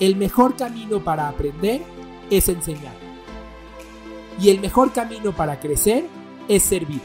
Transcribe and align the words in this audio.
el 0.00 0.16
mejor 0.16 0.56
camino 0.56 1.02
para 1.02 1.28
aprender 1.28 1.82
es 2.30 2.48
enseñar. 2.48 2.94
Y 4.40 4.50
el 4.50 4.60
mejor 4.60 4.92
camino 4.92 5.32
para 5.32 5.58
crecer 5.58 6.04
es 6.48 6.62
servir. 6.62 7.00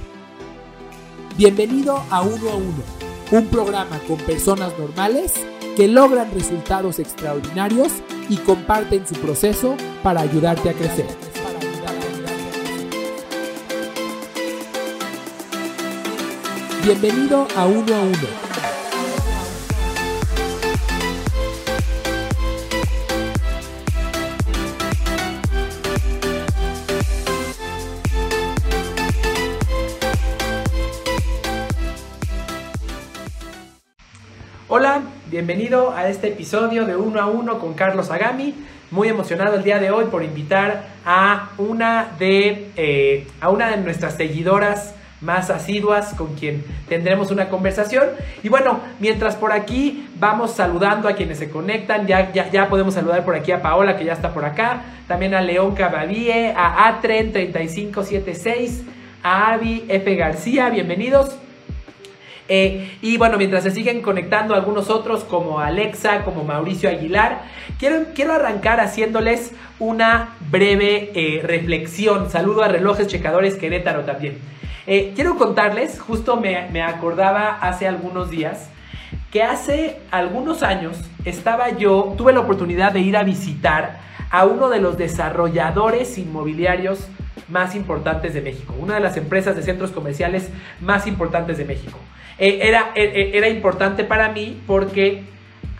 Bienvenido 1.38 2.04
a 2.10 2.22
Uno 2.22 2.50
a 2.50 2.56
Uno, 2.56 2.84
un 3.32 3.48
programa 3.48 3.98
con 4.08 4.18
personas 4.18 4.78
normales 4.78 5.34
que 5.78 5.88
logran 5.88 6.32
resultados 6.34 7.00
extraordinarios 7.00 7.94
y 8.30 8.36
comparten 8.38 9.08
su 9.08 9.16
proceso 9.16 9.76
para 10.04 10.22
ayudarte 10.22 10.70
a 10.70 10.74
crecer. 10.74 11.08
Bienvenido 16.84 17.48
a 17.56 17.66
Uno 17.68 17.96
a 17.96 18.02
Uno 18.02 18.51
bienvenido 35.32 35.96
a 35.96 36.10
este 36.10 36.28
episodio 36.28 36.86
de 36.86 36.98
Uno 36.98 37.22
a 37.22 37.28
Uno 37.28 37.58
con 37.58 37.74
Carlos 37.74 38.12
Agami. 38.12 38.54
Muy 38.92 39.08
emocionado 39.08 39.56
el 39.56 39.64
día 39.64 39.80
de 39.80 39.90
hoy 39.90 40.06
por 40.12 40.24
invitar 40.24 40.90
a 41.06 41.52
una 41.58 42.12
de, 42.20 42.70
eh, 42.76 43.26
a 43.40 43.50
una 43.50 43.70
de 43.70 43.78
nuestras 43.78 44.16
seguidoras 44.16 44.94
más 45.22 45.50
asiduas 45.50 46.14
con 46.16 46.36
quien 46.36 46.66
tendremos 46.90 47.32
una 47.32 47.48
conversación. 47.48 48.10
Y 48.44 48.50
bueno, 48.50 48.82
mientras 49.00 49.38
por 49.38 49.54
aquí 49.54 50.10
vamos 50.20 50.52
saludando 50.52 51.08
a 51.08 51.14
quienes 51.14 51.40
se 51.40 51.50
conectan, 51.50 52.08
ya, 52.08 52.34
ya, 52.34 52.52
ya 52.52 52.68
podemos 52.68 52.94
saludar 52.94 53.24
por 53.24 53.36
aquí 53.36 53.54
a 53.54 53.62
Paola 53.62 53.96
que 53.96 54.04
ya 54.04 54.12
está 54.14 54.34
por 54.34 54.44
acá, 54.44 54.82
también 55.08 55.34
a 55.34 55.40
León 55.40 55.76
Cabavie, 55.76 56.54
a 56.58 57.02
Atren3576, 57.02 58.82
a 59.24 59.54
Avi 59.54 59.86
F. 59.88 60.14
García, 60.14 60.70
bienvenidos. 60.70 61.38
Eh, 62.54 62.98
y 63.02 63.16
bueno, 63.16 63.38
mientras 63.38 63.64
se 63.64 63.72
siguen 63.72 64.02
conectando 64.02 64.54
algunos 64.54 64.90
otros 64.90 65.24
como 65.24 65.62
Alexa, 65.62 66.26
como 66.26 66.44
Mauricio 66.44 66.90
Aguilar, 66.90 67.44
quiero, 67.80 68.08
quiero 68.14 68.34
arrancar 68.34 68.82
haciéndoles 68.82 69.54
una 69.80 70.36
breve 70.50 71.14
eh, 71.16 71.42
reflexión. 71.44 72.30
Saludo 72.30 72.62
a 72.62 72.68
Relojes 72.68 73.08
Checadores 73.08 73.56
Querétaro 73.56 74.02
también. 74.02 74.38
Eh, 74.86 75.14
quiero 75.16 75.38
contarles, 75.38 75.98
justo 76.02 76.36
me, 76.36 76.68
me 76.72 76.82
acordaba 76.82 77.54
hace 77.54 77.88
algunos 77.88 78.30
días, 78.30 78.70
que 79.32 79.44
hace 79.44 80.00
algunos 80.12 80.62
años 80.62 80.98
estaba 81.24 81.70
yo, 81.78 82.16
tuve 82.18 82.34
la 82.34 82.42
oportunidad 82.42 82.92
de 82.92 83.00
ir 83.00 83.16
a 83.16 83.24
visitar 83.24 84.02
a 84.30 84.44
uno 84.44 84.68
de 84.68 84.82
los 84.82 84.98
desarrolladores 84.98 86.18
inmobiliarios 86.18 87.08
más 87.48 87.76
importantes 87.76 88.34
de 88.34 88.42
México, 88.42 88.76
una 88.78 88.96
de 88.96 89.00
las 89.00 89.16
empresas 89.16 89.56
de 89.56 89.64
centros 89.64 89.92
comerciales 89.92 90.50
más 90.82 91.08
importantes 91.08 91.58
de 91.58 91.64
México. 91.64 91.98
Eh, 92.42 92.68
era, 92.68 92.92
eh, 92.96 93.04
eh, 93.14 93.32
era 93.36 93.50
importante 93.50 94.04
para 94.04 94.32
mí 94.32 94.60
porque 94.66 95.24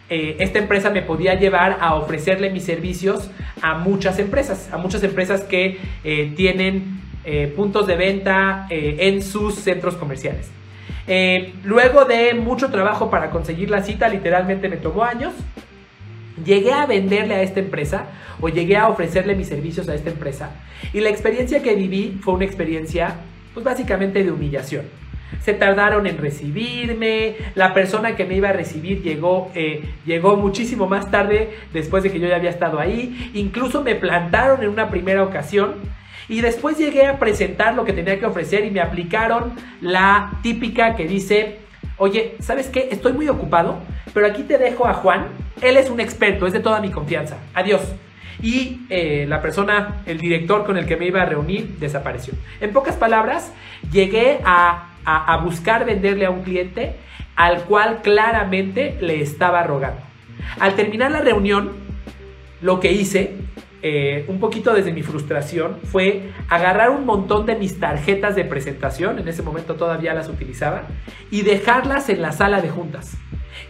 esta 0.10 0.60
empresa 0.60 0.90
me 0.90 1.02
podía 1.02 1.36
llevar 1.36 1.78
a 1.80 1.96
ofrecerle 1.96 2.50
mis 2.50 2.66
servicios 2.66 3.32
a 3.62 3.76
muchas 3.76 4.20
empresas, 4.20 4.68
a 4.74 4.78
muchas 4.78 5.04
empresas 5.04 5.44
que 5.44 5.80
tienen 6.36 7.00
puntos 7.56 7.88
de 7.88 7.96
venta 7.96 8.68
en 8.70 9.22
sus 9.22 9.56
centros 9.56 9.96
comerciales. 9.96 10.52
luego 11.64 12.04
de 12.04 12.34
mucho 12.34 12.70
trabajo 12.72 13.10
para 13.10 13.30
conseguir 13.30 13.70
la 13.70 13.84
cita, 13.84 14.10
literalmente 14.10 14.68
me 14.68 14.76
tomó 14.76 15.06
años, 15.06 15.32
llegué 16.44 16.74
a 16.74 16.86
venderle 16.86 17.36
a 17.36 17.42
esta 17.42 17.62
empresa 17.62 18.08
o 18.42 18.50
llegué 18.50 18.76
a 18.76 18.90
ofrecerle 18.90 19.34
mis 19.34 19.48
servicios 19.48 19.88
a 19.88 19.96
esta 19.96 20.10
empresa 20.10 20.52
y 20.92 21.00
la 21.00 21.08
experiencia 21.08 21.64
que 21.64 21.74
viví 21.74 22.20
fue 22.22 22.34
una 22.34 22.44
experiencia 22.44 23.16
pues 23.54 23.64
básicamente 23.64 24.26
de 24.26 24.30
humillación 24.30 24.84
se 25.40 25.54
tardaron 25.54 26.08
en 26.08 26.18
recibirme, 26.18 27.36
la 27.56 27.74
persona 27.74 28.16
que 28.16 28.26
me 28.26 28.36
iba 28.36 28.50
a 28.50 28.54
recibir 28.54 29.02
llegó, 29.02 29.52
eh, 29.56 29.84
llegó 30.06 30.36
muchísimo 30.36 30.88
más 30.88 31.10
tarde 31.10 31.58
después 31.74 32.04
de 32.04 32.12
que 32.12 32.20
yo 32.20 32.28
ya 32.28 32.36
había 32.36 32.50
estado 32.50 32.80
ahí, 32.80 33.32
incluso 33.34 33.82
me 33.82 33.96
plantaron 33.96 34.62
en 34.64 34.70
una 34.70 34.90
primera 34.90 35.24
ocasión 35.24 35.76
y 36.30 36.42
después 36.42 36.78
llegué 36.78 37.08
a 37.08 37.20
presentar 37.20 37.76
lo 37.76 37.84
que 37.84 37.94
tenía 37.94 38.20
que 38.20 38.26
ofrecer 38.26 38.66
y 38.66 38.72
me 38.72 38.80
aplicaron 38.80 39.54
la 39.82 40.32
típica 40.44 40.96
que 40.96 41.08
dice, 41.08 41.60
oye, 41.98 42.36
¿sabes 42.40 42.68
qué? 42.70 42.90
Estoy 42.92 43.14
muy 43.14 43.28
ocupado, 43.28 43.80
pero 44.14 44.28
aquí 44.28 44.44
te 44.44 44.58
dejo 44.58 44.88
a 44.88 44.94
Juan, 44.94 45.28
él 45.62 45.78
es 45.78 45.90
un 45.90 46.00
experto, 46.00 46.48
es 46.48 46.54
de 46.54 46.60
toda 46.60 46.80
mi 46.80 46.90
confianza, 46.90 47.38
adiós. 47.54 47.82
Y 48.42 48.82
eh, 48.90 49.26
la 49.28 49.42
persona, 49.42 50.02
el 50.06 50.20
director 50.20 50.66
con 50.66 50.78
el 50.78 50.86
que 50.86 50.98
me 50.98 51.06
iba 51.06 51.22
a 51.22 51.26
reunir, 51.26 51.78
desapareció. 51.80 52.34
En 52.60 52.74
pocas 52.74 52.96
palabras, 52.96 53.52
llegué 53.92 54.40
a 54.46 54.91
a, 55.06 55.38
buscar 55.38 55.86
venderle 55.86 56.26
a 56.26 56.30
un 56.30 56.44
cliente 56.44 56.96
al 57.36 57.64
cual 57.64 58.02
claramente 58.02 58.98
le 59.02 59.22
estaba 59.22 59.64
rogando. 59.64 60.02
Al 60.60 60.76
terminar 60.76 61.12
la 61.12 61.22
reunión, 61.22 61.72
lo 62.62 62.80
que 62.80 62.92
hice, 62.92 63.36
eh, 63.82 64.26
un 64.28 64.40
poquito 64.40 64.74
desde 64.74 64.92
mi 64.92 65.02
frustración, 65.02 65.78
fue 65.84 66.30
agarrar 66.50 66.92
un 66.92 67.06
montón 67.06 67.46
de 67.46 67.56
mis 67.56 67.80
tarjetas 67.80 68.36
de 68.36 68.46
presentación, 68.46 69.20
en 69.20 69.28
ese 69.28 69.42
momento 69.42 69.76
todavía 69.76 70.14
las 70.14 70.30
utilizaba, 70.30 70.84
y 71.32 71.42
dejarlas 71.42 72.10
en 72.10 72.22
la 72.22 72.32
sala 72.32 72.62
de 72.62 72.70
juntas. 72.70 73.18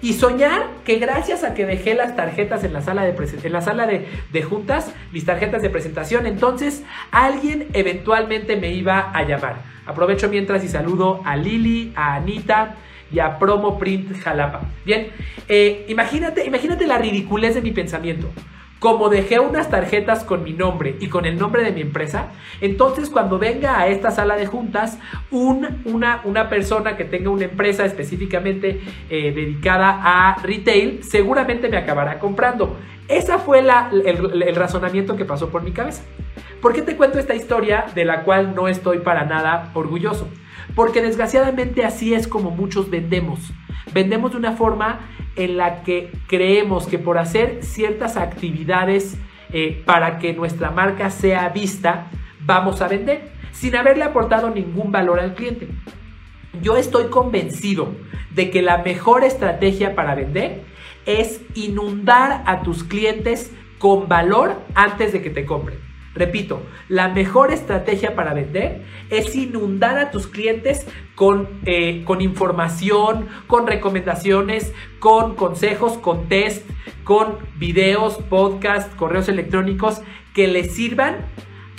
Y 0.02 0.14
soñar 0.14 0.68
que 0.84 0.98
gracias 0.98 1.44
a 1.44 1.54
que 1.54 1.66
dejé 1.66 1.94
las 1.94 2.16
tarjetas 2.16 2.64
en 2.64 2.74
la 2.74 2.82
sala 2.82 3.04
de, 3.04 3.16
en 3.44 3.52
la 3.52 3.62
sala 3.62 3.86
de, 3.86 4.08
de 4.32 4.42
juntas, 4.44 4.94
mis 5.12 5.26
tarjetas 5.26 5.62
de 5.62 5.70
presentación, 5.70 6.26
entonces 6.26 6.84
alguien 7.12 7.68
eventualmente 7.74 8.56
me 8.56 8.72
iba 8.74 9.12
a 9.12 9.24
llamar. 9.24 9.58
Aprovecho 9.86 10.30
mientras 10.30 10.64
y 10.64 10.68
saludo 10.68 11.22
a 11.26 11.36
Lili, 11.36 11.94
a 11.96 12.16
Anita 12.16 12.76
y 13.12 13.20
a 13.20 13.38
Promo 13.38 13.78
Print 13.78 14.18
Jalapa. 14.22 14.62
Bien, 14.86 15.08
eh, 15.48 15.86
imagínate, 15.90 16.46
imagínate 16.46 16.88
la 16.88 16.98
ridiculez 16.98 17.56
de 17.56 17.62
mi 17.62 17.72
pensamiento. 17.72 18.32
Como 18.82 19.10
dejé 19.10 19.40
unas 19.40 19.70
tarjetas 19.70 20.24
con 20.24 20.42
mi 20.42 20.54
nombre 20.54 20.96
y 21.00 21.08
con 21.08 21.26
el 21.26 21.38
nombre 21.38 21.64
de 21.64 21.72
mi 21.72 21.82
empresa, 21.82 22.30
entonces 22.62 23.12
cuando 23.12 23.38
venga 23.38 23.80
a 23.80 23.86
esta 23.86 24.10
sala 24.10 24.36
de 24.38 24.48
juntas 24.48 24.98
una, 25.30 25.80
una 26.24 26.50
persona 26.50 26.98
que 26.98 27.06
tenga 27.06 27.30
una 27.30 27.46
empresa 27.46 27.86
específicamente 27.86 28.82
eh, 29.08 29.32
dedicada 29.36 30.02
a 30.02 30.42
retail, 30.42 31.04
seguramente 31.04 31.70
me 31.70 31.78
acabará 31.78 32.18
comprando. 32.18 32.76
Ese 33.08 33.38
fue 33.38 33.60
el 33.60 34.56
razonamiento 34.56 35.16
que 35.16 35.26
pasó 35.26 35.50
por 35.50 35.62
mi 35.62 35.74
cabeza. 35.74 36.02
¿Por 36.60 36.74
qué 36.74 36.82
te 36.82 36.98
cuento 36.98 37.20
esta 37.20 37.36
historia 37.36 37.86
de 37.94 38.04
la 38.04 38.24
cual 38.24 38.56
no 38.56 38.68
estoy 38.68 38.98
para 38.98 39.26
nada 39.26 39.70
orgulloso? 39.76 40.28
Porque 40.74 41.04
desgraciadamente 41.04 41.86
así 41.86 42.16
es 42.16 42.28
como 42.28 42.50
muchos 42.50 42.90
vendemos. 42.90 43.54
Vendemos 43.94 44.32
de 44.32 44.38
una 44.38 44.54
forma 44.54 45.02
en 45.36 45.58
la 45.58 45.84
que 45.84 46.12
creemos 46.28 46.88
que 46.88 47.00
por 47.00 47.18
hacer 47.18 47.64
ciertas 47.64 48.18
actividades 48.18 49.18
eh, 49.54 49.82
para 49.86 50.18
que 50.20 50.34
nuestra 50.34 50.72
marca 50.72 51.10
sea 51.10 51.50
vista, 51.50 52.08
vamos 52.40 52.82
a 52.82 52.88
vender, 52.88 53.32
sin 53.52 53.76
haberle 53.76 54.04
aportado 54.04 54.50
ningún 54.50 54.92
valor 54.92 55.20
al 55.20 55.36
cliente. 55.36 55.68
Yo 56.62 56.78
estoy 56.78 57.06
convencido 57.10 57.96
de 58.34 58.50
que 58.50 58.62
la 58.62 58.78
mejor 58.80 59.24
estrategia 59.24 59.96
para 59.96 60.16
vender 60.16 60.62
es 61.06 61.42
inundar 61.56 62.44
a 62.46 62.62
tus 62.62 62.84
clientes 62.84 63.52
con 63.78 64.08
valor 64.08 64.56
antes 64.76 65.12
de 65.12 65.22
que 65.22 65.30
te 65.30 65.46
compren. 65.46 65.81
Repito, 66.14 66.62
la 66.90 67.08
mejor 67.08 67.54
estrategia 67.54 68.16
para 68.16 68.34
vender 68.34 68.82
es 69.10 69.34
inundar 69.36 69.98
a 69.98 70.12
tus 70.12 70.28
clientes 70.28 70.86
con, 71.16 71.48
eh, 71.66 72.04
con 72.04 72.22
información, 72.22 73.28
con 73.48 73.66
recomendaciones, 73.66 74.74
con 75.00 75.36
consejos, 75.36 75.98
con 75.98 76.28
test, 76.28 76.70
con 77.06 77.38
videos, 77.58 78.18
podcasts, 78.18 78.94
correos 78.96 79.30
electrónicos 79.30 80.02
que 80.34 80.48
les 80.48 80.76
sirvan 80.76 81.28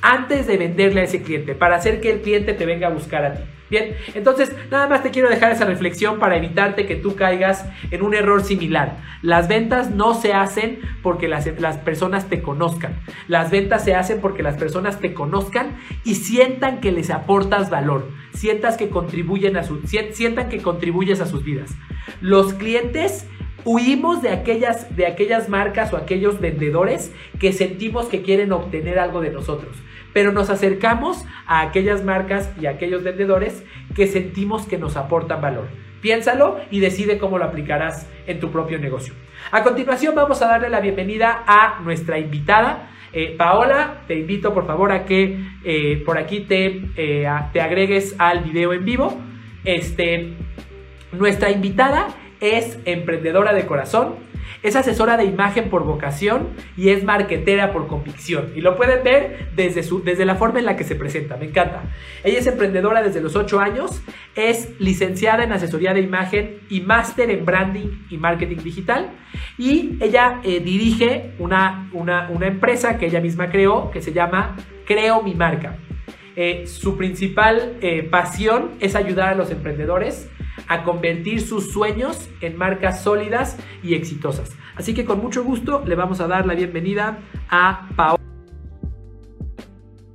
antes 0.01 0.47
de 0.47 0.57
venderle 0.57 1.03
a 1.03 1.05
ese 1.05 1.23
cliente, 1.23 1.55
para 1.55 1.77
hacer 1.77 2.01
que 2.01 2.11
el 2.11 2.23
cliente 2.23 2.55
te 2.55 2.67
venga 2.67 2.89
a 2.89 2.91
buscar 2.91 3.25
a 3.25 3.35
ti. 3.35 3.43
Bien, 3.73 3.97
entonces 4.13 4.55
nada 4.71 4.87
más 4.87 5.03
te 5.03 5.11
quiero 5.11 5.31
dejar 5.31 5.51
esa 5.51 5.65
reflexión 5.65 6.19
para 6.19 6.37
evitarte 6.37 6.85
que 6.85 6.95
tú 6.95 7.17
caigas 7.17 7.65
en 7.91 8.03
un 8.03 8.13
error 8.13 8.45
similar. 8.45 8.99
Las 9.23 9.49
ventas 9.49 9.91
no 9.91 10.13
se 10.13 10.35
hacen 10.35 10.81
porque 11.03 11.27
las, 11.27 11.47
las 11.59 11.79
personas 11.79 12.29
te 12.29 12.43
conozcan. 12.43 13.01
Las 13.29 13.51
ventas 13.51 13.83
se 13.83 13.95
hacen 13.95 14.21
porque 14.21 14.43
las 14.43 14.59
personas 14.59 15.01
te 15.01 15.15
conozcan 15.15 15.79
y 16.05 16.17
sientan 16.17 16.83
que 16.83 16.93
les 16.93 17.09
aportas 17.09 17.71
valor, 17.71 18.11
sientas 18.35 18.77
que 18.77 18.91
contribuyen 18.91 19.57
a 19.57 19.63
su, 19.63 19.81
sientan 19.87 20.51
que 20.51 20.61
contribuyes 20.61 21.23
a 21.23 21.27
sus 21.27 21.43
vidas. 21.43 21.75
Los 22.21 22.53
clientes 22.53 23.27
Huimos 23.65 24.23
de 24.23 24.31
aquellas, 24.31 24.97
de 24.97 25.07
aquellas 25.07 25.49
marcas 25.49 25.93
o 25.93 25.97
aquellos 25.97 26.41
vendedores 26.41 27.13
que 27.39 27.53
sentimos 27.53 28.07
que 28.07 28.23
quieren 28.23 28.51
obtener 28.51 28.99
algo 28.99 29.21
de 29.21 29.31
nosotros 29.31 29.77
pero 30.13 30.33
nos 30.33 30.51
acercamos 30.51 31.25
a 31.47 31.61
aquellas 31.61 32.05
marcas 32.05 32.51
y 32.61 32.67
a 32.67 32.71
aquellos 32.71 33.03
vendedores 33.03 33.65
que 33.95 34.07
sentimos 34.07 34.67
que 34.67 34.79
nos 34.79 34.97
aportan 34.97 35.41
valor. 35.41 35.69
Piénsalo 36.01 36.61
y 36.71 36.81
decide 36.81 37.19
cómo 37.19 37.39
lo 37.39 37.45
aplicarás 37.45 38.09
en 38.27 38.41
tu 38.41 38.51
propio 38.51 38.79
negocio. 38.79 39.15
A 39.51 39.63
continuación 39.63 40.15
vamos 40.15 40.43
a 40.43 40.47
darle 40.47 40.69
la 40.69 40.81
bienvenida 40.81 41.45
a 41.47 41.81
nuestra 41.83 42.19
invitada. 42.19 42.91
Eh, 43.13 43.35
Paola, 43.37 44.03
te 44.07 44.19
invito 44.19 44.53
por 44.55 44.67
favor 44.67 44.91
a 44.91 45.05
que 45.05 45.39
eh, 45.65 46.03
por 46.05 46.19
aquí 46.19 46.41
te, 46.41 46.83
eh, 46.97 47.29
te 47.53 47.61
agregues 47.61 48.17
al 48.19 48.41
video 48.41 48.73
en 48.73 48.85
vivo. 48.85 49.21
Este, 49.65 50.35
nuestra 51.13 51.51
invitada 51.51 52.09
es 52.41 52.79
emprendedora 52.85 53.53
de 53.53 53.67
corazón, 53.67 54.17
es 54.63 54.77
asesora 54.77 55.17
de 55.17 55.25
imagen 55.25 55.71
por 55.71 55.85
vocación 55.85 56.49
y 56.77 56.91
es 56.91 57.05
marquetera 57.05 57.73
por 57.73 57.87
convicción. 57.87 58.53
Y 58.55 58.61
lo 58.61 58.77
pueden 58.77 59.03
ver 59.03 59.49
desde, 59.57 59.83
su, 59.83 60.03
desde 60.03 60.25
la 60.25 60.37
forma 60.37 60.59
en 60.59 60.67
la 60.67 60.77
que 60.77 60.85
se 60.85 60.95
presenta, 60.95 61.37
me 61.37 61.47
encanta. 61.47 61.83
Ella 62.25 62.39
es 62.39 62.47
emprendedora 62.47 63.03
desde 63.03 63.21
los 63.21 63.37
8 63.37 63.61
años, 63.61 64.03
es 64.35 64.79
licenciada 64.81 65.45
en 65.45 65.53
asesoría 65.53 65.95
de 65.95 66.01
imagen 66.01 66.61
y 66.69 66.81
máster 66.81 67.31
en 67.31 67.45
branding 67.45 68.07
y 68.11 68.17
marketing 68.17 68.59
digital. 68.63 69.11
Y 69.59 69.99
ella 70.01 70.41
eh, 70.45 70.61
dirige 70.61 71.33
una, 71.39 71.91
una, 71.93 72.29
empresa 72.47 72.99
que 72.99 73.07
ella 73.07 73.21
misma 73.21 73.51
creó 73.51 73.91
que 73.91 74.03
se 74.03 74.13
llama 74.13 74.57
Creo 74.87 75.23
mi 75.23 75.35
marca. 75.35 75.77
Eh, 76.35 76.67
su 76.67 76.97
principal 76.97 77.77
eh, 77.83 78.03
pasión 78.05 78.73
es 78.81 78.95
ayudar 78.95 79.29
a 79.31 79.35
los 79.35 79.51
emprendedores 79.51 80.29
a 80.69 80.85
convertir 80.85 81.41
sus 81.43 81.73
sueños 81.73 82.31
en 82.41 82.57
marcas 82.57 83.03
sólidas 83.03 83.59
y 83.83 83.95
exitosas. 83.95 84.51
Así 84.75 84.95
que 84.95 85.05
con 85.05 85.21
mucho 85.21 85.45
gusto 85.45 85.85
le 85.85 85.95
vamos 85.95 86.21
a 86.21 86.27
dar 86.27 86.47
la 86.47 86.55
bienvenida 86.55 87.19
a 87.51 87.89
Paola. 87.97 88.23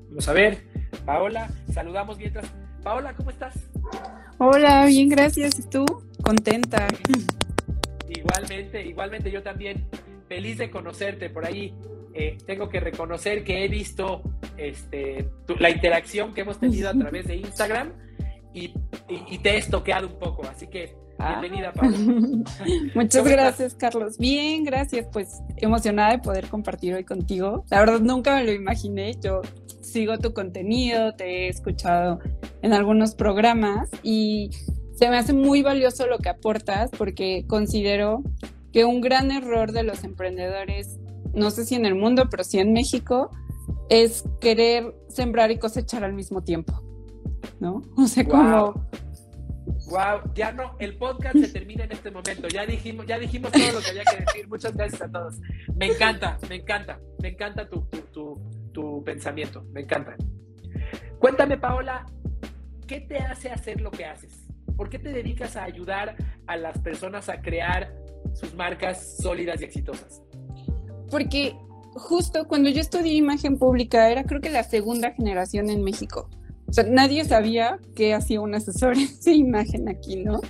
Vamos 0.10 0.28
a 0.28 0.34
ver, 0.34 0.64
Paola, 1.06 1.50
saludamos 1.72 2.18
mientras. 2.18 2.52
Paola, 2.84 3.14
¿cómo 3.14 3.30
estás? 3.30 3.54
Hola, 4.40 4.86
bien, 4.86 5.10
gracias. 5.10 5.60
¿Y 5.60 5.70
tú? 5.70 5.86
Contenta. 6.24 6.88
Igualmente, 8.10 8.86
igualmente 8.86 9.32
yo 9.32 9.44
también. 9.44 9.86
Feliz 10.28 10.58
de 10.58 10.70
conocerte 10.72 11.30
por 11.30 11.46
ahí. 11.46 11.74
Eh, 12.20 12.36
tengo 12.48 12.68
que 12.68 12.80
reconocer 12.80 13.44
que 13.44 13.64
he 13.64 13.68
visto 13.68 14.24
este, 14.58 15.30
la 15.60 15.70
interacción 15.70 16.34
que 16.34 16.42
hemos 16.42 16.60
tenido 16.60 16.90
a 16.90 16.94
través 16.94 17.28
de 17.28 17.36
Instagram 17.36 17.94
y, 18.56 18.74
te 19.38 19.52
he 19.52 19.58
estoqueado 19.58 20.08
un 20.08 20.18
poco, 20.18 20.44
así 20.48 20.66
que 20.66 20.96
ah. 21.20 21.40
bienvenida, 21.40 21.72
Paula. 21.74 21.96
Muchas 22.96 23.24
gracias, 23.24 23.76
Carlos. 23.76 24.18
Bien, 24.18 24.64
gracias. 24.64 25.06
Pues 25.14 25.44
emocionada 25.58 26.14
de 26.14 26.20
poder 26.20 26.48
compartir 26.48 26.96
hoy 26.96 27.04
contigo. 27.04 27.66
La 27.70 27.82
verdad 27.82 28.00
nunca 28.00 28.36
me 28.36 28.46
lo 28.46 28.52
imaginé. 28.52 29.16
Yo 29.22 29.42
sigo 29.82 30.18
tu 30.18 30.34
contenido, 30.34 31.14
te 31.14 31.46
he 31.46 31.50
escuchado 31.50 32.20
en 32.64 32.74
algunos 32.74 33.14
programas 33.14 33.92
y 34.02 34.50
se 34.96 35.08
me 35.08 35.18
hace 35.18 35.34
muy 35.34 35.62
valioso 35.62 36.08
lo 36.08 36.18
que 36.18 36.30
aportas 36.30 36.90
porque 36.98 37.46
considero 37.46 38.24
que 38.74 38.86
un 38.86 39.02
gran 39.02 39.30
error 39.30 39.72
de 39.72 39.84
los 39.84 40.04
emprendedores, 40.04 40.98
no 41.34 41.52
sé 41.52 41.66
si 41.66 41.76
en 41.76 41.86
el 41.86 41.96
mundo, 41.96 42.28
pero 42.30 42.44
sí 42.44 42.60
en 42.60 42.74
México, 42.74 43.32
es 43.90 44.24
querer 44.42 44.96
sembrar 45.10 45.52
y 45.52 45.58
cosechar 45.58 46.04
al 46.04 46.14
mismo 46.14 46.44
tiempo. 46.44 46.82
¿no? 47.60 47.82
O 47.98 48.08
sea, 48.08 48.26
como... 48.26 48.88
Wow, 49.90 50.34
ya 50.34 50.52
no, 50.52 50.76
el 50.80 50.98
podcast 50.98 51.38
se 51.38 51.50
termina 51.50 51.84
en 51.84 51.92
este 51.92 52.10
momento. 52.10 52.48
Ya 52.48 52.66
dijimos, 52.66 53.06
ya 53.06 53.20
dijimos 53.20 53.52
todo 53.52 53.74
lo 53.74 53.80
que 53.80 53.90
había 53.90 54.04
que 54.06 54.24
decir. 54.24 54.48
Muchas 54.48 54.76
gracias 54.76 55.02
a 55.02 55.12
todos. 55.12 55.40
Me 55.76 55.88
encanta, 55.88 56.38
me 56.50 56.56
encanta, 56.56 57.00
me 57.22 57.30
encanta 57.30 57.70
tu, 57.70 57.82
tu, 58.12 58.42
tu, 58.74 59.04
pensamiento, 59.04 59.64
me 59.72 59.82
encanta. 59.82 60.16
Cuéntame, 61.20 61.58
Paola, 61.58 62.06
¿qué 62.86 63.02
te 63.02 63.18
hace 63.18 63.50
hacer 63.50 63.82
lo 63.82 63.92
que 63.92 64.06
haces? 64.06 64.46
¿Por 64.76 64.90
qué 64.90 65.00
te 65.00 65.12
dedicas 65.12 65.56
a 65.58 65.64
ayudar 65.64 66.16
a 66.48 66.58
las 66.58 66.80
personas 66.80 67.28
a 67.30 67.42
crear 67.42 67.94
sus 68.34 68.54
marcas 68.56 69.18
sólidas 69.18 69.62
y 69.62 69.66
exitosas? 69.66 70.22
Porque 71.10 71.56
justo 71.94 72.48
cuando 72.48 72.70
yo 72.70 72.82
estudié 72.82 73.14
imagen 73.14 73.58
pública 73.58 74.10
era 74.10 74.24
creo 74.24 74.42
que 74.42 74.50
la 74.50 74.64
segunda 74.64 75.12
generación 75.12 75.70
en 75.70 75.84
México. 75.84 76.30
O 76.68 76.74
sea, 76.74 76.84
nadie 76.84 77.24
sabía 77.26 77.80
que 77.96 78.14
hacía 78.14 78.42
un 78.42 78.54
asesor 78.54 78.96
de 79.26 79.32
imagen 79.32 79.90
aquí, 79.90 80.18
¿no? 80.18 80.42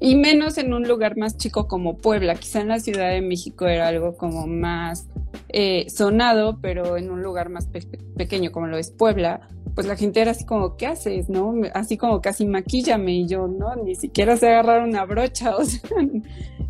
Y 0.00 0.14
menos 0.14 0.58
en 0.58 0.72
un 0.72 0.86
lugar 0.86 1.16
más 1.16 1.36
chico 1.36 1.66
como 1.66 1.96
Puebla. 1.96 2.36
Quizá 2.36 2.60
en 2.60 2.68
la 2.68 2.78
Ciudad 2.78 3.10
de 3.10 3.20
México 3.20 3.66
era 3.66 3.88
algo 3.88 4.16
como 4.16 4.46
más 4.46 5.08
eh, 5.48 5.86
sonado, 5.90 6.60
pero 6.62 6.96
en 6.96 7.10
un 7.10 7.22
lugar 7.22 7.48
más 7.48 7.68
pequeño 8.16 8.52
como 8.52 8.68
lo 8.68 8.78
es 8.78 8.92
Puebla, 8.92 9.48
pues 9.74 9.88
la 9.88 9.96
gente 9.96 10.20
era 10.20 10.30
así 10.30 10.44
como, 10.44 10.76
¿qué 10.76 10.86
haces? 10.86 11.28
¿No? 11.28 11.54
Así 11.74 11.96
como 11.96 12.20
casi 12.20 12.46
maquíllame 12.46 13.12
y 13.12 13.26
yo, 13.26 13.48
¿no? 13.48 13.74
Ni 13.76 13.96
siquiera 13.96 14.36
sé 14.36 14.48
agarrar 14.48 14.84
una 14.84 15.04
brocha, 15.04 15.56
o 15.56 15.64
sea, 15.64 15.80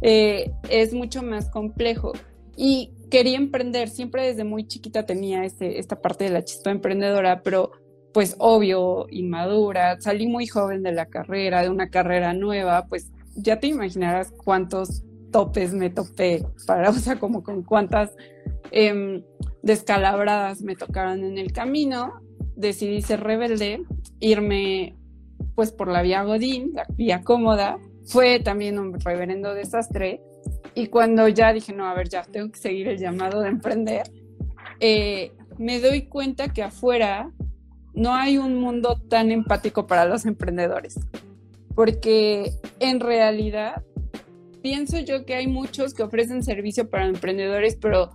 eh, 0.01 0.51
es 0.71 0.95
mucho 0.95 1.23
más 1.23 1.51
complejo. 1.51 2.13
Y 2.57 2.93
quería 3.11 3.37
emprender, 3.37 3.89
siempre 3.89 4.27
desde 4.27 4.45
muy 4.45 4.67
chiquita 4.67 5.07
tenía 5.07 5.45
este, 5.45 5.79
esta 5.79 6.01
parte 6.01 6.25
de 6.25 6.31
la 6.31 6.45
chispa 6.45 6.71
emprendedora, 6.71 7.43
pero 7.43 7.73
pues 8.13 8.37
obvio, 8.39 9.07
inmadura, 9.11 10.01
salí 10.01 10.27
muy 10.27 10.47
joven 10.47 10.83
de 10.83 10.93
la 10.93 11.07
carrera, 11.07 11.63
de 11.63 11.71
una 11.71 11.91
carrera 11.91 12.33
nueva, 12.33 12.87
pues 12.87 13.11
ya 13.37 13.61
te 13.61 13.69
imaginarás 13.69 14.33
cuántos 14.45 15.05
topes 15.31 15.73
me 15.73 15.91
topé, 15.91 16.45
para, 16.67 16.91
o 16.91 16.95
sea, 16.95 17.17
como 17.19 17.43
con 17.43 17.63
cuántas 17.63 18.11
em, 18.71 19.23
descalabradas 19.63 20.63
me 20.63 20.75
tocaron 20.75 21.23
en 21.25 21.39
el 21.39 21.53
camino, 21.53 22.21
decidí 22.57 23.03
ser 23.03 23.21
rebelde, 23.21 23.83
irme 24.21 24.97
pues 25.55 25.71
por 25.73 25.89
la 25.89 26.03
vía 26.03 26.23
Godín, 26.23 26.73
la 26.75 26.87
vía 26.97 27.23
cómoda, 27.23 27.79
fue 28.05 28.41
también 28.41 28.79
un 28.79 28.99
reverendo 28.99 29.55
desastre, 29.55 30.23
y 30.79 30.87
cuando 30.87 31.27
ya 31.27 31.53
dije, 31.53 31.73
no, 31.73 31.89
a 31.89 31.95
ver, 31.95 32.09
ya 32.09 32.23
tengo 32.23 32.53
que 32.53 32.59
seguir 32.61 32.87
el 32.87 32.99
llamado 32.99 33.41
de 33.41 33.49
emprender, 33.49 34.09
eh, 34.79 35.33
me 35.59 35.81
doy 35.81 36.03
cuenta 36.03 36.53
que 36.53 36.63
afuera 36.63 37.33
no 37.95 38.15
hay 38.15 38.39
un 38.39 38.61
mundo 38.61 39.03
tan 39.09 39.33
empático 39.33 39.89
para 39.89 40.05
los 40.05 40.25
emprendedores, 40.25 41.01
porque 41.75 42.53
en 42.79 43.01
realidad 43.01 43.83
pienso 44.63 45.01
yo 45.01 45.27
que 45.27 45.35
hay 45.35 45.49
muchos 45.49 45.95
que 45.95 46.05
ofrecen 46.05 46.45
servicio 46.45 46.89
para 46.89 47.07
emprendedores, 47.07 47.75
pero 47.75 48.11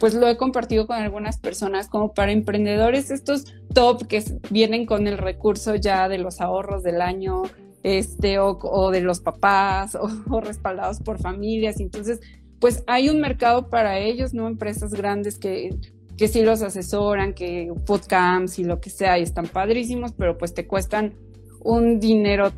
pues 0.00 0.14
lo 0.14 0.28
he 0.28 0.38
compartido 0.38 0.86
con 0.86 0.96
algunas 0.96 1.36
personas 1.36 1.88
como 1.88 2.14
para 2.14 2.32
emprendedores 2.32 3.10
estos 3.10 3.52
top 3.74 4.06
que 4.06 4.24
vienen 4.48 4.86
con 4.86 5.06
el 5.06 5.18
recurso 5.18 5.74
ya 5.74 6.08
de 6.08 6.16
los 6.16 6.40
ahorros 6.40 6.82
del 6.82 7.02
año, 7.02 7.42
este, 7.82 8.38
o, 8.38 8.90
de 8.90 9.00
los 9.00 9.20
papás, 9.20 9.94
o, 10.00 10.08
o, 10.28 10.40
respaldados 10.40 11.00
por 11.00 11.18
familias. 11.18 11.80
Entonces, 11.80 12.20
pues 12.60 12.82
hay 12.86 13.08
un 13.08 13.20
mercado 13.20 13.68
para 13.68 13.98
ellos, 13.98 14.34
¿no? 14.34 14.48
Empresas 14.48 14.92
grandes 14.92 15.38
que 15.38 15.70
que 16.18 16.28
sí 16.28 16.42
los 16.42 16.62
asesoran, 16.62 17.32
que 17.32 17.72
podcams 17.86 18.58
y 18.58 18.64
lo 18.64 18.80
que 18.80 18.90
sea, 18.90 19.18
y 19.18 19.22
están 19.22 19.46
padrísimos, 19.46 20.12
pero 20.12 20.36
pues 20.36 20.52
te 20.52 20.66
cuestan 20.66 21.14
un 21.60 22.00
dinero 22.00 22.52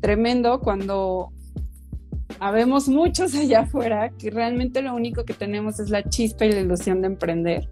tremendo 0.00 0.60
cuando 0.60 1.30
habemos 2.40 2.88
muchos 2.88 3.34
allá 3.36 3.60
afuera 3.60 4.10
que 4.18 4.30
realmente 4.30 4.82
lo 4.82 4.94
único 4.94 5.24
que 5.24 5.34
tenemos 5.34 5.78
es 5.78 5.90
la 5.90 6.02
chispa 6.02 6.46
y 6.46 6.52
la 6.52 6.60
ilusión 6.60 7.02
de 7.02 7.08
emprender, 7.08 7.68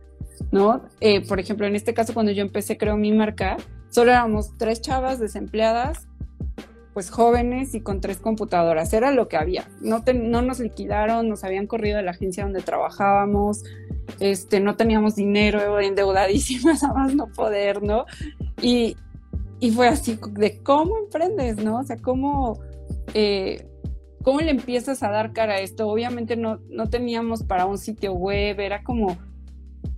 ¿no? 0.52 0.84
Eh, 1.00 1.26
por 1.26 1.40
ejemplo, 1.40 1.66
en 1.66 1.76
este 1.76 1.94
caso, 1.94 2.12
cuando 2.12 2.30
yo 2.30 2.42
empecé, 2.42 2.76
creo, 2.76 2.99
mi 2.99 3.11
marca, 3.11 3.56
solo 3.88 4.11
éramos 4.11 4.54
tres 4.58 4.82
chavas 4.82 5.18
desempleadas, 5.18 6.06
pues 6.92 7.11
jóvenes 7.11 7.75
y 7.75 7.80
con 7.80 8.00
tres 8.00 8.18
computadoras, 8.18 8.92
era 8.92 9.12
lo 9.12 9.28
que 9.28 9.37
había. 9.37 9.68
No, 9.80 10.02
no 10.14 10.42
nos 10.42 10.61
liquidaron, 10.61 11.28
nos 11.28 11.44
habían 11.44 11.66
corrido 11.66 11.96
de 11.96 12.02
la 12.02 12.11
agencia 12.11 12.44
donde 12.44 12.61
trabajábamos, 12.61 13.64
este, 14.20 14.61
no 14.61 14.76
teníamos 14.76 15.16
dinero, 15.16 15.80
endeudadísimas 15.80 16.82
a 16.84 16.92
más 16.92 17.14
no 17.14 17.28
poder, 17.28 17.82
¿no? 17.82 18.04
Y, 18.61 18.96
fue 19.75 19.87
así 19.87 20.18
de 20.32 20.61
cómo 20.62 20.99
emprendes, 20.99 21.58
¿no? 21.58 21.78
O 21.78 21.84
sea, 21.84 21.96
cómo, 21.96 22.58
eh, 23.14 23.64
cómo 24.25 24.40
le 24.40 24.50
empiezas 24.50 25.04
a 25.04 25.11
dar 25.11 25.32
cara 25.32 25.54
a 25.54 25.58
esto. 25.61 25.88
Obviamente 25.88 26.37
no, 26.37 26.58
no 26.68 26.90
teníamos 26.90 27.44
para 27.44 27.64
un 27.66 27.78
sitio 27.78 28.12
web, 28.12 28.58
era 28.58 28.82
como, 28.82 29.16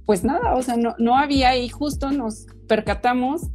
pues 0.05 0.23
nada, 0.23 0.55
o 0.55 0.63
sea, 0.63 0.77
no, 0.77 0.95
no 0.99 1.17
había 1.17 1.57
y 1.57 1.71
justo 1.71 2.11
nos 2.11 2.47
percatamos 2.69 3.49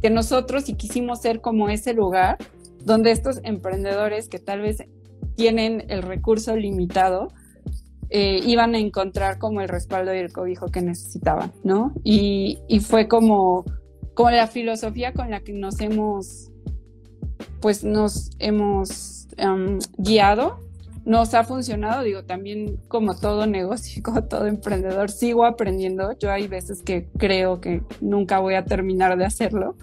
que 0.00 0.08
nosotros 0.08 0.68
y 0.70 0.74
quisimos 0.74 1.20
ser 1.20 1.42
como 1.42 1.68
ese 1.68 1.92
lugar 1.92 2.38
donde 2.84 3.10
estos 3.10 3.40
emprendedores 3.42 4.28
que 4.28 4.38
tal 4.38 4.60
vez 4.60 4.84
tienen 5.36 5.84
el 5.88 6.02
recurso 6.02 6.56
limitado, 6.56 7.28
eh, 8.10 8.40
iban 8.46 8.74
a 8.74 8.78
encontrar 8.78 9.38
como 9.38 9.60
el 9.60 9.68
respaldo 9.68 10.14
y 10.14 10.18
el 10.18 10.32
cobijo 10.32 10.66
que 10.68 10.82
necesitaban, 10.82 11.52
¿no? 11.64 11.92
Y, 12.04 12.58
fue 12.80 13.08
como, 13.08 13.64
como 14.14 14.30
la 14.30 14.46
filosofía 14.46 15.12
con 15.12 15.30
la 15.30 15.40
que 15.40 15.52
nos 15.52 15.80
hemos, 15.80 16.50
pues 17.60 17.82
nos 17.82 18.30
hemos 18.38 19.26
em, 19.36 19.78
guiado, 19.96 20.60
nos 21.04 21.34
ha 21.34 21.44
funcionado, 21.44 22.02
digo, 22.02 22.24
también 22.24 22.78
como 22.88 23.16
todo 23.16 23.46
negocio, 23.46 24.02
como 24.04 24.24
todo 24.24 24.46
emprendedor, 24.46 25.10
sigo 25.10 25.44
aprendiendo, 25.44 26.16
yo 26.18 26.30
hay 26.30 26.46
veces 26.46 26.82
que 26.82 27.08
creo 27.18 27.60
que 27.60 27.82
nunca 28.00 28.38
voy 28.38 28.54
a 28.54 28.64
terminar 28.64 29.16
de 29.18 29.24
hacerlo, 29.24 29.76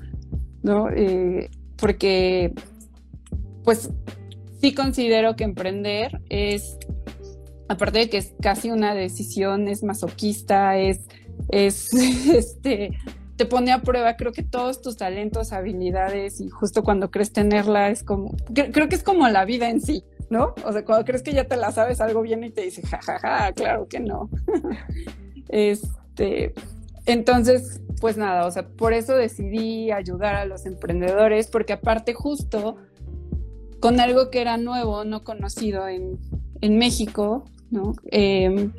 ¿no? 0.64 0.90
Eh, 0.90 1.50
porque, 1.76 2.54
pues, 3.64 3.90
sí 4.60 4.74
considero 4.74 5.36
que 5.36 5.44
emprender 5.44 6.22
es, 6.30 6.78
aparte 7.68 8.00
de 8.00 8.10
que 8.10 8.18
es 8.18 8.34
casi 8.42 8.70
una 8.70 8.94
decisión, 8.94 9.68
es 9.68 9.84
masoquista, 9.84 10.78
es, 10.78 11.08
es, 11.50 11.94
este, 11.94 12.98
te 13.36 13.46
pone 13.46 13.72
a 13.72 13.82
prueba, 13.82 14.16
creo 14.18 14.32
que 14.32 14.44
todos 14.44 14.82
tus 14.82 14.98
talentos, 14.98 15.52
habilidades 15.52 16.40
y 16.42 16.50
justo 16.50 16.84
cuando 16.84 17.10
crees 17.10 17.34
tenerla 17.34 17.90
es 17.90 18.04
como, 18.04 18.36
creo 18.54 18.88
que 18.88 18.96
es 18.96 19.04
como 19.04 19.28
la 19.30 19.46
vida 19.46 19.70
en 19.70 19.82
sí, 19.82 20.04
¿no? 20.30 20.54
O 20.64 20.72
sea, 20.72 20.86
cuando 20.86 21.06
crees 21.06 21.24
que 21.24 21.34
ya 21.34 21.46
te 21.46 21.58
la 21.58 21.72
sabes, 21.72 22.02
algo 22.02 22.22
viene 22.22 22.48
y 22.48 22.52
te 22.52 22.62
dice, 22.62 22.82
jajaja, 22.84 23.20
ja, 23.20 23.38
ja, 23.46 23.54
claro 23.54 23.88
que 23.88 24.00
no. 24.00 24.30
este, 25.50 26.54
entonces, 27.08 27.82
pues 28.00 28.16
nada, 28.16 28.46
o 28.46 28.52
sea, 28.52 28.68
por 28.68 28.94
eso 28.94 29.16
decidí 29.16 29.92
ayudar 29.92 30.36
a 30.36 30.46
los 30.46 30.66
emprendedores, 30.66 31.48
porque 31.48 31.74
aparte 31.74 32.14
justo 32.14 32.78
con 33.82 34.00
algo 34.00 34.30
que 34.30 34.40
era 34.40 34.56
nuevo, 34.56 35.04
no 35.04 35.26
conocido 35.26 35.88
en, 35.90 36.18
en 36.62 36.78
México, 36.78 37.44
¿no? 37.70 37.94
Em, 38.12 38.72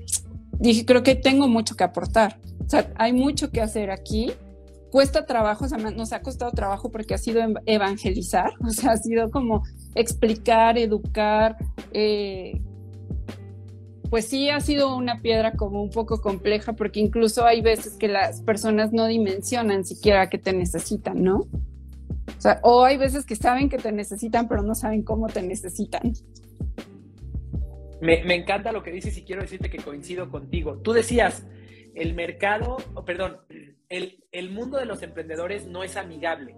dije, 0.59 0.87
creo 0.87 1.02
que 1.02 1.14
tengo 1.14 1.49
mucho 1.49 1.76
que 1.76 1.85
aportar. 1.85 2.38
O 2.64 2.71
sea, 2.71 2.90
hay 2.97 3.12
mucho 3.12 3.50
que 3.50 3.61
hacer 3.61 3.90
aquí 3.90 4.32
cuesta 4.92 5.25
trabajo, 5.25 5.64
o 5.64 5.68
sea, 5.68 5.78
nos 5.78 6.12
ha 6.12 6.21
costado 6.21 6.52
trabajo 6.52 6.90
porque 6.90 7.14
ha 7.14 7.18
sido 7.18 7.42
evangelizar, 7.64 8.52
o 8.64 8.71
sea, 8.71 8.92
ha 8.92 8.97
sido 8.99 9.30
como 9.30 9.62
explicar, 9.94 10.78
educar, 10.78 11.56
eh, 11.92 12.61
pues 14.11 14.26
sí 14.26 14.50
ha 14.50 14.61
sido 14.61 14.94
una 14.94 15.23
piedra 15.23 15.52
como 15.52 15.82
un 15.82 15.88
poco 15.88 16.21
compleja 16.21 16.75
porque 16.75 17.00
incluso 17.00 17.47
hay 17.47 17.62
veces 17.62 17.94
que 17.94 18.09
las 18.09 18.42
personas 18.42 18.92
no 18.92 19.06
dimensionan 19.06 19.87
siquiera 19.87 20.28
que 20.28 20.37
te 20.37 20.52
necesitan, 20.52 21.23
¿no? 21.23 21.47
O 22.62 22.85
hay 22.85 22.97
veces 22.97 23.25
que 23.25 23.37
saben 23.37 23.69
que 23.69 23.79
te 23.79 23.93
necesitan 23.93 24.49
pero 24.49 24.62
no 24.62 24.75
saben 24.75 25.03
cómo 25.03 25.29
te 25.29 25.43
necesitan. 25.43 26.12
Me, 28.01 28.35
encanta 28.35 28.73
lo 28.73 28.83
que 28.83 28.91
dices 28.91 29.17
y 29.17 29.23
quiero 29.23 29.43
decirte 29.43 29.71
que 29.71 29.79
coincido 29.79 30.29
contigo. 30.29 30.79
Tú 30.79 30.93
decías, 30.93 31.45
el 31.95 32.15
mercado, 32.15 32.79
perdón, 33.07 33.39
el, 33.89 34.51
mundo 34.51 34.79
de 34.79 34.87
los 34.87 35.03
emprendedores 35.03 35.67
no 35.67 35.85
es 35.85 35.97
amigable. 35.97 36.57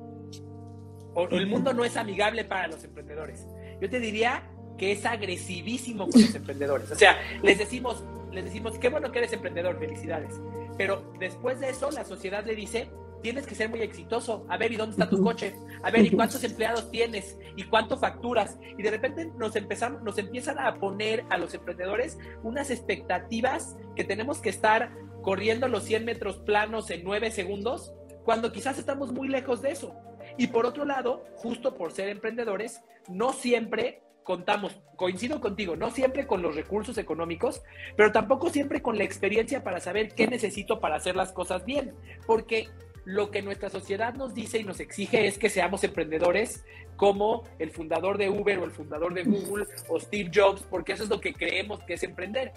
O, 1.12 1.28
el 1.28 1.47
mundo 1.47 1.75
no 1.75 1.85
es 1.85 1.99
amigable 1.99 2.45
para 2.45 2.69
los 2.69 2.83
emprendedores. 2.83 3.47
Yo 3.78 3.90
te 3.90 4.00
diría 4.00 4.49
que 4.78 4.93
es 4.93 5.04
agresivísimo 5.04 6.09
con 6.09 6.23
los 6.23 6.35
emprendedores. 6.35 6.90
O 6.90 6.97
sea, 6.97 7.19
les 7.43 7.59
decimos, 7.59 8.02
les 8.33 8.45
decimos, 8.45 8.78
qué 8.78 8.88
bueno 8.88 9.12
que 9.12 9.19
eres 9.19 9.33
emprendedor, 9.35 9.78
felicidades. 9.78 10.40
Pero 10.78 11.12
después 11.21 11.61
de 11.61 11.69
eso, 11.69 11.90
la 11.90 12.04
sociedad 12.04 12.45
le 12.47 12.54
dice, 12.54 12.88
tienes 13.25 13.47
que 13.47 13.54
ser 13.54 13.71
muy 13.71 13.81
exitoso. 13.81 14.45
A 14.50 14.59
ver, 14.59 14.71
¿y 14.71 14.76
dónde 14.76 14.93
está 14.93 15.09
tu 15.09 15.23
coche? 15.23 15.54
A 15.83 15.90
ver, 15.90 16.04
¿y 16.04 16.11
cuántos 16.11 16.45
empleados 16.45 16.90
tienes? 16.90 17.38
¿Y 17.57 17.64
cuánto 17.64 17.97
facturas? 17.97 18.59
Y 18.76 18.83
de 18.83 18.90
repente 18.90 19.33
nos, 19.38 19.57
empezamos, 19.57 20.02
nos 20.02 20.19
empiezan 20.19 20.59
a 20.59 20.75
poner 20.78 21.25
a 21.31 21.38
los 21.38 21.54
emprendedores 21.54 22.19
unas 22.43 22.71
expectativas 22.71 23.78
que 23.97 24.04
tenemos 24.04 24.40
que 24.40 24.50
estar 24.50 24.93
corriendo 25.23 25.69
los 25.69 25.85
100 25.85 26.04
metros 26.04 26.37
planos 26.40 26.90
en 26.90 27.02
9 27.02 27.31
segundos, 27.31 27.95
cuando 28.26 28.52
quizás 28.52 28.78
estamos 28.78 29.11
muy 29.11 29.28
lejos 29.28 29.62
de 29.62 29.71
eso. 29.71 29.97
Y 30.37 30.49
por 30.49 30.66
otro 30.66 30.85
lado, 30.85 31.25
justo 31.37 31.76
por 31.76 31.93
ser 31.93 32.11
emprendedores, 32.11 32.83
no 33.09 33.33
siempre 33.33 34.02
contamos, 34.23 34.78
coincido 34.97 35.40
contigo, 35.40 35.76
no 35.76 35.90
siempre 35.90 36.26
con 36.26 36.43
los 36.43 36.54
recursos 36.57 36.99
económicos, 36.99 37.62
pero 37.97 38.12
tampoco 38.12 38.50
siempre 38.50 38.83
con 38.83 38.99
la 38.99 39.04
experiencia 39.04 39.64
para 39.64 39.81
saber 39.81 40.14
qué 40.14 40.26
necesito 40.26 40.78
para 40.78 40.97
hacer 40.97 41.16
las 41.16 41.33
cosas 41.33 41.64
bien, 41.64 41.95
porque 42.26 42.69
lo 43.04 43.30
que 43.30 43.42
nuestra 43.42 43.68
sociedad 43.68 44.14
nos 44.14 44.34
dice 44.34 44.58
y 44.58 44.64
nos 44.64 44.80
exige 44.80 45.26
es 45.26 45.38
que 45.38 45.50
seamos 45.50 45.84
emprendedores 45.84 46.64
como 46.96 47.44
el 47.58 47.70
fundador 47.70 48.18
de 48.18 48.30
Uber 48.30 48.58
o 48.58 48.64
el 48.64 48.70
fundador 48.70 49.14
de 49.14 49.25
Google 49.25 49.66
o 49.88 50.00
Steve 50.00 50.30
Jobs, 50.32 50.62
porque 50.70 50.92
eso 50.92 51.04
es 51.04 51.11
lo 51.11 51.20
que 51.20 51.34
creemos 51.34 51.82
que 51.84 51.94
es 51.94 52.02
emprender. 52.02 52.52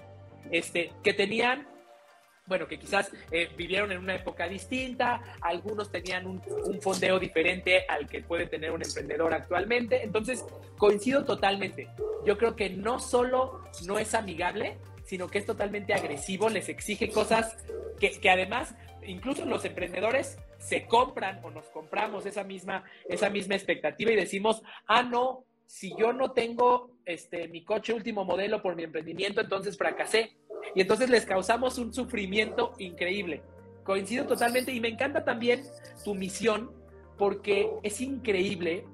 Este, 0.49 0.91
que 1.03 1.13
tenían 1.13 1.67
bueno, 2.47 2.67
que 2.67 2.79
quizás 2.79 3.11
eh, 3.31 3.49
vivieron 3.57 3.91
en 3.91 3.99
una 3.99 4.15
época 4.15 4.47
distinta, 4.47 5.21
algunos 5.41 5.91
tenían 5.91 6.25
un, 6.25 6.41
fondeo 6.81 7.19
diferente 7.19 7.85
al 7.87 8.07
que 8.07 8.21
puede 8.21 8.47
tener 8.47 8.71
un 8.71 8.81
emprendedor 8.81 9.33
actualmente. 9.33 10.01
Entonces, 10.01 10.45
coincido 10.77 11.25
totalmente. 11.25 11.89
Yo 12.25 12.37
creo 12.37 12.55
que 12.55 12.69
no 12.69 12.99
solo 12.99 13.61
no 13.85 13.99
es 13.99 14.13
amigable, 14.13 14.77
sino 15.03 15.27
que 15.27 15.39
es 15.39 15.45
totalmente 15.45 15.93
agresivo, 15.93 16.49
les 16.49 16.69
exige 16.69 17.09
cosas 17.09 17.57
que, 17.99 18.11
que 18.11 18.29
además 18.29 18.75
incluso 19.07 19.45
los 19.45 19.65
emprendedores 19.65 20.37
se 20.59 20.85
compran 20.85 21.43
o 21.43 21.49
nos 21.49 21.65
compramos 21.69 22.25
esa 22.25 22.43
misma, 22.43 22.83
esa 23.09 23.29
misma 23.29 23.55
expectativa 23.55 24.11
y 24.11 24.15
decimos, 24.15 24.61
ah, 24.87 25.03
no, 25.03 25.45
si 25.65 25.93
yo 25.97 26.13
no 26.13 26.31
tengo 26.31 26.91
este, 27.05 27.47
mi 27.47 27.63
coche 27.63 27.93
último 27.93 28.23
modelo 28.23 28.61
por 28.61 28.75
mi 28.75 28.83
emprendimiento, 28.83 29.41
entonces 29.41 29.77
fracasé. 29.77 30.37
Y 30.75 30.81
entonces 30.81 31.09
les 31.09 31.25
causamos 31.25 31.77
un 31.77 31.93
sufrimiento 31.93 32.73
increíble. 32.79 33.41
Coincido 33.83 34.25
totalmente 34.25 34.71
y 34.71 34.79
me 34.79 34.89
encanta 34.89 35.23
también 35.23 35.63
tu 36.03 36.13
misión 36.13 36.71
porque 37.17 37.69
es 37.83 38.01
increíble 38.01 38.85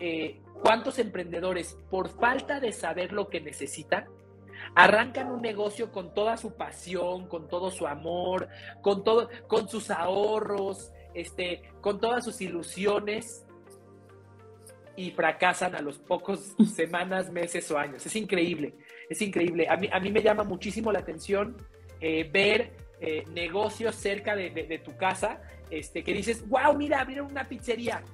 eh, 0.00 0.40
cuántos 0.62 0.98
emprendedores, 0.98 1.76
por 1.90 2.08
falta 2.08 2.60
de 2.60 2.72
saber 2.72 3.12
lo 3.12 3.28
que 3.28 3.40
necesitan, 3.40 4.06
arrancan 4.78 5.32
un 5.32 5.42
negocio 5.42 5.90
con 5.90 6.14
toda 6.14 6.36
su 6.36 6.54
pasión, 6.54 7.26
con 7.26 7.48
todo 7.48 7.68
su 7.72 7.84
amor, 7.88 8.48
con 8.80 9.02
todo, 9.02 9.28
con 9.48 9.68
sus 9.68 9.90
ahorros, 9.90 10.92
este, 11.14 11.62
con 11.80 12.00
todas 12.00 12.24
sus 12.24 12.40
ilusiones 12.40 13.44
y 14.94 15.10
fracasan 15.10 15.74
a 15.74 15.80
los 15.80 15.98
pocos 15.98 16.54
semanas, 16.76 17.32
meses 17.32 17.68
o 17.72 17.78
años. 17.78 18.06
Es 18.06 18.14
increíble, 18.14 18.76
es 19.10 19.20
increíble. 19.20 19.66
A 19.68 19.76
mí, 19.76 19.88
a 19.92 19.98
mí 19.98 20.12
me 20.12 20.22
llama 20.22 20.44
muchísimo 20.44 20.92
la 20.92 21.00
atención 21.00 21.56
eh, 22.00 22.30
ver 22.32 22.76
eh, 23.00 23.24
negocios 23.32 23.96
cerca 23.96 24.36
de, 24.36 24.80
tu 24.84 24.96
casa 24.96 25.42
este, 25.70 26.04
que 26.04 26.12
dices, 26.12 26.48
wow, 26.48 26.72
mira, 26.76 27.00
abrieron 27.00 27.26
una 27.26 27.48
pizzería. 27.48 28.04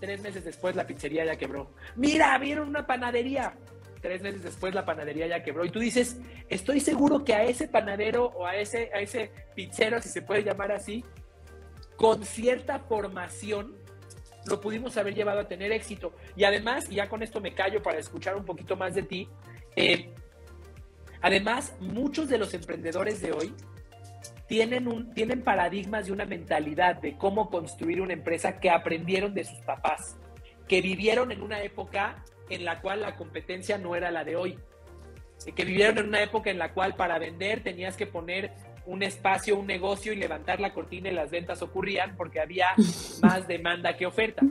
Tres 0.00 0.22
meses 0.22 0.42
después 0.42 0.74
la 0.74 0.86
pizzería 0.86 1.26
ya 1.26 1.36
quebró. 1.36 1.74
Mira, 1.96 2.34
abrieron 2.34 2.66
una 2.66 2.86
panadería. 2.86 3.54
Tres 4.00 4.22
meses 4.22 4.42
después 4.42 4.74
la 4.74 4.84
panadería 4.84 5.26
ya 5.26 5.42
quebró. 5.42 5.64
Y 5.64 5.70
tú 5.70 5.80
dices, 5.80 6.20
estoy 6.48 6.80
seguro 6.80 7.24
que 7.24 7.34
a 7.34 7.44
ese 7.44 7.68
panadero 7.68 8.26
o 8.26 8.46
a 8.46 8.56
ese, 8.56 8.90
a 8.94 9.00
ese 9.00 9.30
pizzero, 9.54 10.00
si 10.00 10.08
se 10.08 10.22
puede 10.22 10.44
llamar 10.44 10.72
así, 10.72 11.04
con 11.96 12.24
cierta 12.24 12.78
formación, 12.80 13.74
lo 14.46 14.60
pudimos 14.60 14.96
haber 14.96 15.14
llevado 15.14 15.40
a 15.40 15.48
tener 15.48 15.72
éxito. 15.72 16.12
Y 16.36 16.44
además, 16.44 16.86
y 16.90 16.96
ya 16.96 17.08
con 17.08 17.22
esto 17.22 17.40
me 17.40 17.54
callo 17.54 17.82
para 17.82 17.98
escuchar 17.98 18.36
un 18.36 18.44
poquito 18.44 18.76
más 18.76 18.94
de 18.94 19.02
ti, 19.02 19.28
eh, 19.74 20.10
además, 21.20 21.74
muchos 21.80 22.28
de 22.28 22.38
los 22.38 22.54
emprendedores 22.54 23.20
de 23.20 23.32
hoy 23.32 23.54
tienen, 24.46 24.86
un, 24.86 25.12
tienen 25.12 25.42
paradigmas 25.42 26.08
y 26.08 26.12
una 26.12 26.24
mentalidad 26.24 26.96
de 26.96 27.16
cómo 27.16 27.50
construir 27.50 28.00
una 28.00 28.12
empresa 28.12 28.60
que 28.60 28.70
aprendieron 28.70 29.34
de 29.34 29.44
sus 29.44 29.58
papás, 29.60 30.16
que 30.68 30.80
vivieron 30.80 31.32
en 31.32 31.42
una 31.42 31.62
época 31.62 32.24
en 32.50 32.64
la 32.64 32.80
cual 32.80 33.00
la 33.00 33.16
competencia 33.16 33.78
no 33.78 33.96
era 33.96 34.10
la 34.10 34.24
de 34.24 34.36
hoy, 34.36 34.58
que 35.54 35.64
vivieron 35.64 35.98
en 35.98 36.08
una 36.08 36.22
época 36.22 36.50
en 36.50 36.58
la 36.58 36.72
cual 36.72 36.96
para 36.96 37.18
vender 37.18 37.62
tenías 37.62 37.96
que 37.96 38.06
poner 38.06 38.52
un 38.86 39.02
espacio, 39.02 39.56
un 39.58 39.66
negocio 39.66 40.12
y 40.12 40.16
levantar 40.16 40.60
la 40.60 40.72
cortina 40.72 41.10
y 41.10 41.12
las 41.12 41.30
ventas 41.30 41.60
ocurrían 41.60 42.16
porque 42.16 42.40
había 42.40 42.68
más 43.22 43.46
demanda 43.46 43.96
que 43.96 44.06
oferta. 44.06 44.42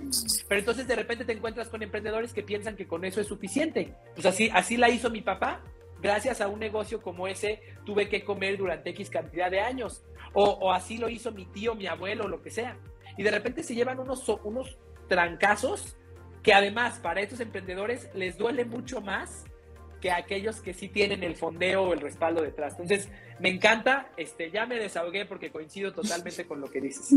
Pero 0.47 0.59
entonces 0.59 0.87
de 0.87 0.95
repente 0.95 1.25
te 1.25 1.31
encuentras 1.31 1.69
con 1.69 1.81
emprendedores 1.81 2.33
que 2.33 2.43
piensan 2.43 2.75
que 2.75 2.87
con 2.87 3.05
eso 3.05 3.21
es 3.21 3.27
suficiente. 3.27 3.93
Pues 4.13 4.25
así, 4.25 4.49
así 4.53 4.77
la 4.77 4.89
hizo 4.89 5.09
mi 5.09 5.21
papá. 5.21 5.61
Gracias 6.01 6.41
a 6.41 6.49
un 6.49 6.59
negocio 6.59 7.01
como 7.01 7.27
ese 7.27 7.61
tuve 7.85 8.09
que 8.09 8.23
comer 8.23 8.57
durante 8.57 8.89
X 8.91 9.09
cantidad 9.09 9.49
de 9.49 9.61
años. 9.61 10.03
O, 10.33 10.73
así 10.73 10.97
lo 10.97 11.07
hizo 11.07 11.31
mi 11.31 11.45
tío, 11.45 11.75
mi 11.75 11.87
abuelo, 11.87 12.27
lo 12.27 12.41
que 12.41 12.51
sea. 12.51 12.77
Y 13.17 13.23
de 13.23 13.31
repente 13.31 13.63
se 13.63 13.73
llevan 13.73 13.99
unos, 13.99 14.27
unos 14.43 14.77
trancazos 15.07 15.95
que 16.45 16.53
además 16.53 16.99
para 16.99 17.21
estos 17.21 17.39
emprendedores 17.39 18.07
les 18.13 18.37
duele 18.37 18.65
mucho 18.65 19.01
más 19.01 19.45
que 19.99 20.11
aquellos 20.11 20.61
que 20.61 20.75
sí 20.75 20.87
tienen 20.87 21.23
el 21.23 21.35
fondeo 21.35 21.81
o 21.81 21.93
el 21.93 21.99
respaldo 21.99 22.43
detrás. 22.43 22.73
Entonces, 22.73 23.09
me 23.39 23.49
encanta, 23.49 24.11
este, 24.15 24.51
ya 24.51 24.67
me 24.67 24.75
desahogué 24.75 25.25
porque 25.25 25.51
coincido 25.51 25.91
totalmente 25.91 26.45
con 26.45 26.61
lo 26.61 26.69
que 26.69 26.81
dices. 26.81 27.15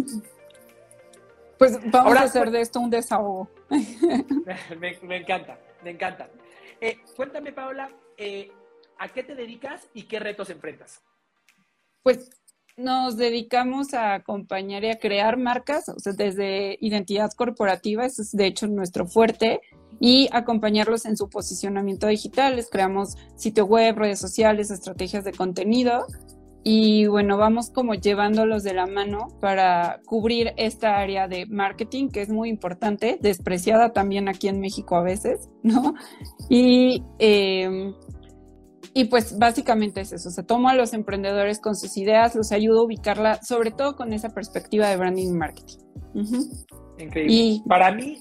Pues 1.58 1.78
vamos 1.90 2.16
a 2.16 2.23
hacer 2.23 2.50
de 2.50 2.62
esto 2.62 2.80
un 2.80 2.88
desahogo. 2.88 3.50
me, 4.78 5.16
encanta, 5.18 5.58
me 5.85 5.90
encanta. 5.90 6.30
Eh, 6.80 7.00
cuéntame, 7.14 7.52
Paola, 7.52 7.90
eh, 8.16 8.50
¿a 8.97 9.08
qué 9.08 9.25
te 9.25 9.35
dedicas 9.35 9.87
y 9.92 10.04
qué 10.04 10.20
retos 10.20 10.49
enfrentas? 10.49 11.02
Pues 12.02 12.30
nos 12.78 13.16
dedicamos 13.16 13.92
a 13.92 14.14
acompañar 14.14 14.85
y 14.85 14.90
a 14.90 14.99
crear 14.99 15.37
marcas, 15.37 15.88
o 15.88 15.99
sea, 15.99 16.12
desde 16.12 16.78
identidad 16.80 17.32
corporativa, 17.32 18.06
eso 18.06 18.23
es 18.23 18.32
de 18.32 18.47
hecho 18.47 18.66
nuestro 18.68 19.06
fuerte, 19.06 19.61
y 20.00 20.28
acompañarlos 20.32 21.04
en 21.04 21.16
su 21.16 21.28
posicionamiento 21.28 22.06
digital. 22.06 22.56
Les 22.56 22.70
creamos 22.70 23.16
sitio 23.35 23.66
web, 23.66 23.97
redes 23.97 24.20
sociales, 24.20 24.70
estrategias 24.70 25.25
de 25.25 25.32
contenido 25.32 26.06
y 26.62 27.06
bueno, 27.06 27.37
vamos 27.37 27.70
como 27.70 27.94
llevándolos 27.94 28.62
de 28.62 28.75
la 28.75 28.87
mano 28.87 29.28
para 29.40 30.00
cubrir 30.04 30.52
esta 30.56 30.99
área 30.99 31.26
de 31.26 31.47
marketing 31.47 32.08
que 32.08 32.20
es 32.20 32.28
muy 32.28 32.49
importante, 32.49 33.18
despreciada 33.20 33.92
también 33.92 34.28
aquí 34.28 34.49
en 34.49 34.61
México 34.61 34.97
a 34.97 35.02
veces, 35.02 35.49
¿no? 35.62 35.94
Y, 36.49 37.02
em, 37.18 37.94
y 38.95 39.04
pues 39.04 39.38
básicamente 39.38 40.00
es 40.00 40.12
eso, 40.12 40.30
se 40.30 40.42
toma 40.42 40.73
a 40.73 40.75
los 40.75 40.92
emprendedores 40.92 41.61
con 41.61 41.76
sus 41.76 41.97
ideas, 41.97 42.35
los 42.35 42.52
ayuda 42.52 42.80
a 42.80 42.83
ubicarla, 42.83 43.42
sobre 43.42 43.71
todo 43.71 43.97
con 43.97 44.12
esa 44.12 44.30
perspectiva 44.30 44.88
de 44.88 44.97
branding 44.97 45.28
y 45.28 45.33
marketing. 45.33 45.78
Increíble. 46.99 47.33
Y, 47.33 47.62
para 47.68 47.92
mí, 47.92 48.18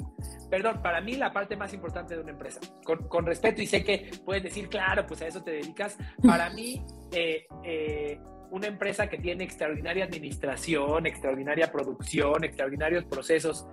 perdón, 0.50 0.82
para 0.82 1.02
mí 1.02 1.16
la 1.16 1.32
parte 1.32 1.56
más 1.56 1.74
importante 1.74 2.16
de 2.16 2.22
una 2.22 2.32
empresa, 2.32 2.60
con, 2.84 3.26
respeto, 3.26 3.62
y 3.62 3.68
sé 3.68 3.84
que 3.84 4.12
puedes 4.26 4.44
decir, 4.44 4.70
claro, 4.70 5.06
pues 5.08 5.22
a 5.22 5.28
eso 5.28 5.42
te 5.42 5.52
dedicas, 5.52 5.98
para 6.24 6.50
mí, 6.52 6.86
eh, 7.12 7.48
eh, 7.64 8.20
una 8.52 8.68
empresa 8.68 9.10
que 9.10 9.18
tiene 9.18 9.44
extraordinaria 9.44 10.06
administración, 10.06 11.06
extraordinaria 11.06 11.72
producción, 11.72 12.44
extraordinarios 12.44 13.06
procesos, 13.06 13.68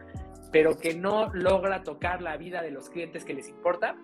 pero 0.50 0.76
que 0.76 0.94
no 0.94 1.32
logra 1.34 1.82
tocar 1.82 2.22
la 2.22 2.36
vida 2.36 2.62
de 2.62 2.70
los 2.70 2.88
clientes 2.88 3.24
que 3.24 3.34
les 3.34 3.48
importa, 3.48 3.96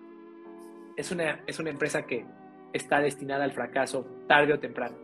es 0.97 1.11
una, 1.11 1.43
es 1.47 1.59
una 1.59 1.69
empresa 1.69 2.05
que 2.05 2.25
está 2.73 2.99
destinada 2.99 3.43
al 3.43 3.51
fracaso 3.51 4.05
tarde 4.27 4.53
o 4.53 4.59
temprano. 4.59 4.95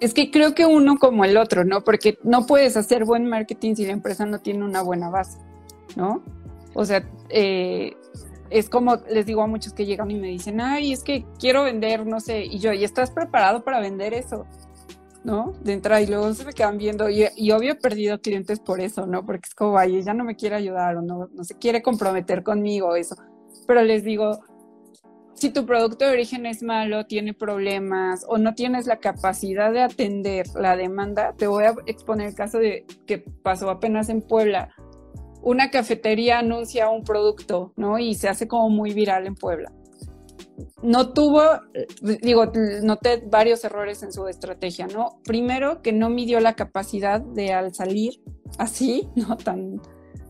Es 0.00 0.12
que 0.12 0.30
creo 0.30 0.54
que 0.54 0.66
uno 0.66 0.98
como 0.98 1.24
el 1.24 1.36
otro, 1.36 1.64
¿no? 1.64 1.82
Porque 1.82 2.18
no 2.22 2.46
puedes 2.46 2.76
hacer 2.76 3.04
buen 3.04 3.26
marketing 3.26 3.74
si 3.74 3.86
la 3.86 3.92
empresa 3.92 4.26
no 4.26 4.40
tiene 4.40 4.64
una 4.64 4.82
buena 4.82 5.08
base, 5.08 5.38
¿no? 5.96 6.22
O 6.74 6.84
sea, 6.84 7.08
eh, 7.30 7.96
es 8.50 8.68
como 8.68 8.96
les 9.08 9.26
digo 9.26 9.42
a 9.42 9.46
muchos 9.46 9.72
que 9.72 9.86
llegan 9.86 10.10
y 10.10 10.14
me 10.14 10.28
dicen, 10.28 10.60
ay, 10.60 10.92
es 10.92 11.02
que 11.02 11.24
quiero 11.38 11.64
vender, 11.64 12.06
no 12.06 12.20
sé, 12.20 12.44
y 12.44 12.58
yo, 12.58 12.72
¿y 12.72 12.84
estás 12.84 13.10
preparado 13.10 13.64
para 13.64 13.80
vender 13.80 14.14
eso? 14.14 14.46
¿No? 15.22 15.54
De 15.62 15.72
entrada 15.72 16.02
y 16.02 16.06
luego 16.06 16.34
se 16.34 16.44
me 16.44 16.52
quedan 16.52 16.76
viendo 16.76 17.08
y, 17.08 17.24
obvio 17.50 17.72
he 17.72 17.74
perdido 17.76 18.20
clientes 18.20 18.60
por 18.60 18.80
eso, 18.80 19.06
¿no? 19.06 19.24
Porque 19.24 19.48
es 19.48 19.54
como, 19.54 19.78
ay, 19.78 19.96
ella 19.96 20.12
no 20.12 20.24
me 20.24 20.36
quiere 20.36 20.56
ayudar 20.56 20.96
o 20.96 21.02
no, 21.02 21.28
no 21.32 21.44
se 21.44 21.56
quiere 21.56 21.82
comprometer 21.82 22.42
conmigo, 22.42 22.94
eso. 22.94 23.16
Pero 23.66 23.82
les 23.82 24.04
digo, 24.04 24.40
si 25.34 25.50
tu 25.50 25.66
producto 25.66 26.04
de 26.04 26.12
origen 26.12 26.46
es 26.46 26.62
malo, 26.62 27.06
tiene 27.06 27.34
problemas 27.34 28.24
o 28.28 28.38
no 28.38 28.54
tienes 28.54 28.86
la 28.86 28.98
capacidad 28.98 29.72
de 29.72 29.82
atender 29.82 30.46
la 30.54 30.76
demanda, 30.76 31.34
te 31.36 31.46
voy 31.46 31.64
a 31.64 31.74
exponer 31.86 32.28
el 32.28 32.34
caso 32.34 32.58
de 32.58 32.86
que 33.06 33.18
pasó 33.18 33.70
apenas 33.70 34.08
en 34.08 34.22
Puebla 34.22 34.74
una 35.44 35.70
cafetería 35.70 36.38
anuncia 36.38 36.88
un 36.88 37.04
producto, 37.04 37.72
¿no? 37.76 37.98
Y 37.98 38.14
se 38.14 38.28
hace 38.28 38.48
como 38.48 38.70
muy 38.70 38.92
viral 38.94 39.26
en 39.26 39.34
Puebla. 39.34 39.72
No 40.82 41.12
tuvo, 41.12 41.42
digo, 42.22 42.50
noté 42.82 43.22
varios 43.26 43.64
errores 43.64 44.02
en 44.02 44.12
su 44.12 44.26
estrategia, 44.26 44.86
¿no? 44.86 45.20
Primero, 45.24 45.82
que 45.82 45.92
no 45.92 46.08
midió 46.08 46.40
la 46.40 46.54
capacidad 46.54 47.20
de 47.20 47.52
al 47.52 47.74
salir 47.74 48.22
así, 48.58 49.08
¿no? 49.16 49.36
Tan, 49.36 49.80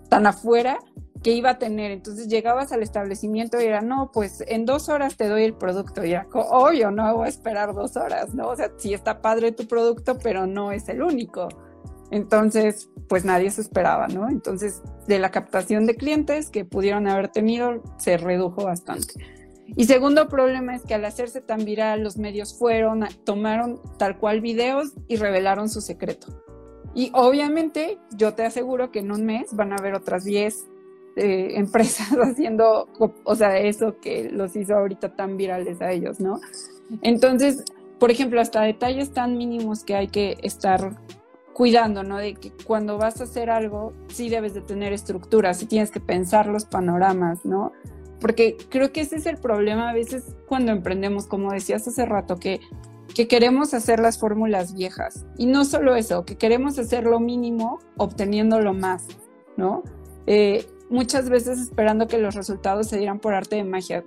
tan 0.08 0.26
afuera, 0.26 0.78
que 1.24 1.32
iba 1.32 1.50
a 1.50 1.58
tener. 1.58 1.90
Entonces 1.90 2.28
llegabas 2.28 2.70
al 2.70 2.82
establecimiento 2.82 3.60
y 3.60 3.64
era, 3.64 3.80
no, 3.80 4.12
pues 4.12 4.44
en 4.46 4.66
dos 4.66 4.88
horas 4.90 5.16
te 5.16 5.26
doy 5.26 5.42
el 5.42 5.54
producto. 5.54 6.04
Y 6.04 6.12
era, 6.12 6.28
obvio, 6.32 6.90
no 6.90 7.16
voy 7.16 7.26
a 7.26 7.30
esperar 7.30 7.74
dos 7.74 7.96
horas, 7.96 8.34
¿no? 8.34 8.48
O 8.48 8.56
sea, 8.56 8.70
sí 8.76 8.92
está 8.92 9.22
padre 9.22 9.50
tu 9.50 9.66
producto, 9.66 10.18
pero 10.22 10.46
no 10.46 10.70
es 10.70 10.88
el 10.88 11.02
único. 11.02 11.48
Entonces, 12.10 12.90
pues 13.08 13.24
nadie 13.24 13.50
se 13.50 13.62
esperaba, 13.62 14.06
¿no? 14.06 14.28
Entonces, 14.28 14.82
de 15.08 15.18
la 15.18 15.30
captación 15.30 15.86
de 15.86 15.96
clientes 15.96 16.50
que 16.50 16.66
pudieron 16.66 17.08
haber 17.08 17.28
tenido, 17.28 17.82
se 17.96 18.18
redujo 18.18 18.64
bastante. 18.64 19.14
Y 19.76 19.86
segundo 19.86 20.28
problema 20.28 20.76
es 20.76 20.82
que 20.82 20.94
al 20.94 21.06
hacerse 21.06 21.40
tan 21.40 21.64
viral, 21.64 22.02
los 22.02 22.18
medios 22.18 22.56
fueron, 22.56 23.06
tomaron 23.24 23.80
tal 23.98 24.18
cual 24.18 24.42
videos 24.42 24.92
y 25.08 25.16
revelaron 25.16 25.70
su 25.70 25.80
secreto. 25.80 26.26
Y 26.94 27.10
obviamente, 27.14 27.98
yo 28.14 28.34
te 28.34 28.44
aseguro 28.44 28.90
que 28.90 28.98
en 28.98 29.10
un 29.10 29.24
mes 29.24 29.54
van 29.54 29.72
a 29.72 29.76
haber 29.76 29.94
otras 29.94 30.24
10 30.24 30.73
eh, 31.16 31.52
empresas 31.56 32.08
haciendo, 32.22 32.88
o 33.24 33.34
sea, 33.34 33.58
eso 33.58 33.96
que 34.00 34.30
los 34.30 34.56
hizo 34.56 34.74
ahorita 34.74 35.14
tan 35.14 35.36
virales 35.36 35.80
a 35.80 35.92
ellos, 35.92 36.20
¿no? 36.20 36.40
Entonces, 37.02 37.64
por 37.98 38.10
ejemplo, 38.10 38.40
hasta 38.40 38.62
detalles 38.62 39.12
tan 39.12 39.36
mínimos 39.36 39.84
que 39.84 39.94
hay 39.94 40.08
que 40.08 40.36
estar 40.42 40.96
cuidando, 41.52 42.02
¿no? 42.02 42.18
De 42.18 42.34
que 42.34 42.52
cuando 42.66 42.98
vas 42.98 43.20
a 43.20 43.24
hacer 43.24 43.48
algo, 43.48 43.92
sí 44.08 44.28
debes 44.28 44.54
de 44.54 44.60
tener 44.60 44.92
estructura, 44.92 45.54
sí 45.54 45.66
tienes 45.66 45.90
que 45.90 46.00
pensar 46.00 46.46
los 46.46 46.64
panoramas, 46.64 47.44
¿no? 47.44 47.72
Porque 48.20 48.56
creo 48.68 48.92
que 48.92 49.02
ese 49.02 49.16
es 49.16 49.26
el 49.26 49.38
problema 49.38 49.90
a 49.90 49.94
veces 49.94 50.34
cuando 50.46 50.72
emprendemos, 50.72 51.26
como 51.26 51.52
decías 51.52 51.86
hace 51.86 52.04
rato, 52.04 52.36
que, 52.36 52.60
que 53.14 53.28
queremos 53.28 53.72
hacer 53.72 54.00
las 54.00 54.18
fórmulas 54.18 54.74
viejas. 54.74 55.24
Y 55.38 55.46
no 55.46 55.64
solo 55.64 55.94
eso, 55.94 56.24
que 56.24 56.36
queremos 56.36 56.78
hacer 56.78 57.04
lo 57.04 57.20
mínimo 57.20 57.78
obteniendo 57.96 58.60
lo 58.60 58.74
más, 58.74 59.06
¿no? 59.56 59.82
Eh, 60.26 60.66
muchas 60.90 61.28
veces 61.28 61.58
esperando 61.60 62.06
que 62.06 62.18
los 62.18 62.34
resultados 62.34 62.88
se 62.88 62.98
dieran 62.98 63.20
por 63.20 63.34
arte 63.34 63.56
de 63.56 63.64
magia. 63.64 64.04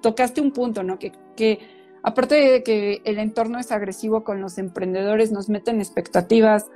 Tocaste 0.00 0.40
un 0.40 0.52
punto, 0.52 0.82
¿no? 0.82 0.98
Que, 0.98 1.12
que 1.36 1.60
aparte 2.02 2.34
de 2.34 2.62
que 2.62 3.02
el 3.04 3.18
entorno 3.18 3.58
es 3.58 3.72
agresivo 3.72 4.24
con 4.24 4.40
los 4.40 4.58
emprendedores, 4.58 5.32
nos 5.32 5.48
meten 5.48 5.80
expectativas 5.80 6.66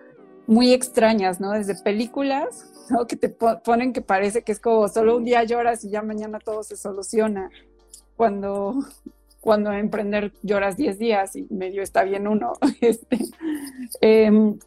muy 0.46 0.72
extrañas, 0.72 1.40
¿no? 1.40 1.52
Desde 1.52 1.74
películas, 1.76 2.72
¿no? 2.90 3.06
Que 3.06 3.16
te 3.16 3.28
ponen 3.28 3.92
que 3.92 4.02
parece 4.02 4.42
que 4.42 4.52
es 4.52 4.60
como 4.60 4.88
solo 4.88 5.16
un 5.16 5.24
día 5.24 5.44
lloras 5.44 5.84
y 5.84 5.90
ya 5.90 6.02
mañana 6.02 6.38
todo 6.38 6.62
se 6.62 6.76
soluciona. 6.76 7.50
Cuando, 8.16 8.74
cuando 9.40 9.72
emprender 9.72 10.32
lloras 10.42 10.76
10 10.76 10.98
días 10.98 11.36
y 11.36 11.46
medio 11.50 11.82
está 11.82 12.04
bien 12.04 12.26
uno. 12.26 12.54
Este, 12.80 13.18
em, 14.00 14.58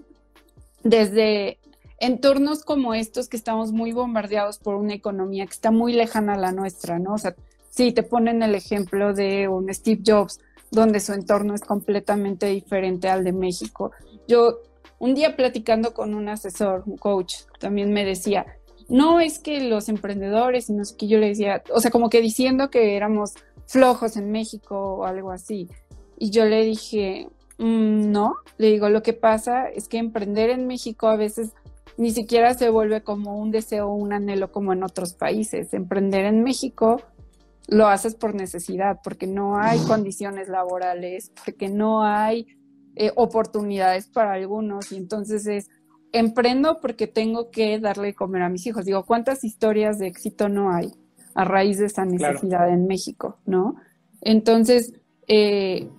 desde 0.83 1.57
entornos 1.99 2.63
como 2.63 2.93
estos 2.93 3.29
que 3.29 3.37
estamos 3.37 3.71
muy 3.71 3.91
bombardeados 3.91 4.57
por 4.57 4.75
una 4.75 4.93
economía 4.93 5.45
que 5.45 5.53
está 5.53 5.71
muy 5.71 5.93
lejana 5.93 6.33
a 6.33 6.37
la 6.37 6.51
nuestra, 6.51 6.99
¿no? 6.99 7.13
O 7.13 7.17
sea, 7.17 7.35
sí, 7.69 7.91
te 7.91 8.03
ponen 8.03 8.43
el 8.43 8.55
ejemplo 8.55 9.13
de 9.13 9.47
un 9.47 9.73
Steve 9.73 10.01
Jobs, 10.05 10.39
donde 10.71 10.99
su 10.99 11.13
entorno 11.13 11.55
es 11.55 11.61
completamente 11.61 12.47
diferente 12.47 13.07
al 13.09 13.23
de 13.23 13.31
México. 13.31 13.91
Yo 14.27 14.59
un 14.99 15.13
día 15.13 15.35
platicando 15.35 15.93
con 15.93 16.15
un 16.15 16.29
asesor, 16.29 16.83
un 16.85 16.97
coach, 16.97 17.35
también 17.59 17.91
me 17.91 18.05
decía, 18.05 18.45
no 18.87 19.19
es 19.19 19.39
que 19.39 19.61
los 19.61 19.89
emprendedores, 19.89 20.65
sino 20.65 20.83
que 20.97 21.07
yo 21.07 21.17
le 21.17 21.27
decía, 21.27 21.63
o 21.73 21.79
sea, 21.79 21.91
como 21.91 22.09
que 22.09 22.21
diciendo 22.21 22.69
que 22.69 22.95
éramos 22.95 23.33
flojos 23.67 24.15
en 24.17 24.31
México 24.31 24.97
o 24.97 25.05
algo 25.05 25.31
así. 25.31 25.69
Y 26.17 26.29
yo 26.29 26.45
le 26.45 26.63
dije, 26.63 27.27
mm, 27.57 28.11
no, 28.11 28.35
le 28.57 28.67
digo, 28.67 28.89
lo 28.89 29.03
que 29.03 29.13
pasa 29.13 29.69
es 29.69 29.87
que 29.87 29.97
emprender 29.97 30.49
en 30.49 30.67
México 30.67 31.07
a 31.07 31.15
veces 31.15 31.53
ni 31.97 32.11
siquiera 32.11 32.53
se 32.53 32.69
vuelve 32.69 33.01
como 33.01 33.37
un 33.37 33.51
deseo 33.51 33.89
o 33.89 33.95
un 33.95 34.13
anhelo 34.13 34.51
como 34.51 34.73
en 34.73 34.83
otros 34.83 35.13
países. 35.13 35.73
Emprender 35.73 36.25
en 36.25 36.43
México 36.43 37.01
lo 37.67 37.87
haces 37.87 38.15
por 38.15 38.35
necesidad, 38.35 38.99
porque 39.03 39.27
no 39.27 39.57
hay 39.57 39.79
condiciones 39.79 40.49
laborales, 40.49 41.31
porque 41.43 41.69
no 41.69 42.03
hay 42.03 42.47
eh, 42.95 43.11
oportunidades 43.15 44.07
para 44.07 44.33
algunos 44.33 44.91
y 44.91 44.97
entonces 44.97 45.47
es, 45.47 45.69
emprendo 46.11 46.79
porque 46.79 47.07
tengo 47.07 47.51
que 47.51 47.79
darle 47.79 48.07
de 48.07 48.13
comer 48.13 48.43
a 48.43 48.49
mis 48.49 48.65
hijos. 48.67 48.85
Digo, 48.85 49.05
¿cuántas 49.05 49.43
historias 49.43 49.99
de 49.99 50.07
éxito 50.07 50.47
no 50.47 50.71
hay 50.71 50.93
a 51.33 51.43
raíz 51.43 51.77
de 51.79 51.87
esa 51.87 52.05
necesidad 52.05 52.69
en 52.69 52.87
México, 52.87 53.39
no? 53.45 53.75
Entonces, 54.21 54.93
eh, 55.27 55.89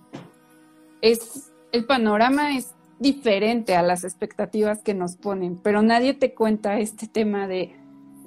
es, 1.01 1.51
el 1.71 1.85
panorama 1.85 2.57
es 2.57 2.73
diferente 2.99 3.75
a 3.75 3.81
las 3.81 4.03
expectativas 4.03 4.81
que 4.81 4.93
nos 4.93 5.15
ponen, 5.15 5.57
pero 5.57 5.81
nadie 5.81 6.13
te 6.13 6.33
cuenta 6.33 6.79
este 6.79 7.07
tema 7.07 7.47
de 7.47 7.75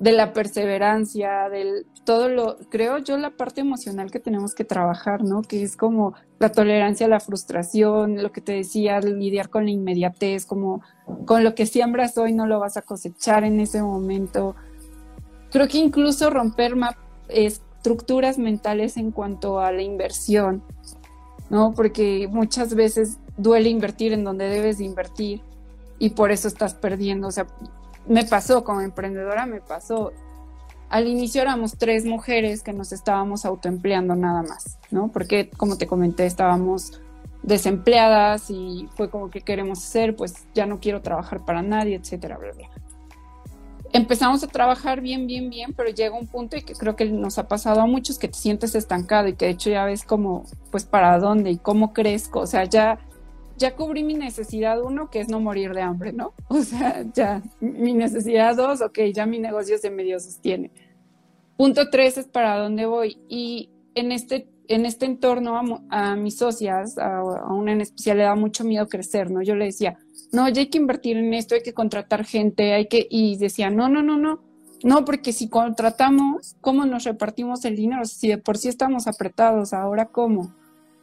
de 0.01 0.13
la 0.13 0.33
perseverancia, 0.33 1.51
del 1.51 1.87
todo 2.05 2.31
lo, 2.31 2.57
creo 2.71 2.99
yo, 2.99 3.19
la 3.19 3.33
parte 3.33 3.61
emocional 3.61 4.11
que 4.11 4.19
tenemos 4.19 4.55
que 4.55 4.65
trabajar, 4.65 5.23
¿no? 5.23 5.43
Que 5.43 5.63
es 5.63 5.77
como 5.77 6.15
la 6.39 6.51
tolerancia 6.51 7.05
a 7.05 7.11
la 7.11 7.21
frustración, 7.21 8.23
lo 8.23 8.33
que 8.33 8.41
te 8.41 8.53
decía, 8.53 8.99
lidiar 9.01 9.51
con 9.51 9.67
la 9.67 9.71
inmediatez, 9.71 10.47
como 10.47 10.81
con 11.27 11.45
lo 11.45 11.55
que 11.55 11.67
siembras 11.67 12.17
hoy 12.17 12.33
no 12.33 12.47
lo 12.47 12.59
vas 12.59 12.79
a 12.79 12.83
cosechar 12.83 13.45
en 13.45 13.61
ese 13.61 13.83
momento. 13.83 14.57
Creo 15.51 15.69
que 15.69 15.77
incluso 15.77 16.31
romper 16.31 16.75
estructuras 17.29 18.39
mentales 18.39 18.97
en 18.97 19.11
cuanto 19.11 19.61
a 19.61 19.71
la 19.71 19.83
inversión, 19.83 20.63
¿no? 21.51 21.75
Porque 21.75 22.27
muchas 22.33 22.75
veces 22.75 23.19
duele 23.41 23.69
invertir 23.69 24.13
en 24.13 24.25
donde 24.25 24.49
debes 24.49 24.79
de 24.79 24.85
invertir 24.85 25.43
y 25.99 26.11
por 26.11 26.31
eso 26.31 26.49
estás 26.49 26.75
perdiendo. 26.75 27.29
O 27.29 27.31
sea, 27.31 27.47
me 28.07 28.25
pasó 28.25 28.65
como 28.65 28.81
emprendedora, 28.81 29.47
me 29.47 29.61
pasó. 29.61 30.13
Al 30.89 31.07
inicio 31.07 31.43
éramos 31.43 31.77
tres 31.79 32.05
mujeres 32.05 32.63
que 32.63 32.73
nos 32.73 32.93
estábamos 32.93 33.45
autoempleando 33.45 34.17
nada 34.17 34.43
más, 34.43 34.79
¿no? 34.91 35.09
Porque, 35.09 35.49
como 35.51 35.77
te 35.77 35.87
comenté, 35.87 36.27
estábamos 36.27 37.01
desempleadas 37.43 38.51
y 38.51 38.89
fue 38.97 39.09
como 39.09 39.31
que 39.31 39.41
queremos 39.41 39.79
hacer, 39.79 40.17
pues 40.17 40.35
ya 40.53 40.67
no 40.67 40.81
quiero 40.81 41.01
trabajar 41.01 41.45
para 41.45 41.63
nadie, 41.63 41.95
etcétera, 41.95 42.39
bla, 42.39 42.53
bla. 42.53 42.69
Empezamos 43.93 44.43
a 44.45 44.47
trabajar 44.47 45.01
bien, 45.01 45.27
bien, 45.27 45.51
bien, 45.51 45.73
pero 45.75 45.91
llega 45.91 46.17
un 46.17 46.27
punto 46.27 46.57
y 46.57 46.63
que 46.63 46.75
creo 46.75 46.97
que 46.97 47.07
nos 47.07 47.39
ha 47.39 47.49
pasado 47.49 47.81
a 47.81 47.87
muchos 47.87 48.19
que 48.19 48.29
te 48.29 48.39
sientes 48.39 48.75
estancado 48.75 49.29
y 49.29 49.35
que 49.35 49.47
de 49.47 49.53
hecho 49.53 49.71
ya 49.71 49.85
ves 49.85 50.05
como, 50.05 50.45
pues 50.71 50.85
para 50.85 51.19
dónde 51.19 51.51
y 51.51 51.59
cómo 51.59 51.93
crezco, 51.93 52.41
o 52.41 52.47
sea, 52.47 52.65
ya 52.65 52.99
ya 53.61 53.77
cubrí 53.77 54.03
mi 54.03 54.15
necesidad 54.15 54.83
uno, 54.83 55.11
que 55.11 55.21
es 55.21 55.29
no 55.29 55.39
morir 55.39 55.75
de 55.75 55.83
hambre, 55.83 56.13
¿no? 56.13 56.33
O 56.49 56.63
sea, 56.63 57.05
ya, 57.15 57.43
mi 57.61 57.93
necesidad 57.93 58.57
dos, 58.57 58.81
ok, 58.81 58.99
ya 59.15 59.27
mi 59.27 59.39
negocio 59.39 59.79
se 59.79 59.91
medio 59.91 60.19
sostiene. 60.19 60.73
Punto 61.57 61.91
tres 61.91 62.17
es 62.17 62.27
para 62.27 62.57
dónde 62.57 62.87
voy. 62.87 63.19
Y 63.29 63.69
en 63.95 64.13
este, 64.13 64.49
en 64.67 64.87
este 64.87 65.05
entorno 65.05 65.85
a, 65.91 66.17
mis 66.17 66.39
socias, 66.39 66.97
a, 66.97 67.23
una 67.23 67.73
en 67.73 67.83
especial, 67.83 68.17
le 68.17 68.25
da 68.25 68.35
mucho 68.35 68.65
miedo 68.65 68.89
crecer, 68.89 69.31
¿no? 69.31 69.43
Yo 69.43 69.55
le 69.55 69.67
decía, 69.67 69.99
no, 70.33 70.49
ya 70.49 70.63
hay 70.63 70.69
que 70.69 70.79
invertir 70.79 71.19
en 71.19 71.35
esto, 71.35 71.55
hay 71.55 71.63
que 71.63 71.75
contratar 71.75 72.25
gente, 72.25 72.73
hay 72.73 72.89
que, 72.89 73.07
y 73.11 73.37
decía, 73.37 73.69
no, 73.69 73.91
no, 73.91 74.03
no, 74.03 74.17
no, 74.17 74.41
no, 74.83 75.05
porque 75.05 75.35
si 75.35 75.51
contratamos, 75.51 76.57
¿cómo 76.63 76.87
nos 76.87 77.05
repartimos 77.05 77.67
el 77.67 77.77
dinero? 77.77 78.07
Si 78.07 78.29
de 78.29 78.39
por 78.39 78.57
sí 78.57 78.69
estamos 78.69 79.07
apretados, 79.07 79.75
ahora 79.75 80.07
cómo, 80.07 80.55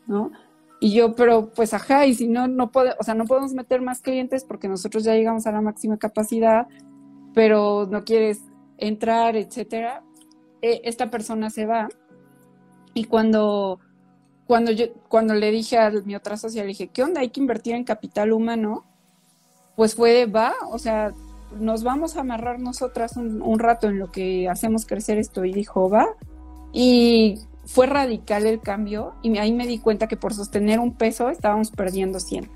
¿no? 0.08 0.32
Y 0.80 0.94
yo, 0.94 1.16
pero 1.16 1.50
pues 1.50 1.74
ajá, 1.74 2.06
y 2.06 2.14
si 2.14 2.28
no, 2.28 2.48
no 2.48 2.72
puede, 2.72 2.94
o 3.00 3.04
sea, 3.04 3.16
no 3.16 3.26
podemos 3.26 3.54
meter 3.54 3.82
más 3.82 4.02
clientes 4.02 4.44
porque 4.44 4.68
nosotros 4.68 5.04
ya 5.04 5.16
llegamos 5.16 5.48
a 5.48 5.52
la 5.52 5.62
máxima 5.62 5.98
capacidad, 5.98 6.68
pero 7.34 7.88
no 7.90 8.04
quieres 8.04 8.42
entrar, 8.78 9.36
etcétera. 9.36 10.04
E, 10.62 10.82
esta 10.84 11.10
persona 11.10 11.50
se 11.50 11.66
va. 11.66 11.90
Y 12.94 13.06
cuando, 13.06 13.80
cuando 14.46 14.72
yo, 14.72 14.86
cuando 15.08 15.34
le 15.34 15.52
dije 15.52 15.78
a 15.80 15.90
mi 15.90 16.16
otra 16.16 16.38
socia, 16.38 16.62
le 16.62 16.70
dije, 16.70 16.90
¿qué 16.90 17.04
onda? 17.04 17.22
Hay 17.22 17.30
que 17.30 17.40
invertir 17.40 17.74
en 17.74 17.84
capital 17.84 18.32
humano. 18.32 18.86
Pues 19.76 19.96
fue, 19.96 20.26
va, 20.26 20.54
o 20.72 20.78
sea, 20.80 21.14
nos 21.60 21.84
vamos 21.84 22.18
a 22.18 22.22
amarrar 22.22 22.60
nosotras 22.60 23.18
un, 23.18 23.42
un 23.42 23.60
rato 23.60 23.88
en 23.88 24.00
lo 24.00 24.12
que 24.12 24.48
hacemos 24.50 24.86
crecer 24.86 25.18
esto. 25.18 25.44
Y 25.44 25.54
dijo, 25.54 25.90
va. 25.90 26.08
Y 26.72 27.40
fue 27.68 27.86
radical 27.86 28.46
el 28.46 28.60
cambio 28.60 29.14
y 29.22 29.38
ahí 29.38 29.54
me 29.54 29.68
di 29.68 29.78
cuenta 29.80 30.08
que 30.08 30.18
por 30.18 30.34
sostener 30.34 30.80
un 30.80 30.94
peso 30.94 31.30
estábamos 31.30 31.70
perdiendo 31.72 32.20
100, 32.20 32.50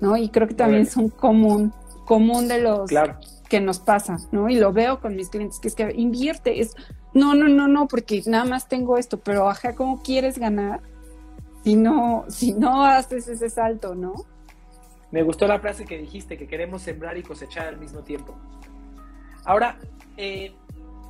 ¿no? 0.00 0.16
Y 0.16 0.30
creo 0.30 0.48
que 0.48 0.54
también 0.54 0.82
es 0.82 0.96
un 0.96 1.10
común, 1.10 1.72
común 2.06 2.48
de 2.48 2.60
los 2.60 2.90
que 3.48 3.60
nos 3.60 3.78
pasa, 3.78 4.16
¿no? 4.32 4.48
Y 4.48 4.56
lo 4.56 4.72
veo 4.72 5.00
con 5.00 5.14
mis 5.14 5.28
clientes, 5.28 5.60
que 5.60 5.68
es 5.68 5.74
que 5.74 5.92
invierte, 5.94 6.60
es, 6.60 6.74
no, 7.14 7.34
no, 7.34 7.48
no, 7.48 7.68
no, 7.68 7.86
porque 7.86 8.22
nada 8.26 8.44
más 8.44 8.68
tengo 8.68 8.98
esto, 8.98 9.20
pero 9.20 9.48
ajá, 9.48 9.74
¿cómo 9.74 10.02
quieres 10.02 10.38
ganar 10.38 10.80
si 11.62 11.76
no, 11.76 12.24
si 12.28 12.52
no 12.52 12.84
haces 12.84 13.28
ese 13.28 13.50
salto, 13.50 13.94
¿no? 13.94 14.14
Me 15.10 15.22
gustó 15.22 15.46
la 15.46 15.60
frase 15.60 15.84
que 15.84 15.98
dijiste, 15.98 16.36
que 16.36 16.48
queremos 16.48 16.82
sembrar 16.82 17.16
y 17.16 17.22
cosechar 17.22 17.68
al 17.68 17.78
mismo 17.78 18.00
tiempo. 18.00 18.34
Ahora, 19.44 19.78
eh, 20.16 20.52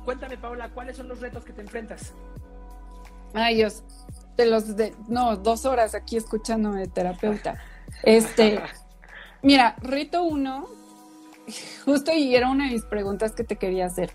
cuéntame, 0.05 0.37
Paula, 0.37 0.69
¿cuáles 0.69 0.97
son 0.97 1.07
los 1.07 1.19
retos 1.21 1.43
que 1.43 1.53
te 1.53 1.61
enfrentas? 1.61 2.13
Ay, 3.39 3.57
Dios, 3.57 3.83
de 4.35 4.47
los 4.47 4.75
de, 4.75 4.95
no, 5.07 5.37
dos 5.37 5.67
horas 5.67 5.93
aquí 5.93 6.17
escuchándome 6.17 6.79
de 6.79 6.87
terapeuta. 6.87 7.61
Este, 8.01 8.59
mira, 9.43 9.75
reto 9.79 10.23
uno, 10.23 10.65
justo 11.85 12.11
y 12.13 12.35
era 12.35 12.49
una 12.49 12.65
de 12.65 12.71
mis 12.71 12.83
preguntas 12.85 13.33
que 13.33 13.43
te 13.43 13.55
quería 13.55 13.85
hacer. 13.85 14.11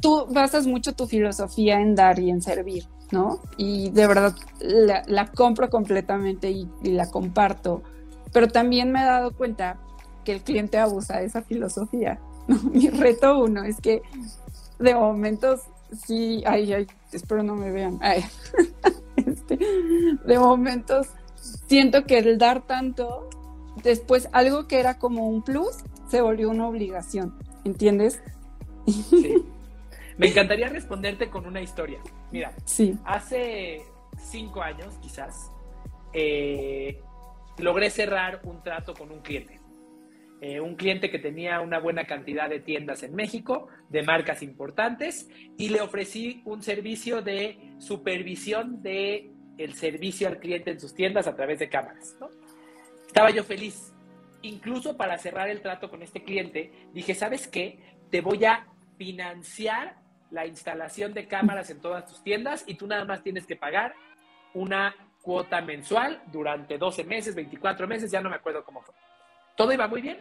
Tú 0.00 0.26
basas 0.30 0.66
mucho 0.66 0.94
tu 0.94 1.06
filosofía 1.06 1.80
en 1.80 1.94
dar 1.94 2.18
y 2.18 2.30
en 2.30 2.40
servir, 2.40 2.88
¿no? 3.10 3.40
Y 3.58 3.90
de 3.90 4.06
verdad 4.06 4.34
la, 4.58 5.26
compro 5.26 5.68
completamente 5.68 6.50
y, 6.50 6.66
la 6.82 7.10
comparto, 7.10 7.82
pero 8.32 8.48
también 8.48 8.90
me 8.90 9.02
he 9.02 9.04
dado 9.04 9.36
cuenta 9.36 9.78
que 10.24 10.32
el 10.32 10.40
cliente 10.40 10.78
abusa 10.78 11.18
de 11.18 11.26
esa 11.26 11.42
filosofía. 11.42 12.20
Mi 12.72 12.88
reto 12.88 13.38
uno 13.38 13.64
es 13.64 13.82
que 13.82 14.00
de 14.78 14.94
momentos 14.94 15.60
sí, 15.94 16.42
ay, 16.46 16.72
ay, 16.72 16.86
espero 17.12 17.42
no 17.42 17.54
me 17.54 17.70
vean. 17.70 17.98
Este, 19.16 19.56
de 19.56 20.38
momentos 20.38 21.06
siento 21.68 22.04
que 22.04 22.18
el 22.18 22.36
dar 22.36 22.66
tanto, 22.66 23.28
después 23.82 24.28
algo 24.32 24.66
que 24.66 24.80
era 24.80 24.98
como 24.98 25.28
un 25.28 25.42
plus, 25.42 25.76
se 26.08 26.20
volvió 26.20 26.50
una 26.50 26.68
obligación, 26.68 27.38
¿entiendes? 27.64 28.20
Sí. 28.86 29.36
Me 30.16 30.28
encantaría 30.28 30.68
responderte 30.68 31.28
con 31.28 31.44
una 31.46 31.60
historia. 31.60 31.98
Mira, 32.30 32.52
sí. 32.64 32.96
hace 33.04 33.82
cinco 34.16 34.62
años 34.62 34.94
quizás, 35.00 35.50
eh, 36.12 37.00
logré 37.58 37.90
cerrar 37.90 38.40
un 38.44 38.62
trato 38.62 38.94
con 38.94 39.10
un 39.10 39.20
cliente. 39.20 39.60
Eh, 40.40 40.60
un 40.60 40.74
cliente 40.74 41.10
que 41.10 41.18
tenía 41.18 41.60
una 41.60 41.78
buena 41.78 42.04
cantidad 42.04 42.48
de 42.48 42.60
tiendas 42.60 43.02
en 43.02 43.14
México, 43.14 43.68
de 43.88 44.02
marcas 44.02 44.42
importantes, 44.42 45.28
y 45.56 45.68
le 45.68 45.80
ofrecí 45.80 46.42
un 46.44 46.62
servicio 46.62 47.22
de 47.22 47.74
supervisión 47.78 48.82
de 48.82 49.30
servicio 49.74 50.28
al 50.28 50.38
cliente 50.38 50.70
en 50.70 50.80
sus 50.80 50.94
tiendas 50.94 51.26
a 51.26 51.36
través 51.36 51.58
de 51.60 51.68
cámaras. 51.68 52.16
Estaba 53.06 53.30
yo 53.30 53.44
feliz. 53.44 53.92
Incluso 54.42 54.96
para 54.96 55.16
cerrar 55.16 55.48
el 55.48 55.62
trato 55.62 55.88
con 55.88 56.02
este 56.02 56.22
cliente, 56.22 56.70
dije, 56.92 57.14
¿sabes 57.14 57.48
qué? 57.48 57.78
Te 58.10 58.20
voy 58.20 58.44
a 58.44 58.66
financiar 58.98 59.96
la 60.30 60.46
instalación 60.46 61.14
de 61.14 61.26
cámaras 61.26 61.70
en 61.70 61.80
todas 61.80 62.06
tus 62.06 62.22
tiendas 62.22 62.64
y 62.66 62.74
tú 62.74 62.86
nada 62.86 63.04
más 63.04 63.22
tienes 63.22 63.46
que 63.46 63.56
pagar 63.56 63.94
una 64.52 64.94
cuota 65.22 65.62
mensual 65.62 66.22
durante 66.30 66.76
12 66.76 67.04
meses, 67.04 67.34
24 67.34 67.88
meses, 67.88 68.10
ya 68.10 68.20
no 68.20 68.28
me 68.28 68.36
acuerdo 68.36 68.64
cómo 68.64 68.82
fue. 68.82 68.94
Todo 69.56 69.72
iba 69.72 69.86
muy 69.86 70.02
bien. 70.02 70.18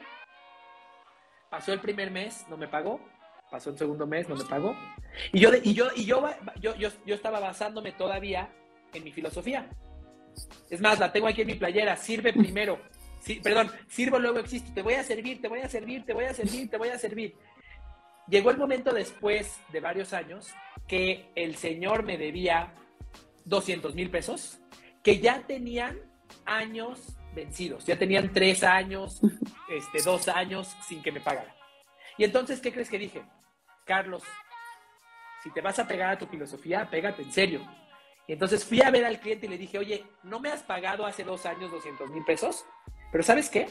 Pasó 1.49 1.73
el 1.73 1.79
primer 1.79 2.11
mes, 2.11 2.45
no 2.49 2.57
me 2.57 2.67
pagó. 2.67 2.99
Pasó 3.49 3.69
el 3.69 3.77
segundo 3.77 4.07
mes, 4.07 4.27
no 4.27 4.35
me 4.35 4.45
pagó. 4.45 4.75
Y 5.31 5.39
yo, 5.39 5.51
y 5.61 5.73
yo, 5.73 5.87
y 5.95 6.05
yo, 6.05 6.27
yo, 6.59 6.73
yo, 6.75 7.15
estaba 7.15 7.39
basándome 7.39 7.91
todavía 7.91 8.49
en 8.93 9.03
mi 9.03 9.11
filosofía. 9.11 9.69
Es 10.69 10.81
más, 10.81 10.99
la 10.99 11.11
tengo 11.11 11.27
aquí 11.27 11.41
en 11.41 11.47
mi 11.47 11.55
playera. 11.55 11.95
Sirve 11.95 12.33
primero. 12.33 12.79
Sí, 13.19 13.39
perdón, 13.43 13.71
sirvo 13.87 14.17
luego 14.19 14.39
existo. 14.39 14.73
Te 14.73 14.81
voy 14.81 14.95
a 14.95 15.03
servir, 15.03 15.41
te 15.41 15.47
voy 15.47 15.59
a 15.59 15.69
servir, 15.69 16.05
te 16.05 16.13
voy 16.13 16.25
a 16.25 16.33
servir, 16.33 16.69
te 16.69 16.77
voy 16.77 16.89
a 16.89 16.97
servir. 16.97 17.35
Llegó 18.27 18.51
el 18.51 18.57
momento 18.57 18.91
después 18.91 19.59
de 19.71 19.79
varios 19.79 20.13
años 20.13 20.53
que 20.87 21.29
el 21.35 21.55
señor 21.55 22.03
me 22.03 22.17
debía 22.17 22.73
200 23.45 23.95
mil 23.95 24.09
pesos, 24.09 24.59
que 25.03 25.19
ya 25.19 25.43
tenían 25.45 25.99
años 26.45 27.17
vencidos. 27.33 27.85
Ya 27.85 27.97
tenían 27.97 28.31
tres 28.31 28.63
años, 28.63 29.21
este, 29.69 30.01
dos 30.01 30.27
años 30.27 30.75
sin 30.87 31.01
que 31.01 31.11
me 31.11 31.19
pagaran. 31.19 31.53
Y 32.17 32.23
entonces, 32.23 32.59
¿qué 32.59 32.71
crees 32.71 32.89
que 32.89 32.99
dije? 32.99 33.23
Carlos, 33.85 34.23
si 35.43 35.51
te 35.51 35.61
vas 35.61 35.79
a 35.79 35.87
pegar 35.87 36.11
a 36.11 36.17
tu 36.17 36.27
filosofía, 36.27 36.89
pégate 36.89 37.23
en 37.23 37.31
serio. 37.31 37.61
Y 38.27 38.33
entonces 38.33 38.63
fui 38.63 38.81
a 38.81 38.91
ver 38.91 39.03
al 39.03 39.19
cliente 39.19 39.47
y 39.47 39.49
le 39.49 39.57
dije, 39.57 39.77
oye, 39.77 40.05
¿no 40.23 40.39
me 40.39 40.49
has 40.49 40.63
pagado 40.63 41.05
hace 41.05 41.23
dos 41.23 41.45
años 41.45 41.71
200 41.71 42.09
mil 42.11 42.23
pesos? 42.23 42.65
Pero 43.11 43.23
¿sabes 43.23 43.49
qué? 43.49 43.67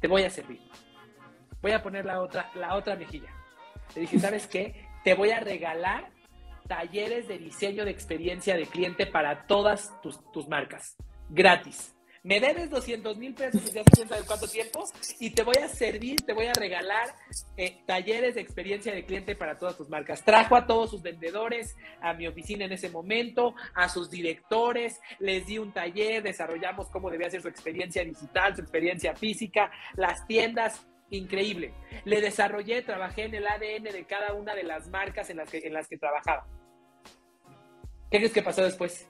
Te 0.00 0.08
voy 0.08 0.24
a 0.24 0.30
servir. 0.30 0.60
Voy 1.62 1.72
a 1.72 1.82
poner 1.82 2.04
la 2.04 2.20
otra, 2.20 2.50
la 2.54 2.74
otra 2.74 2.96
mejilla. 2.96 3.32
Le 3.94 4.02
dije, 4.02 4.18
¿sabes 4.18 4.46
qué? 4.46 4.88
Te 5.04 5.14
voy 5.14 5.30
a 5.30 5.40
regalar 5.40 6.10
talleres 6.68 7.28
de 7.28 7.38
diseño 7.38 7.84
de 7.84 7.90
experiencia 7.90 8.56
de 8.56 8.66
cliente 8.66 9.06
para 9.06 9.46
todas 9.46 9.98
tus, 10.02 10.20
tus 10.32 10.48
marcas. 10.48 10.96
Gratis 11.30 11.94
me 12.24 12.38
debes 12.38 12.70
200 12.70 13.16
mil 13.16 13.34
pesos 13.34 13.72
desde 13.72 13.82
cuánto 14.26 14.46
tiempo 14.46 14.84
y 15.18 15.30
te 15.30 15.42
voy 15.42 15.56
a 15.62 15.68
servir, 15.68 16.20
te 16.22 16.32
voy 16.32 16.46
a 16.46 16.52
regalar 16.52 17.14
eh, 17.56 17.82
talleres 17.84 18.36
de 18.36 18.40
experiencia 18.40 18.94
de 18.94 19.04
cliente 19.04 19.34
para 19.34 19.58
todas 19.58 19.76
tus 19.76 19.88
marcas. 19.88 20.24
Trajo 20.24 20.54
a 20.54 20.66
todos 20.66 20.90
sus 20.90 21.02
vendedores 21.02 21.76
a 22.00 22.14
mi 22.14 22.28
oficina 22.28 22.64
en 22.64 22.72
ese 22.72 22.90
momento, 22.90 23.54
a 23.74 23.88
sus 23.88 24.08
directores, 24.08 25.00
les 25.18 25.46
di 25.46 25.58
un 25.58 25.72
taller, 25.72 26.22
desarrollamos 26.22 26.88
cómo 26.90 27.10
debía 27.10 27.28
ser 27.28 27.42
su 27.42 27.48
experiencia 27.48 28.04
digital, 28.04 28.54
su 28.54 28.62
experiencia 28.62 29.16
física, 29.16 29.72
las 29.94 30.24
tiendas, 30.26 30.86
increíble. 31.10 31.74
Le 32.04 32.20
desarrollé, 32.20 32.82
trabajé 32.82 33.24
en 33.24 33.34
el 33.34 33.46
ADN 33.46 33.84
de 33.84 34.04
cada 34.08 34.34
una 34.34 34.54
de 34.54 34.62
las 34.62 34.88
marcas 34.88 35.28
en 35.30 35.38
las 35.38 35.50
que, 35.50 35.58
en 35.58 35.72
las 35.72 35.88
que 35.88 35.98
trabajaba. 35.98 36.46
¿Qué 38.10 38.18
crees 38.18 38.32
que 38.32 38.42
pasó 38.42 38.62
después? 38.62 39.08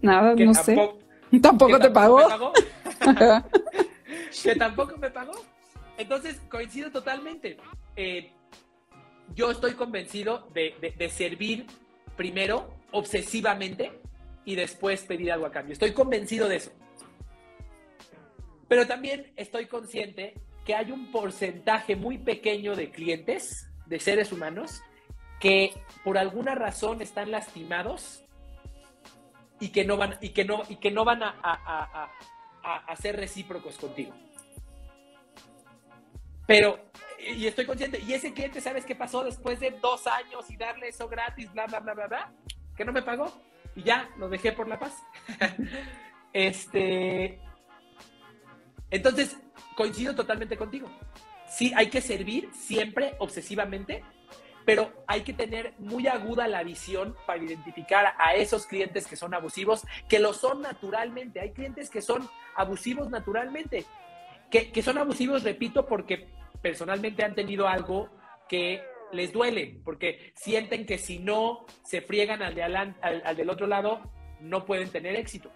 Nada, 0.00 0.34
no 0.34 0.54
sé. 0.54 0.90
¿Tampoco 1.42 1.78
te 1.78 1.90
pagó? 1.90 2.20
que 4.42 4.54
tampoco 4.54 4.96
me 4.96 5.10
pagó. 5.10 5.34
Entonces, 5.98 6.40
coincido 6.48 6.90
totalmente. 6.90 7.56
Eh, 7.96 8.32
yo 9.34 9.50
estoy 9.50 9.72
convencido 9.72 10.48
de, 10.52 11.10
servir 11.10 11.66
primero 12.16 12.70
obsesivamente 12.92 13.92
y 14.44 14.54
después 14.54 15.02
pedir 15.02 15.32
algo 15.32 15.46
a 15.46 15.50
cambio. 15.50 15.72
Estoy 15.72 15.92
convencido 15.92 16.48
de 16.48 16.56
eso. 16.56 16.70
Pero 18.68 18.86
también 18.86 19.32
estoy 19.36 19.66
consciente 19.66 20.34
que 20.64 20.74
hay 20.74 20.90
un 20.90 21.10
porcentaje 21.10 21.96
muy 21.96 22.18
pequeño 22.18 22.74
de 22.74 22.90
clientes, 22.90 23.68
de 23.86 24.00
seres 24.00 24.32
humanos, 24.32 24.82
que 25.40 25.72
por 26.04 26.18
alguna 26.18 26.54
razón 26.54 27.02
están 27.02 27.30
lastimados 27.30 28.25
y 29.60 29.68
que 29.68 29.84
no 29.84 29.96
van, 29.96 30.18
y 30.20 30.30
que 30.30 30.44
no, 30.44 30.62
y 30.68 30.76
que 30.76 30.90
no 30.90 31.04
van 31.04 31.22
a, 31.22 31.34
a, 31.42 32.10
a, 32.62 32.96
ser 32.96 33.16
recíprocos 33.16 33.76
contigo. 33.76 34.12
Pero, 36.46 36.78
y 37.34 37.46
estoy 37.46 37.66
consciente, 37.66 38.00
y 38.00 38.12
ese 38.12 38.32
cliente, 38.32 38.60
¿sabes 38.60 38.84
qué 38.84 38.94
pasó 38.94 39.24
después 39.24 39.58
de 39.60 39.70
dos 39.70 40.06
años 40.06 40.50
y 40.50 40.56
darle 40.56 40.88
eso 40.88 41.08
gratis, 41.08 41.52
bla, 41.52 41.66
bla, 41.66 41.80
bla, 41.80 41.94
bla, 41.94 42.06
bla? 42.06 42.32
Que 42.76 42.84
no 42.84 42.92
me 42.92 43.02
pagó 43.02 43.32
y 43.76 43.82
ya 43.82 44.08
lo 44.18 44.28
dejé 44.28 44.52
por 44.52 44.66
la 44.66 44.78
paz. 44.78 44.94
Este. 46.32 47.40
Entonces, 48.90 49.38
coincido 49.74 50.14
totalmente 50.14 50.58
contigo. 50.58 50.86
Sí, 51.48 51.72
hay 51.74 51.88
que 51.88 52.02
servir 52.02 52.50
siempre 52.52 53.14
obsesivamente, 53.20 54.04
pero 54.66 54.92
hay 55.06 55.22
que 55.22 55.32
tener 55.32 55.74
muy 55.78 56.08
aguda 56.08 56.48
la 56.48 56.64
visión 56.64 57.16
para 57.24 57.42
identificar 57.42 58.14
a 58.18 58.34
esos 58.34 58.66
clientes 58.66 59.06
que 59.06 59.14
son 59.14 59.32
abusivos, 59.32 59.86
que 60.08 60.18
lo 60.18 60.34
son 60.34 60.60
naturalmente. 60.60 61.40
Hay 61.40 61.52
clientes 61.52 61.88
que 61.88 62.02
son 62.02 62.28
abusivos 62.56 63.08
naturalmente, 63.08 63.84
que, 64.50 64.82
son 64.82 64.98
abusivos, 64.98 65.44
repito, 65.44 65.86
porque 65.86 66.26
personalmente 66.60 67.24
han 67.24 67.36
tenido 67.36 67.68
algo 67.68 68.10
que 68.48 68.82
les 69.12 69.32
duele, 69.32 69.80
porque 69.84 70.32
sienten 70.34 70.84
que 70.84 70.98
si 70.98 71.20
no 71.20 71.64
se 71.84 72.00
friegan 72.00 72.42
al, 72.42 72.56
de 72.56 72.64
al, 72.64 73.36
del 73.36 73.50
otro 73.50 73.68
lado, 73.68 74.00
no 74.40 74.64
pueden 74.64 74.90
tener 74.90 75.14
éxito. 75.14 75.52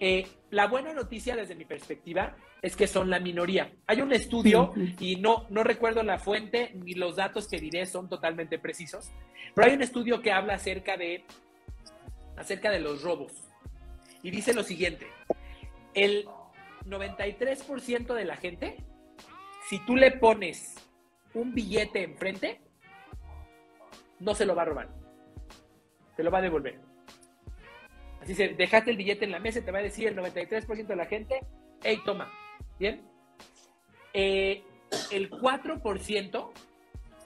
Eh, 0.00 0.26
la 0.50 0.66
buena 0.66 0.92
noticia 0.92 1.34
desde 1.34 1.54
mi 1.54 1.64
perspectiva 1.64 2.36
es 2.62 2.76
que 2.76 2.86
son 2.86 3.10
la 3.10 3.18
minoría. 3.18 3.72
Hay 3.86 4.00
un 4.00 4.12
estudio, 4.12 4.72
y 4.98 5.16
no, 5.16 5.46
no 5.50 5.64
recuerdo 5.64 6.02
la 6.02 6.18
fuente 6.18 6.72
ni 6.74 6.94
los 6.94 7.16
datos 7.16 7.48
que 7.48 7.58
diré 7.58 7.86
son 7.86 8.08
totalmente 8.08 8.58
precisos, 8.58 9.10
pero 9.54 9.68
hay 9.68 9.74
un 9.74 9.82
estudio 9.82 10.20
que 10.22 10.32
habla 10.32 10.54
acerca 10.54 10.96
de, 10.96 11.24
acerca 12.36 12.70
de 12.70 12.80
los 12.80 13.02
robos. 13.02 13.32
Y 14.22 14.30
dice 14.30 14.54
lo 14.54 14.62
siguiente, 14.62 15.06
el 15.94 16.26
93% 16.86 18.14
de 18.14 18.24
la 18.24 18.36
gente, 18.36 18.76
si 19.68 19.78
tú 19.80 19.96
le 19.96 20.12
pones 20.12 20.76
un 21.34 21.54
billete 21.54 22.02
enfrente, 22.02 22.60
no 24.20 24.34
se 24.34 24.46
lo 24.46 24.54
va 24.54 24.62
a 24.62 24.66
robar. 24.66 24.88
Te 26.16 26.22
lo 26.22 26.30
va 26.30 26.38
a 26.38 26.42
devolver. 26.42 26.87
Así 28.20 28.34
se, 28.34 28.48
dejaste 28.48 28.90
el 28.90 28.96
billete 28.96 29.24
en 29.24 29.30
la 29.30 29.38
mesa, 29.38 29.64
te 29.64 29.70
va 29.70 29.78
a 29.78 29.82
decir 29.82 30.08
el 30.08 30.16
93% 30.16 30.86
de 30.86 30.96
la 30.96 31.06
gente, 31.06 31.40
hey, 31.82 31.98
toma, 32.04 32.30
¿bien? 32.78 33.02
Eh, 34.12 34.64
el 35.10 35.30
4% 35.30 36.50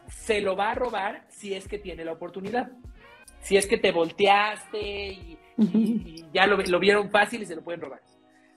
se 0.08 0.40
lo 0.40 0.56
va 0.56 0.70
a 0.70 0.74
robar 0.74 1.26
si 1.28 1.54
es 1.54 1.68
que 1.68 1.78
tiene 1.78 2.04
la 2.04 2.12
oportunidad. 2.12 2.70
Si 3.40 3.56
es 3.56 3.66
que 3.66 3.78
te 3.78 3.90
volteaste 3.90 5.08
y, 5.08 5.38
ya 6.32 6.46
lo, 6.46 6.56
lo, 6.56 6.78
vieron 6.78 7.10
fácil 7.10 7.42
y 7.42 7.46
se 7.46 7.56
lo 7.56 7.62
pueden 7.62 7.80
robar. 7.80 8.00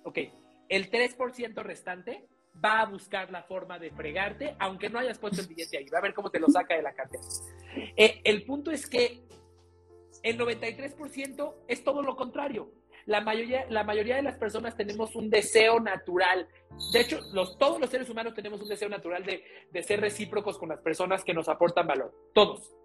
Ok, 0.03 0.19
el 0.69 0.91
3% 0.91 1.63
restante 1.63 2.27
va 2.63 2.81
a 2.81 2.85
buscar 2.85 3.31
la 3.31 3.43
forma 3.43 3.79
de 3.79 3.91
fregarte, 3.91 4.55
aunque 4.59 4.89
no 4.89 4.99
hayas 4.99 5.19
puesto 5.19 5.41
el 5.41 5.47
billete 5.47 5.77
ahí, 5.77 5.87
va 5.89 5.99
a 5.99 6.01
ver 6.01 6.13
cómo 6.13 6.29
te 6.29 6.39
lo 6.39 6.47
saca 6.47 6.75
de 6.75 6.83
la 6.83 6.93
cartera. 6.93 7.23
Eh, 7.97 8.21
el 8.23 8.43
punto 8.45 8.71
es 8.71 8.87
que 8.87 9.23
el 10.25 10.39
93% 10.39 11.53
es 11.67 11.83
todo 11.83 12.01
lo 12.01 12.15
contrario. 12.15 12.71
La 13.05 13.21
mayoría, 13.21 13.67
la 13.69 13.83
mayoría 13.83 14.15
de 14.15 14.23
las 14.23 14.37
personas 14.37 14.75
tenemos 14.75 15.15
un 15.15 15.29
deseo 15.29 15.79
natural. 15.79 16.47
De 16.91 17.01
hecho, 17.01 17.19
todos 17.59 17.79
los 17.79 17.91
seres 17.91 18.09
humanos 18.09 18.33
tenemos 18.33 18.59
un 18.59 18.67
deseo 18.67 18.89
natural 18.89 19.23
de 19.23 19.83
ser 19.83 20.01
recíprocos 20.01 20.57
con 20.57 20.69
las 20.69 20.79
personas 20.79 21.23
que 21.23 21.35
nos 21.35 21.47
aportan 21.47 21.85
valor. 21.85 22.11
Todos. 22.33 22.75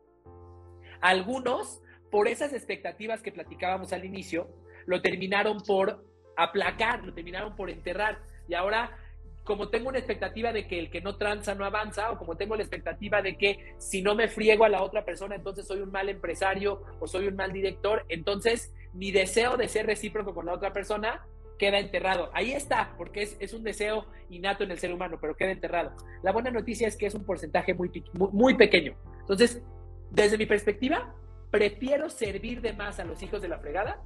Algunos, 1.01 1.81
por 2.11 2.29
esas 2.29 2.53
expectativas 2.53 3.23
que 3.23 3.33
platicábamos 3.33 3.95
al 3.95 4.05
inicio, 4.05 4.47
lo 4.85 5.01
terminaron 5.01 5.63
por 5.63 6.05
aplacar, 6.37 7.03
lo 7.05 7.15
terminaron 7.15 7.57
por 7.57 7.71
enterrar. 7.71 8.19
Y 8.49 8.55
ahora 8.55 8.99
como 9.45 9.69
tengo 9.69 9.89
una 9.89 9.99
expectativa 9.99 10.53
de 10.53 10.67
que 10.67 10.79
el 10.79 10.91
que 10.91 11.01
no 11.01 11.17
tranza 11.17 11.55
no 11.55 11.65
avanza, 11.65 12.11
o 12.13 12.19
como 12.19 12.37
tengo 12.37 12.57
la 12.57 12.63
expectativa 12.63 13.23
de 13.23 13.37
que 13.37 13.75
si 13.79 14.03
no 14.03 14.15
me 14.15 14.29
friego 14.29 14.65
a 14.65 14.69
la 14.69 14.83
otra 14.83 15.05
persona, 15.05 15.35
entonces 15.35 15.67
soy 15.67 15.81
un 15.81 15.91
mal 15.91 16.09
empresario 16.09 16.83
o 17.01 17.07
soy 17.07 17.27
un 17.27 17.37
mal 17.37 17.53
director, 17.53 18.05
entonces 18.09 18.73
mi 18.93 19.11
deseo 19.11 19.57
de 19.57 19.69
ser 19.69 19.87
recíproco 19.87 20.35
con 20.35 20.47
la 20.47 20.53
otra 20.53 20.73
persona 20.73 21.27
queda 21.59 21.79
enterrado. 21.79 22.31
Ahí 22.33 22.53
está, 22.53 22.95
porque 22.97 23.23
es, 23.39 23.53
un 23.53 23.63
deseo 23.63 24.07
innato 24.31 24.65
en 24.65 24.71
el 24.71 24.79
ser 24.79 24.93
humano, 24.93 25.19
pero 25.21 25.37
queda 25.37 25.51
enterrado. 25.51 25.93
La 26.23 26.33
buena 26.33 26.51
noticia 26.51 26.89
es 26.89 26.97
que 26.97 27.07
es 27.07 27.15
un 27.15 27.25
porcentaje 27.25 27.75
muy, 27.75 27.91
muy 28.15 28.55
pequeño. 28.55 28.95
Entonces, 29.21 29.63
desde 30.11 30.39
mi 30.39 30.47
perspectiva, 30.47 31.15
prefiero 31.51 32.09
servir 32.09 32.63
de 32.63 32.73
más 32.73 32.99
a 32.99 33.05
los 33.05 33.23
hijos 33.23 33.43
de 33.43 33.49
la 33.49 33.59
fregada 33.59 34.03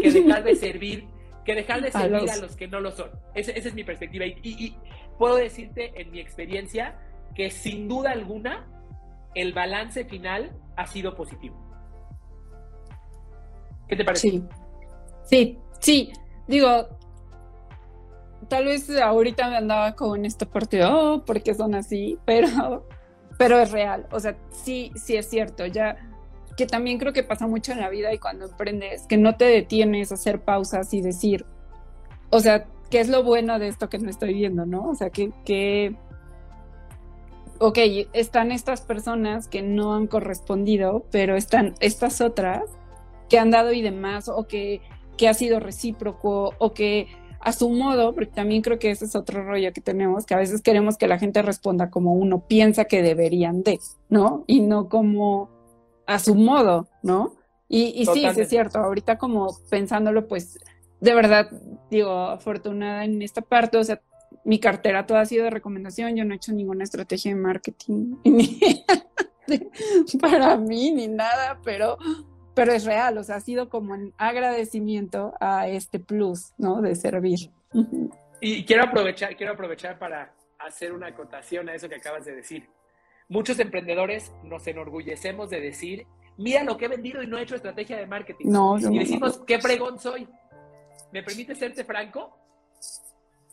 que 0.00 0.10
dejar 0.10 0.42
de 0.42 0.56
servir 0.56 1.06
que 1.46 1.54
dejar 1.54 1.80
de 1.80 1.92
servir 1.92 2.28
a 2.28 2.36
los, 2.36 2.56
que 2.56 2.66
no 2.66 2.80
lo 2.80 2.90
son. 2.90 3.08
esa 3.34 3.52
es 3.52 3.74
mi 3.74 3.84
perspectiva. 3.84 4.26
Y, 4.26 4.76
puedo 5.16 5.36
decirte 5.36 5.98
en 5.98 6.10
mi 6.10 6.20
experiencia 6.20 6.98
que 7.34 7.50
sin 7.50 7.88
duda 7.88 8.10
alguna 8.10 8.66
el 9.34 9.54
balance 9.54 10.04
final 10.04 10.54
ha 10.76 10.86
sido 10.86 11.14
positivo. 11.14 11.56
¿Qué 13.88 13.96
te 13.96 14.04
parece? 14.04 14.28
Sí, 14.30 14.44
sí, 15.24 15.58
sí. 15.78 16.12
Digo, 16.48 16.88
tal 18.48 18.66
vez 18.66 18.90
ahorita 18.90 19.48
me 19.48 19.56
andaba 19.56 19.94
con 19.94 20.24
esta 20.24 20.46
parte 20.46 20.84
oh, 20.84 21.24
porque 21.24 21.54
son 21.54 21.74
así, 21.74 22.18
pero, 22.26 22.86
pero 23.38 23.60
es 23.60 23.70
real. 23.70 24.06
O 24.10 24.18
sea, 24.18 24.36
sí, 24.50 24.90
sí 24.96 25.16
es 25.16 25.30
cierto. 25.30 25.64
Ya 25.66 25.96
que 26.56 26.66
también 26.66 26.98
creo 26.98 27.12
que 27.12 27.22
pasa 27.22 27.46
mucho 27.46 27.72
en 27.72 27.80
la 27.80 27.90
vida 27.90 28.12
y 28.14 28.18
cuando 28.18 28.46
emprendes, 28.46 29.06
que 29.06 29.16
no 29.16 29.36
te 29.36 29.44
detienes 29.44 30.10
a 30.10 30.14
hacer 30.14 30.40
pausas 30.40 30.92
y 30.94 31.02
decir, 31.02 31.44
o 32.30 32.40
sea, 32.40 32.66
¿qué 32.90 33.00
es 33.00 33.08
lo 33.08 33.22
bueno 33.22 33.58
de 33.58 33.68
esto 33.68 33.88
que 33.88 33.98
no 33.98 34.08
estoy 34.08 34.34
viendo, 34.34 34.64
no? 34.64 34.88
O 34.88 34.94
sea, 34.94 35.10
que, 35.10 35.32
que 35.44 35.96
ok, 37.58 37.78
están 38.12 38.52
estas 38.52 38.80
personas 38.80 39.48
que 39.48 39.62
no 39.62 39.94
han 39.94 40.06
correspondido, 40.06 41.04
pero 41.10 41.36
están 41.36 41.74
estas 41.80 42.20
otras 42.20 42.62
que 43.28 43.38
han 43.38 43.50
dado 43.50 43.72
y 43.72 43.82
demás, 43.82 44.28
o 44.28 44.46
que, 44.46 44.80
que 45.16 45.28
ha 45.28 45.34
sido 45.34 45.60
recíproco, 45.60 46.54
o 46.58 46.72
que 46.72 47.08
a 47.40 47.52
su 47.52 47.70
modo, 47.70 48.14
porque 48.14 48.32
también 48.32 48.62
creo 48.62 48.78
que 48.78 48.90
ese 48.90 49.04
es 49.04 49.14
otro 49.14 49.44
rollo 49.44 49.72
que 49.72 49.80
tenemos, 49.80 50.26
que 50.26 50.34
a 50.34 50.38
veces 50.38 50.62
queremos 50.62 50.96
que 50.96 51.06
la 51.06 51.18
gente 51.18 51.42
responda 51.42 51.90
como 51.90 52.14
uno 52.14 52.40
piensa 52.46 52.86
que 52.86 53.02
deberían 53.02 53.62
de, 53.62 53.78
¿no? 54.08 54.44
Y 54.46 54.60
no 54.60 54.88
como 54.88 55.55
a 56.06 56.18
su 56.18 56.34
modo, 56.34 56.88
¿no? 57.02 57.34
Y, 57.68 58.06
sí, 58.06 58.24
es 58.24 58.48
cierto, 58.48 58.78
ahorita 58.78 59.18
como 59.18 59.56
pensándolo, 59.68 60.28
pues 60.28 60.58
de 61.00 61.14
verdad, 61.14 61.50
digo, 61.90 62.12
afortunada 62.12 63.04
en 63.04 63.20
esta 63.22 63.42
parte, 63.42 63.76
o 63.76 63.84
sea, 63.84 64.00
mi 64.44 64.60
cartera 64.60 65.06
toda 65.06 65.22
ha 65.22 65.26
sido 65.26 65.44
de 65.44 65.50
recomendación, 65.50 66.14
yo 66.14 66.24
no 66.24 66.32
he 66.32 66.36
hecho 66.36 66.52
ninguna 66.52 66.84
estrategia 66.84 67.34
de 67.34 67.40
marketing 67.40 68.16
para 70.20 70.56
mí 70.56 70.92
ni 70.92 71.08
nada, 71.08 71.60
pero, 71.64 71.98
pero 72.54 72.72
es 72.72 72.84
real, 72.84 73.18
o 73.18 73.24
sea, 73.24 73.36
ha 73.36 73.40
sido 73.40 73.68
como 73.68 73.94
un 73.94 74.14
agradecimiento 74.16 75.34
a 75.40 75.68
este 75.68 75.98
plus, 75.98 76.52
¿no? 76.58 76.80
De 76.80 76.94
servir. 76.94 77.50
Y 78.40 78.64
quiero 78.64 78.84
aprovechar, 78.84 79.36
quiero 79.36 79.52
aprovechar 79.52 79.98
para 79.98 80.32
hacer 80.58 80.92
una 80.92 81.08
acotación 81.08 81.68
a 81.68 81.74
eso 81.74 81.88
que 81.88 81.96
acabas 81.96 82.24
de 82.24 82.36
decir. 82.36 82.68
Muchos 83.28 83.58
emprendedores 83.58 84.32
nos 84.44 84.66
enorgullecemos 84.66 85.50
de 85.50 85.60
decir, 85.60 86.06
mira 86.36 86.62
lo 86.62 86.76
que 86.76 86.84
he 86.84 86.88
vendido 86.88 87.22
y 87.22 87.26
no 87.26 87.38
he 87.38 87.42
hecho 87.42 87.56
estrategia 87.56 87.96
de 87.96 88.06
marketing. 88.06 88.46
No, 88.48 88.78
y 88.78 88.98
decimos, 88.98 89.40
qué 89.46 89.58
pregón 89.58 89.98
soy. 89.98 90.28
¿Me 91.12 91.22
permite 91.22 91.54
serte 91.54 91.84
franco? 91.84 92.36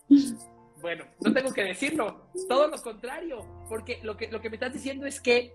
Bueno, 0.83 1.05
no 1.21 1.31
tengo 1.31 1.53
que 1.53 1.63
decirlo, 1.63 2.27
todo 2.49 2.67
lo 2.67 2.77
contrario, 2.81 3.63
porque 3.69 3.99
lo 4.03 4.17
que, 4.17 4.27
lo 4.27 4.41
que 4.41 4.49
me 4.49 4.57
estás 4.57 4.73
diciendo 4.73 5.05
es 5.05 5.21
que 5.21 5.53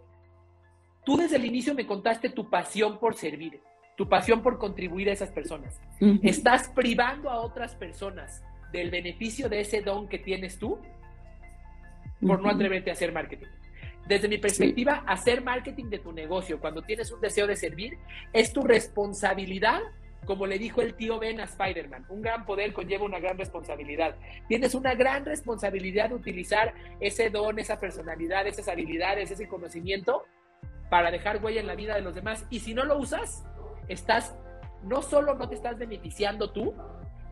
tú 1.04 1.18
desde 1.18 1.36
el 1.36 1.44
inicio 1.44 1.74
me 1.74 1.86
contaste 1.86 2.30
tu 2.30 2.48
pasión 2.48 2.98
por 2.98 3.14
servir, 3.14 3.60
tu 3.94 4.08
pasión 4.08 4.40
por 4.40 4.58
contribuir 4.58 5.10
a 5.10 5.12
esas 5.12 5.30
personas. 5.30 5.78
Estás 6.22 6.68
privando 6.68 7.28
a 7.28 7.42
otras 7.42 7.74
personas 7.74 8.42
del 8.72 8.90
beneficio 8.90 9.50
de 9.50 9.60
ese 9.60 9.82
don 9.82 10.08
que 10.08 10.18
tienes 10.18 10.58
tú 10.58 10.78
por 12.26 12.40
no 12.40 12.48
atreverte 12.48 12.88
a 12.88 12.94
hacer 12.94 13.12
marketing. 13.12 13.48
Desde 14.08 14.26
mi 14.26 14.38
perspectiva, 14.38 15.04
hacer 15.06 15.42
marketing 15.44 15.90
de 15.90 15.98
tu 15.98 16.12
negocio 16.12 16.58
cuando 16.58 16.80
tienes 16.80 17.12
un 17.12 17.20
deseo 17.20 17.46
de 17.46 17.56
servir 17.56 17.98
es 18.32 18.54
tu 18.54 18.62
responsabilidad, 18.62 19.80
como 20.24 20.46
le 20.46 20.58
dijo 20.58 20.80
el 20.80 20.94
tío 20.94 21.18
Ben 21.18 21.40
a 21.40 21.44
Spider-Man. 21.44 22.06
Un 22.08 22.22
gran 22.22 22.46
poder 22.46 22.72
conlleva 22.72 23.04
una 23.04 23.18
gran 23.18 23.36
responsabilidad. 23.36 24.16
Tienes 24.48 24.74
una 24.74 24.94
gran 24.94 25.26
responsabilidad 25.26 26.08
de 26.08 26.14
utilizar 26.14 26.72
ese 27.00 27.28
don, 27.28 27.58
esa 27.58 27.78
personalidad, 27.78 28.46
esas 28.46 28.68
habilidades, 28.68 29.30
ese 29.30 29.46
conocimiento 29.46 30.24
para 30.88 31.10
dejar 31.10 31.44
huella 31.44 31.60
en 31.60 31.66
la 31.66 31.74
vida 31.74 31.94
de 31.94 32.00
los 32.00 32.14
demás. 32.14 32.46
Y 32.48 32.60
si 32.60 32.72
no 32.72 32.86
lo 32.86 32.96
usas, 32.96 33.44
estás, 33.88 34.34
no 34.84 35.02
solo 35.02 35.34
no 35.34 35.50
te 35.50 35.54
estás 35.54 35.76
beneficiando 35.76 36.50
tú, 36.50 36.74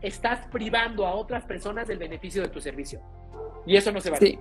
estás 0.03 0.45
privando 0.47 1.07
a 1.07 1.15
otras 1.15 1.43
personas 1.45 1.87
del 1.87 1.97
beneficio 1.97 2.43
de 2.43 2.49
tu 2.49 2.61
servicio. 2.61 3.01
Y 3.65 3.75
eso 3.77 3.91
no 3.91 3.99
se 3.99 4.11
vale. 4.11 4.27
Sí, 4.27 4.39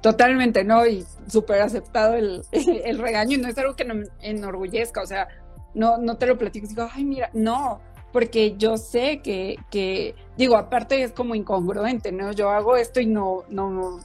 totalmente, 0.00 0.64
¿no? 0.64 0.86
Y 0.86 1.04
súper 1.28 1.62
aceptado 1.62 2.14
el, 2.14 2.44
el, 2.52 2.98
regaño 2.98 3.36
y 3.36 3.40
no 3.40 3.48
es 3.48 3.58
algo 3.58 3.74
que 3.74 3.84
me 3.84 4.06
enorgullezca, 4.20 5.02
o 5.02 5.06
sea, 5.06 5.28
no, 5.74 5.98
no 5.98 6.18
te 6.18 6.26
lo 6.26 6.38
platico 6.38 6.66
y 6.66 6.68
digo, 6.70 6.88
ay, 6.92 7.04
mira, 7.04 7.30
no, 7.32 7.80
porque 8.12 8.56
yo 8.56 8.76
sé 8.76 9.20
que, 9.22 9.56
que, 9.70 10.14
digo, 10.36 10.56
aparte 10.56 11.02
es 11.02 11.12
como 11.12 11.34
incongruente, 11.34 12.12
¿no? 12.12 12.32
Yo 12.32 12.50
hago 12.50 12.76
esto 12.76 13.00
y 13.00 13.06
no, 13.06 13.44
no, 13.48 14.00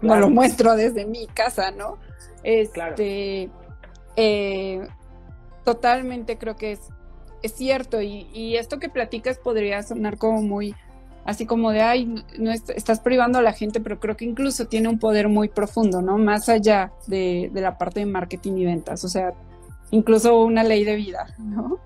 no 0.00 0.16
lo 0.16 0.30
muestro 0.30 0.74
desde 0.74 1.04
mi 1.04 1.26
casa, 1.26 1.70
¿no? 1.70 1.98
Este, 2.42 3.50
eh, 4.16 4.86
totalmente 5.64 6.38
creo 6.38 6.56
que 6.56 6.72
es 6.72 6.80
es 7.44 7.52
cierto, 7.52 8.00
y, 8.00 8.56
esto 8.56 8.78
que 8.78 8.88
platicas 8.88 9.36
podría 9.36 9.82
sonar 9.82 10.16
como 10.16 10.40
muy, 10.40 10.74
así 11.24 11.46
como 11.46 11.70
de, 11.70 11.80
ay, 11.80 12.24
no 12.38 12.50
estás 12.50 13.00
privando 13.00 13.38
a 13.38 13.42
la 13.42 13.52
gente, 13.52 13.80
pero 13.80 13.98
creo 13.98 14.16
que 14.16 14.24
incluso 14.24 14.66
tiene 14.66 14.88
un 14.88 14.98
poder 14.98 15.28
muy 15.28 15.48
profundo, 15.48 16.02
¿no? 16.02 16.18
Más 16.18 16.48
allá 16.48 16.92
de, 17.06 17.50
la 17.54 17.78
parte 17.78 18.00
de 18.00 18.06
marketing 18.06 18.52
y 18.58 18.64
ventas, 18.66 19.04
o 19.04 19.08
sea, 19.08 19.32
incluso 19.90 20.42
una 20.44 20.62
ley 20.62 20.84
de 20.84 20.96
vida, 20.96 21.34
¿no? 21.38 21.80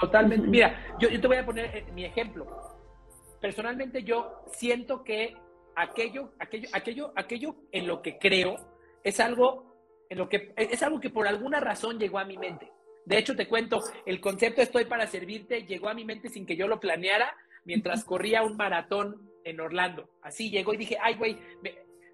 Totalmente. 0.00 0.46
Mira, 0.48 0.76
yo, 0.98 1.08
te 1.08 1.26
voy 1.26 1.36
a 1.36 1.46
poner 1.46 1.66
eh, 1.66 1.86
mi 1.94 2.04
ejemplo. 2.04 2.46
Personalmente 3.40 4.02
yo 4.02 4.44
siento 4.52 5.04
que 5.04 5.36
aquello, 5.76 6.32
aquello, 6.40 6.68
aquello, 6.72 7.12
aquello 7.14 7.54
en 7.70 7.86
lo 7.86 8.02
que 8.02 8.18
creo 8.18 8.56
es 9.04 9.20
algo 9.20 9.72
en 10.10 10.18
lo 10.18 10.28
que 10.28 10.52
es 10.56 10.82
algo 10.82 11.00
que 11.00 11.08
por 11.08 11.26
alguna 11.26 11.60
razón 11.60 11.98
llegó 11.98 12.18
a 12.18 12.24
mi 12.24 12.36
mente. 12.36 12.70
De 13.04 13.18
hecho, 13.18 13.34
te 13.34 13.48
cuento, 13.48 13.82
el 14.06 14.20
concepto 14.20 14.60
estoy 14.60 14.84
para 14.84 15.06
servirte 15.06 15.64
llegó 15.64 15.88
a 15.88 15.94
mi 15.94 16.04
mente 16.04 16.28
sin 16.28 16.46
que 16.46 16.56
yo 16.56 16.68
lo 16.68 16.78
planeara 16.80 17.34
mientras 17.64 18.04
corría 18.04 18.42
un 18.42 18.56
maratón 18.56 19.30
en 19.44 19.60
Orlando. 19.60 20.08
Así 20.22 20.50
llegó 20.50 20.74
y 20.74 20.78
dije, 20.78 20.96
ay, 21.00 21.14
güey, 21.14 21.38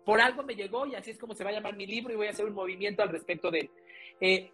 por 0.04 0.20
algo 0.20 0.42
me 0.42 0.54
llegó 0.54 0.86
y 0.86 0.94
así 0.94 1.10
es 1.10 1.18
como 1.18 1.34
se 1.34 1.44
va 1.44 1.50
a 1.50 1.54
llamar 1.54 1.76
mi 1.76 1.86
libro 1.86 2.12
y 2.12 2.16
voy 2.16 2.26
a 2.26 2.30
hacer 2.30 2.46
un 2.46 2.54
movimiento 2.54 3.02
al 3.02 3.10
respecto 3.10 3.50
de 3.50 3.60
él. 3.60 3.70
Eh, 4.20 4.50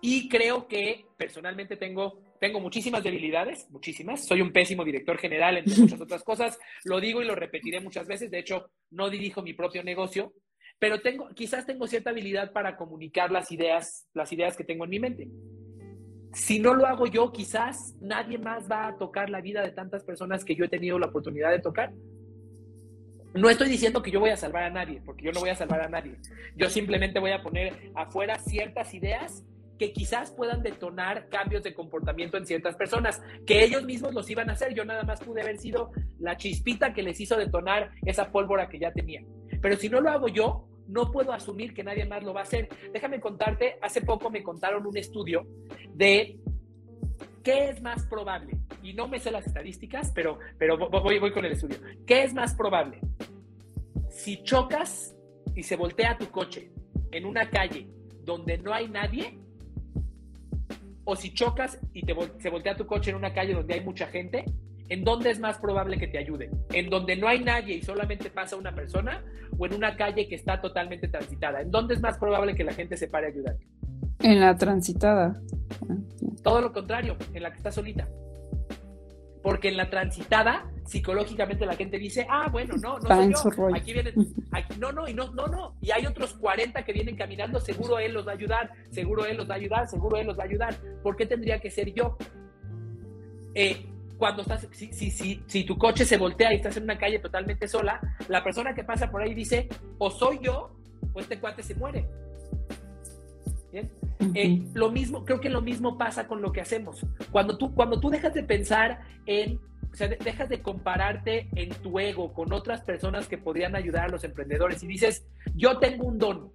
y 0.00 0.28
creo 0.28 0.66
que 0.66 1.06
personalmente 1.16 1.76
tengo, 1.76 2.20
tengo 2.40 2.58
muchísimas 2.58 3.04
debilidades, 3.04 3.70
muchísimas. 3.70 4.26
Soy 4.26 4.40
un 4.40 4.52
pésimo 4.52 4.84
director 4.84 5.16
general, 5.16 5.58
entre 5.58 5.76
muchas 5.76 6.00
otras 6.00 6.24
cosas. 6.24 6.58
Lo 6.84 7.00
digo 7.00 7.22
y 7.22 7.24
lo 7.24 7.36
repetiré 7.36 7.80
muchas 7.80 8.08
veces. 8.08 8.30
De 8.30 8.40
hecho, 8.40 8.70
no 8.90 9.10
dirijo 9.10 9.42
mi 9.42 9.52
propio 9.52 9.84
negocio, 9.84 10.32
pero 10.78 11.00
tengo, 11.00 11.28
quizás 11.36 11.66
tengo 11.66 11.86
cierta 11.86 12.10
habilidad 12.10 12.52
para 12.52 12.76
comunicar 12.76 13.30
las 13.30 13.52
ideas, 13.52 14.08
las 14.12 14.32
ideas 14.32 14.56
que 14.56 14.64
tengo 14.64 14.84
en 14.84 14.90
mi 14.90 14.98
mente. 14.98 15.28
Si 16.32 16.58
no 16.58 16.74
lo 16.74 16.86
hago 16.86 17.06
yo, 17.06 17.30
quizás 17.30 17.94
nadie 18.00 18.38
más 18.38 18.70
va 18.70 18.86
a 18.88 18.96
tocar 18.96 19.28
la 19.28 19.40
vida 19.40 19.62
de 19.62 19.70
tantas 19.70 20.02
personas 20.02 20.44
que 20.44 20.54
yo 20.54 20.64
he 20.64 20.68
tenido 20.68 20.98
la 20.98 21.06
oportunidad 21.06 21.50
de 21.50 21.58
tocar. 21.58 21.92
No 23.34 23.50
estoy 23.50 23.68
diciendo 23.68 24.02
que 24.02 24.10
yo 24.10 24.20
voy 24.20 24.30
a 24.30 24.36
salvar 24.36 24.64
a 24.64 24.70
nadie, 24.70 25.02
porque 25.04 25.24
yo 25.24 25.32
no 25.32 25.40
voy 25.40 25.50
a 25.50 25.54
salvar 25.54 25.82
a 25.82 25.88
nadie. 25.88 26.16
Yo 26.56 26.70
simplemente 26.70 27.18
voy 27.18 27.32
a 27.32 27.42
poner 27.42 27.92
afuera 27.94 28.38
ciertas 28.38 28.94
ideas 28.94 29.44
que 29.78 29.92
quizás 29.92 30.30
puedan 30.30 30.62
detonar 30.62 31.28
cambios 31.28 31.62
de 31.62 31.74
comportamiento 31.74 32.36
en 32.36 32.46
ciertas 32.46 32.76
personas, 32.76 33.22
que 33.46 33.64
ellos 33.64 33.84
mismos 33.84 34.14
los 34.14 34.30
iban 34.30 34.48
a 34.48 34.52
hacer. 34.52 34.74
Yo 34.74 34.84
nada 34.84 35.02
más 35.02 35.20
pude 35.20 35.42
haber 35.42 35.58
sido 35.58 35.90
la 36.18 36.36
chispita 36.36 36.94
que 36.94 37.02
les 37.02 37.20
hizo 37.20 37.36
detonar 37.36 37.90
esa 38.06 38.30
pólvora 38.30 38.68
que 38.68 38.78
ya 38.78 38.92
tenían. 38.92 39.26
Pero 39.60 39.76
si 39.76 39.88
no 39.88 40.00
lo 40.00 40.10
hago 40.10 40.28
yo, 40.28 40.68
no 40.88 41.10
puedo 41.10 41.32
asumir 41.32 41.74
que 41.74 41.84
nadie 41.84 42.04
más 42.04 42.22
lo 42.22 42.34
va 42.34 42.40
a 42.40 42.44
hacer. 42.44 42.68
Déjame 42.92 43.20
contarte, 43.20 43.78
hace 43.80 44.02
poco 44.02 44.30
me 44.30 44.42
contaron 44.42 44.86
un 44.86 44.96
estudio 44.96 45.46
de 45.94 46.38
qué 47.42 47.68
es 47.70 47.82
más 47.82 48.06
probable, 48.06 48.58
y 48.82 48.94
no 48.94 49.08
me 49.08 49.18
sé 49.18 49.30
las 49.30 49.46
estadísticas, 49.46 50.12
pero, 50.14 50.38
pero 50.58 50.76
voy, 50.76 51.32
con 51.32 51.44
el 51.44 51.52
estudio. 51.52 51.78
¿Qué 52.06 52.22
es 52.22 52.34
más 52.34 52.54
probable? 52.54 53.00
Si 54.10 54.42
chocas 54.42 55.16
y 55.54 55.62
se 55.62 55.76
voltea 55.76 56.18
tu 56.18 56.28
coche 56.30 56.70
en 57.10 57.26
una 57.26 57.50
calle 57.50 57.88
donde 58.24 58.58
no 58.58 58.72
hay 58.72 58.88
nadie, 58.88 59.38
o 61.04 61.16
si 61.16 61.34
chocas 61.34 61.80
y 61.92 62.02
se 62.02 62.48
voltea 62.50 62.76
tu 62.76 62.86
coche 62.86 63.10
en 63.10 63.16
una 63.16 63.32
calle 63.32 63.54
donde 63.54 63.74
hay 63.74 63.80
mucha 63.80 64.06
gente, 64.06 64.44
¿En 64.88 65.04
dónde 65.04 65.30
es 65.30 65.40
más 65.40 65.58
probable 65.58 65.98
que 65.98 66.06
te 66.06 66.18
ayuden? 66.18 66.50
¿En 66.70 66.90
donde 66.90 67.16
no 67.16 67.28
hay 67.28 67.40
nadie 67.40 67.76
y 67.76 67.82
solamente 67.82 68.30
pasa 68.30 68.56
una 68.56 68.74
persona? 68.74 69.24
¿O 69.58 69.66
en 69.66 69.74
una 69.74 69.96
calle 69.96 70.28
que 70.28 70.34
está 70.34 70.60
totalmente 70.60 71.08
transitada? 71.08 71.60
¿En 71.60 71.70
dónde 71.70 71.94
es 71.94 72.00
más 72.00 72.18
probable 72.18 72.54
que 72.54 72.64
la 72.64 72.72
gente 72.72 72.96
se 72.96 73.08
pare 73.08 73.26
a 73.26 73.30
ayudar? 73.30 73.56
En 74.20 74.40
la 74.40 74.54
transitada. 74.56 75.40
Todo 76.42 76.60
lo 76.60 76.72
contrario, 76.72 77.16
en 77.32 77.42
la 77.42 77.50
que 77.50 77.56
está 77.56 77.72
solita. 77.72 78.08
Porque 79.42 79.68
en 79.68 79.76
la 79.76 79.90
transitada, 79.90 80.70
psicológicamente 80.84 81.66
la 81.66 81.74
gente 81.74 81.98
dice, 81.98 82.26
ah, 82.30 82.48
bueno, 82.50 82.74
no, 82.76 82.98
no 82.98 83.34
soy 83.34 83.56
yo. 83.56 83.74
Aquí 83.74 83.92
vienen, 83.92 84.14
aquí, 84.52 84.78
no, 84.78 84.92
no, 84.92 85.08
y 85.08 85.14
no, 85.14 85.32
no, 85.32 85.48
no. 85.48 85.74
Y 85.80 85.90
hay 85.90 86.06
otros 86.06 86.34
40 86.34 86.84
que 86.84 86.92
vienen 86.92 87.16
caminando, 87.16 87.58
seguro 87.58 87.98
él 87.98 88.12
los 88.12 88.26
va 88.26 88.32
a 88.32 88.34
ayudar, 88.34 88.70
seguro 88.90 89.24
él 89.24 89.36
los 89.36 89.50
va 89.50 89.54
a 89.54 89.56
ayudar, 89.56 89.88
seguro 89.88 90.16
él 90.16 90.26
los 90.28 90.38
va 90.38 90.44
a 90.44 90.46
ayudar. 90.46 90.76
¿Por 91.02 91.16
qué 91.16 91.26
tendría 91.26 91.58
que 91.58 91.70
ser 91.70 91.92
yo? 91.92 92.16
Eh, 93.54 93.91
cuando 94.22 94.42
estás, 94.42 94.68
si, 94.70 94.92
si, 94.92 95.10
si, 95.10 95.42
si, 95.48 95.64
tu 95.64 95.76
coche 95.76 96.04
se 96.04 96.16
voltea 96.16 96.52
y 96.52 96.56
estás 96.58 96.76
en 96.76 96.84
una 96.84 96.96
calle 96.96 97.18
totalmente 97.18 97.66
sola, 97.66 98.00
la 98.28 98.44
persona 98.44 98.72
que 98.72 98.84
pasa 98.84 99.10
por 99.10 99.20
ahí 99.20 99.34
dice, 99.34 99.68
o 99.98 100.12
soy 100.12 100.38
yo, 100.40 100.70
o 101.12 101.18
este 101.18 101.40
cuate 101.40 101.64
se 101.64 101.74
muere. 101.74 102.06
¿Bien? 103.72 103.90
Eh, 104.36 104.62
lo 104.74 104.92
mismo, 104.92 105.24
creo 105.24 105.40
que 105.40 105.50
lo 105.50 105.60
mismo 105.60 105.98
pasa 105.98 106.28
con 106.28 106.40
lo 106.40 106.52
que 106.52 106.60
hacemos. 106.60 107.04
Cuando 107.32 107.58
tú, 107.58 107.74
cuando 107.74 107.98
tú 107.98 108.10
dejas 108.10 108.32
de 108.32 108.44
pensar 108.44 109.00
en, 109.26 109.58
o 109.92 109.96
sea, 109.96 110.06
dejas 110.06 110.48
de 110.48 110.62
compararte 110.62 111.48
en 111.56 111.70
tu 111.70 111.98
ego 111.98 112.32
con 112.32 112.52
otras 112.52 112.82
personas 112.82 113.26
que 113.26 113.38
podrían 113.38 113.74
ayudar 113.74 114.04
a 114.04 114.08
los 114.08 114.22
emprendedores 114.22 114.84
y 114.84 114.86
dices, 114.86 115.26
yo 115.56 115.80
tengo 115.80 116.06
un 116.06 116.18
don. 116.18 116.52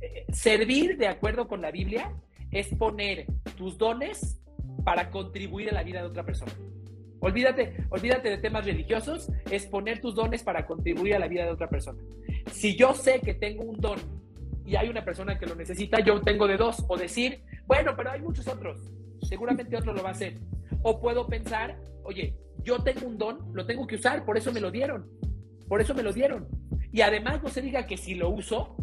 Eh, 0.00 0.26
servir, 0.32 0.98
de 0.98 1.06
acuerdo 1.06 1.46
con 1.46 1.62
la 1.62 1.70
Biblia, 1.70 2.12
es 2.50 2.66
poner 2.74 3.26
tus 3.56 3.78
dones 3.78 4.40
para 4.84 5.12
contribuir 5.12 5.70
a 5.70 5.74
la 5.74 5.84
vida 5.84 6.00
de 6.00 6.08
otra 6.08 6.24
persona. 6.24 6.50
Olvídate, 7.20 7.84
olvídate 7.90 8.30
de 8.30 8.38
temas 8.38 8.64
religiosos, 8.64 9.30
es 9.50 9.66
poner 9.66 10.00
tus 10.00 10.14
dones 10.14 10.42
para 10.42 10.66
contribuir 10.66 11.14
a 11.14 11.18
la 11.18 11.28
vida 11.28 11.44
de 11.44 11.50
otra 11.50 11.68
persona. 11.68 12.00
Si 12.52 12.76
yo 12.76 12.94
sé 12.94 13.20
que 13.20 13.34
tengo 13.34 13.64
un 13.64 13.80
don 13.80 13.98
y 14.64 14.76
hay 14.76 14.88
una 14.88 15.04
persona 15.04 15.38
que 15.38 15.46
lo 15.46 15.54
necesita, 15.54 16.00
yo 16.00 16.20
tengo 16.20 16.46
de 16.46 16.56
dos. 16.56 16.84
O 16.88 16.96
decir, 16.96 17.42
bueno, 17.66 17.94
pero 17.96 18.10
hay 18.10 18.20
muchos 18.20 18.46
otros. 18.46 18.78
Seguramente 19.22 19.76
otro 19.76 19.92
lo 19.92 20.02
va 20.02 20.10
a 20.10 20.12
hacer. 20.12 20.38
O 20.82 21.00
puedo 21.00 21.26
pensar, 21.26 21.78
oye, 22.04 22.36
yo 22.62 22.82
tengo 22.82 23.06
un 23.06 23.18
don, 23.18 23.52
lo 23.52 23.66
tengo 23.66 23.86
que 23.86 23.96
usar, 23.96 24.24
por 24.24 24.36
eso 24.36 24.52
me 24.52 24.60
lo 24.60 24.70
dieron. 24.70 25.10
Por 25.68 25.80
eso 25.80 25.94
me 25.94 26.02
lo 26.02 26.12
dieron. 26.12 26.48
Y 26.92 27.00
además 27.00 27.42
no 27.42 27.48
se 27.48 27.62
diga 27.62 27.86
que 27.86 27.96
si 27.96 28.14
lo 28.14 28.30
uso, 28.30 28.76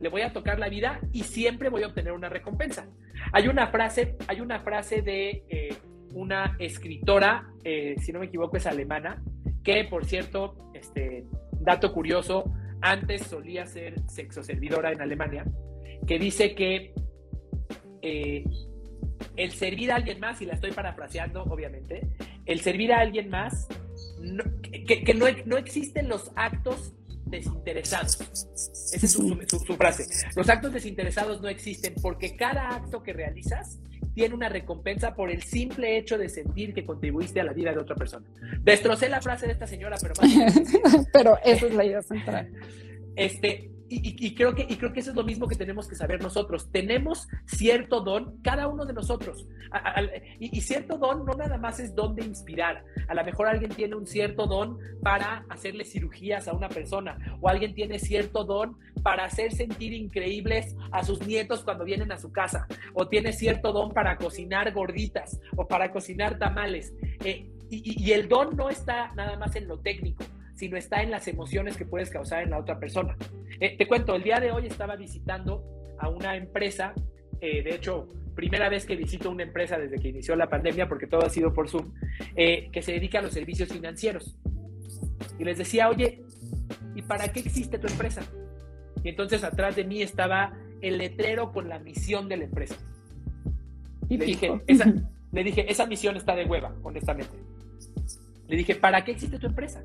le 0.00 0.08
voy 0.08 0.22
a 0.22 0.32
tocar 0.32 0.58
la 0.58 0.68
vida 0.68 1.00
y 1.12 1.22
siempre 1.22 1.68
voy 1.68 1.82
a 1.82 1.86
obtener 1.86 2.12
una 2.12 2.28
recompensa. 2.28 2.88
Hay 3.32 3.48
una 3.48 3.68
frase, 3.68 4.16
hay 4.26 4.40
una 4.40 4.60
frase 4.60 5.02
de 5.02 5.44
eh, 5.48 5.76
una 6.12 6.56
escritora, 6.58 7.50
eh, 7.64 7.96
si 8.00 8.12
no 8.12 8.20
me 8.20 8.26
equivoco, 8.26 8.56
es 8.56 8.66
alemana, 8.66 9.22
que 9.62 9.84
por 9.84 10.04
cierto, 10.04 10.56
este 10.74 11.24
dato 11.60 11.92
curioso, 11.92 12.52
antes 12.80 13.22
solía 13.22 13.66
ser 13.66 14.00
sexoservidora 14.08 14.92
en 14.92 15.00
Alemania, 15.00 15.44
que 16.06 16.18
dice 16.18 16.54
que 16.54 16.92
eh, 18.02 18.44
el 19.36 19.52
servir 19.52 19.92
a 19.92 19.96
alguien 19.96 20.20
más, 20.20 20.42
y 20.42 20.46
la 20.46 20.54
estoy 20.54 20.72
parafraseando, 20.72 21.44
obviamente, 21.44 22.08
el 22.46 22.60
servir 22.60 22.92
a 22.92 23.00
alguien 23.00 23.28
más, 23.28 23.68
que, 24.62 25.14
no, 25.14 25.26
no, 25.46 25.56
existen 25.56 26.08
los 26.08 26.32
actos 26.36 26.92
desinteresados. 27.32 28.18
Esa 28.92 29.06
es 29.06 29.12
su, 29.12 29.76
frase. 29.76 30.06
Los 30.36 30.48
actos 30.48 30.72
desinteresados 30.72 31.40
no 31.40 31.48
existen 31.48 31.94
porque 32.00 32.36
cada 32.36 32.68
acto 32.76 33.02
que 33.02 33.12
realizas 33.12 33.80
tiene 34.14 34.34
una 34.34 34.48
recompensa 34.48 35.14
por 35.14 35.30
el 35.30 35.42
simple 35.42 35.96
hecho 35.96 36.18
de 36.18 36.28
sentir 36.28 36.74
que 36.74 36.84
contribuiste 36.84 37.40
a 37.40 37.44
la 37.44 37.52
vida 37.52 37.72
de 37.72 37.78
otra 37.78 37.96
persona. 37.96 38.26
Destrocé 38.60 39.08
la 39.08 39.20
frase 39.20 39.46
de 39.46 39.52
esta 39.52 39.66
señora, 39.66 39.96
pero 40.00 40.14
pero 41.12 41.38
esa 41.44 41.66
es 41.66 41.74
la 41.74 41.84
idea 41.84 42.02
central. 42.02 42.52
Este, 43.16 43.71
y, 43.94 44.34
creo 44.34 44.54
que, 44.54 44.66
y 44.68 44.76
creo 44.76 44.92
que 44.92 45.00
eso 45.00 45.10
es 45.10 45.16
lo 45.16 45.24
mismo 45.24 45.46
que 45.46 45.54
tenemos 45.54 45.86
que 45.86 45.94
saber 45.94 46.22
nosotros. 46.22 46.70
Tenemos 46.70 47.28
cierto 47.44 48.00
don, 48.00 48.40
cada 48.42 48.66
uno 48.66 48.86
de 48.86 48.94
nosotros. 48.94 49.46
y, 50.38 50.60
cierto 50.62 50.96
don 50.96 51.26
no 51.26 51.34
nada 51.34 51.58
más 51.58 51.78
es 51.78 51.94
don 51.94 52.14
de 52.14 52.24
inspirar. 52.24 52.84
A 53.08 53.14
lo 53.14 53.22
mejor 53.24 53.48
alguien 53.48 53.70
tiene 53.70 53.94
un 53.94 54.06
cierto 54.06 54.46
don 54.46 54.78
para 55.02 55.44
hacerle 55.50 55.84
cirugías 55.84 56.48
a 56.48 56.54
una 56.54 56.68
persona. 56.68 57.18
O 57.40 57.48
alguien 57.48 57.74
tiene 57.74 57.98
cierto 57.98 58.44
don 58.44 58.78
para 59.02 59.24
hacer 59.24 59.52
sentir 59.52 59.92
increíbles 59.92 60.74
a 60.90 61.04
sus 61.04 61.26
nietos 61.26 61.62
cuando 61.62 61.84
vienen 61.84 62.12
a 62.12 62.18
su 62.18 62.32
casa. 62.32 62.66
O 62.94 63.08
tiene 63.08 63.32
cierto 63.32 63.72
don 63.72 63.92
para 63.92 64.16
cocinar 64.16 64.72
gorditas 64.72 65.38
o 65.56 65.68
para 65.68 65.92
cocinar 65.92 66.38
tamales. 66.38 66.94
Eh, 67.24 67.50
y 67.68 68.12
el 68.12 68.28
don 68.28 68.54
no 68.56 68.68
está 68.68 69.12
nada 69.14 69.38
más 69.38 69.56
en 69.56 69.66
lo 69.66 69.78
técnico 69.78 70.24
sino 70.54 70.76
está 70.76 71.02
en 71.02 71.10
las 71.10 71.26
emociones 71.26 71.76
que 71.76 71.84
puedes 71.84 72.08
causar 72.08 72.42
en 72.42 72.50
la 72.50 72.58
otra 72.58 72.78
persona. 72.78 73.16
Eh, 73.62 73.76
te 73.78 73.86
cuento, 73.86 74.16
el 74.16 74.24
día 74.24 74.40
de 74.40 74.50
hoy 74.50 74.66
estaba 74.66 74.96
visitando 74.96 75.62
a 76.00 76.08
una 76.08 76.34
empresa, 76.34 76.94
eh, 77.40 77.62
de 77.62 77.76
hecho, 77.76 78.08
primera 78.34 78.68
vez 78.68 78.84
que 78.84 78.96
visito 78.96 79.30
una 79.30 79.44
empresa 79.44 79.78
desde 79.78 80.00
que 80.00 80.08
inició 80.08 80.34
la 80.34 80.48
pandemia, 80.48 80.88
porque 80.88 81.06
todo 81.06 81.24
ha 81.24 81.30
sido 81.30 81.54
por 81.54 81.68
Zoom, 81.68 81.92
eh, 82.34 82.70
que 82.72 82.82
se 82.82 82.90
dedica 82.90 83.20
a 83.20 83.22
los 83.22 83.32
servicios 83.32 83.68
financieros. 83.68 84.36
Y 85.38 85.44
les 85.44 85.58
decía, 85.58 85.88
oye, 85.88 86.24
¿y 86.96 87.02
para 87.02 87.28
qué 87.28 87.38
existe 87.38 87.78
tu 87.78 87.86
empresa? 87.86 88.22
Y 89.04 89.10
entonces 89.10 89.44
atrás 89.44 89.76
de 89.76 89.84
mí 89.84 90.02
estaba 90.02 90.58
el 90.80 90.98
letrero 90.98 91.52
con 91.52 91.68
la 91.68 91.78
misión 91.78 92.28
de 92.28 92.38
la 92.38 92.44
empresa. 92.46 92.74
Y 94.08 94.18
le 94.18 94.24
dije, 94.24 94.60
esa, 94.66 94.92
le 95.30 95.44
dije, 95.44 95.70
esa 95.70 95.86
misión 95.86 96.16
está 96.16 96.34
de 96.34 96.46
hueva, 96.46 96.74
honestamente. 96.82 97.36
Le 98.48 98.56
dije, 98.56 98.74
¿para 98.74 99.04
qué 99.04 99.12
existe 99.12 99.38
tu 99.38 99.46
empresa? 99.46 99.84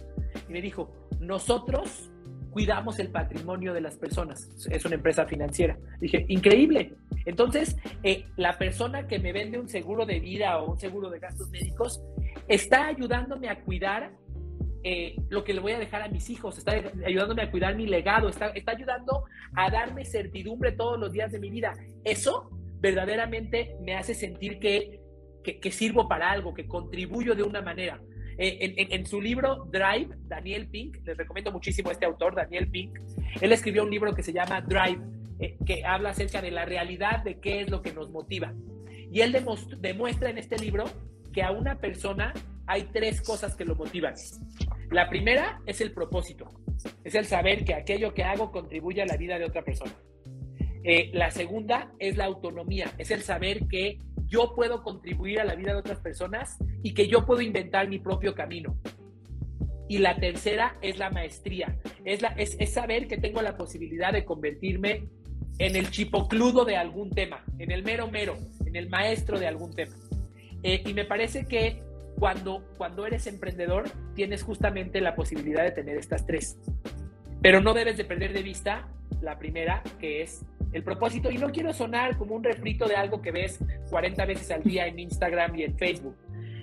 y 0.49 0.51
me 0.51 0.61
dijo, 0.61 0.91
nosotros 1.19 2.09
cuidamos 2.57 2.97
el 2.97 3.09
patrimonio 3.09 3.71
de 3.71 3.81
las 3.81 3.97
personas. 3.97 4.49
Es 4.71 4.83
una 4.83 4.95
empresa 4.95 5.27
financiera. 5.27 5.77
Dije, 6.01 6.25
increíble. 6.27 6.95
Entonces, 7.27 7.77
eh, 8.01 8.25
la 8.35 8.57
persona 8.57 9.05
que 9.05 9.19
me 9.19 9.31
vende 9.31 9.59
un 9.59 9.69
seguro 9.69 10.07
de 10.07 10.19
vida 10.19 10.57
o 10.57 10.71
un 10.71 10.79
seguro 10.79 11.11
de 11.11 11.19
gastos 11.19 11.51
médicos 11.51 12.01
está 12.47 12.87
ayudándome 12.87 13.47
a 13.49 13.61
cuidar 13.61 14.11
eh, 14.83 15.17
lo 15.29 15.43
que 15.43 15.53
le 15.53 15.59
voy 15.59 15.73
a 15.73 15.77
dejar 15.77 16.01
a 16.01 16.07
mis 16.07 16.31
hijos, 16.31 16.57
está 16.57 16.71
ayudándome 17.05 17.43
a 17.43 17.51
cuidar 17.51 17.75
mi 17.75 17.85
legado, 17.85 18.27
está, 18.27 18.47
está 18.47 18.71
ayudando 18.71 19.25
a 19.53 19.69
darme 19.69 20.03
certidumbre 20.03 20.71
todos 20.71 20.99
los 20.99 21.11
días 21.11 21.31
de 21.31 21.37
mi 21.37 21.51
vida. 21.51 21.75
Eso 22.03 22.49
verdaderamente 22.79 23.75
me 23.83 23.93
hace 23.95 24.15
sentir 24.15 24.57
que, 24.57 24.99
que, 25.43 25.71
sirvo 25.71 26.07
para 26.07 26.31
algo, 26.31 26.55
que 26.55 26.65
contribuyo 26.65 27.35
de 27.35 27.43
una 27.43 27.61
manera. 27.61 28.01
Eh, 28.37 28.87
en, 28.91 29.05
su 29.05 29.19
libro 29.19 29.65
Drive, 29.71 30.09
Daniel 30.27 30.67
Pink, 30.67 30.97
les 31.05 31.17
recomiendo 31.17 31.51
muchísimo 31.51 31.89
este 31.89 32.05
autor, 32.05 32.35
Daniel 32.35 32.69
Pink, 32.69 32.99
él 33.41 33.51
escribió 33.51 33.83
un 33.83 33.89
libro 33.89 34.13
que 34.13 34.21
se 34.21 34.31
llama 34.31 34.61
Drive, 34.61 35.01
eh, 35.39 35.57
que 35.65 35.83
habla 35.83 36.11
acerca 36.11 36.41
de 36.41 36.51
la 36.51 36.65
realidad 36.65 37.23
de 37.23 37.39
qué 37.39 37.61
es 37.61 37.69
lo 37.69 37.81
que 37.81 37.93
nos 37.93 38.09
motiva. 38.09 38.53
Y 39.11 39.21
él 39.21 39.35
demuestra 39.79 40.29
en 40.29 40.37
este 40.37 40.57
libro 40.57 40.85
que 41.33 41.41
a 41.41 41.51
una 41.51 41.79
persona 41.79 42.33
hay 42.67 42.83
tres 42.93 43.21
cosas 43.21 43.55
que 43.55 43.65
lo 43.65 43.75
motivan. 43.75 44.13
La 44.91 45.09
primera 45.09 45.61
es 45.65 45.81
el 45.81 45.93
propósito, 45.93 46.51
es 47.03 47.15
el 47.15 47.25
saber 47.25 47.63
que 47.63 47.73
aquello 47.73 48.13
que 48.13 48.23
hago 48.23 48.51
contribuye 48.51 49.01
a 49.01 49.05
la 49.05 49.17
vida 49.17 49.39
de 49.39 49.45
otra 49.45 49.63
persona. 49.63 49.93
Eh, 50.89 51.11
la 51.13 51.31
segunda 51.31 51.91
es 51.99 52.15
la 52.15 52.23
autonomía, 52.23 52.93
es 52.97 53.11
el 53.11 53.21
saber 53.21 53.67
que 53.67 53.99
yo 54.25 54.55
puedo 54.55 54.83
contribuir 54.83 55.41
a 55.41 55.43
la 55.43 55.53
vida 55.53 55.73
de 55.73 55.79
otras 55.79 55.99
personas 55.99 56.57
y 56.81 56.93
que 56.93 57.09
yo 57.09 57.25
puedo 57.25 57.41
inventar 57.41 57.89
mi 57.89 57.99
propio 57.99 58.33
camino. 58.33 58.79
Y 59.89 59.97
la 59.97 60.15
tercera 60.15 60.77
es 60.81 60.97
la 60.97 61.09
maestría, 61.09 61.77
es, 62.05 62.21
la, 62.21 62.29
es, 62.29 62.55
saber 62.71 63.09
que 63.09 63.17
tengo 63.17 63.41
la 63.41 63.57
posibilidad 63.57 64.13
de 64.13 64.23
convertirme 64.23 65.09
en 65.59 65.75
el 65.75 65.91
chipocludo 65.91 66.63
de 66.63 66.77
algún 66.77 67.09
tema, 67.09 67.43
en 67.59 67.71
el 67.71 67.83
mero 67.83 68.09
mero, 68.09 68.37
en 68.65 68.77
el 68.77 68.87
maestro 68.87 69.39
de 69.39 69.47
algún 69.47 69.73
tema. 69.73 69.95
Eh, 70.63 70.83
y 70.85 70.93
me 70.93 71.03
parece 71.03 71.47
que 71.47 71.83
cuando, 72.17 72.63
cuando 72.77 73.05
eres 73.05 73.27
emprendedor 73.27 73.89
tienes 74.15 74.41
justamente 74.41 75.01
la 75.01 75.15
posibilidad 75.15 75.65
de 75.65 75.71
tener 75.71 75.97
estas 75.97 76.25
tres. 76.25 76.57
Pero 77.41 77.59
no 77.59 77.73
debes 77.73 77.97
de 77.97 78.05
perder 78.05 78.31
de 78.31 78.41
vista 78.41 78.87
la 79.21 79.37
primera, 79.37 79.83
que 79.99 80.21
es 80.21 80.45
el 80.77 80.83
propósito. 80.83 81.29
Y 81.29 81.37
no 81.37 81.51
quiero 81.51 81.73
sonar 81.73 82.17
como 82.17 82.35
un 82.35 82.43
refrito 82.43 82.87
de 82.87 82.95
algo 82.95 83.21
que 83.21 83.31
ves 83.31 83.59
40 83.89 84.25
veces 84.25 84.51
al 84.51 84.63
día 84.63 84.87
en 84.87 84.99
Instagram 84.99 85.55
y 85.55 85.63
en 85.63 85.77
Facebook. 85.77 86.15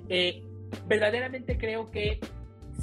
Eh, 0.09 0.43
verdaderamente 0.87 1.59
creo 1.59 1.91
que 1.91 2.21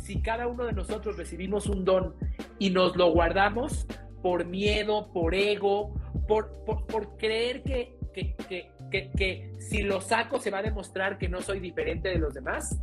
si 0.04 0.22
cada 0.22 0.48
uno 0.48 0.66
de 0.66 0.74
nosotros 0.74 1.18
recibimos 1.18 1.68
un 1.68 1.84
don 1.84 2.16
y 2.60 2.70
nos 2.70 2.96
lo 2.96 3.12
guardamos 3.12 3.88
por 4.22 4.46
miedo, 4.46 5.12
por 5.12 5.34
ego, 5.34 5.94
por, 6.28 6.64
por, 6.66 7.18
creer 7.18 7.64
que, 7.64 7.98
que, 8.14 8.36
que, 8.48 9.12
que, 9.18 9.52
si 9.60 9.82
lo 9.82 10.00
saco 10.00 10.40
se 10.40 10.52
va 10.52 10.60
a 10.60 10.64
demostrar 10.64 11.18
que 11.18 11.28
no 11.28 11.42
soy 11.42 11.60
diferente 11.60 12.10
de 12.10 12.20
los 12.20 12.34
demás, 12.34 12.80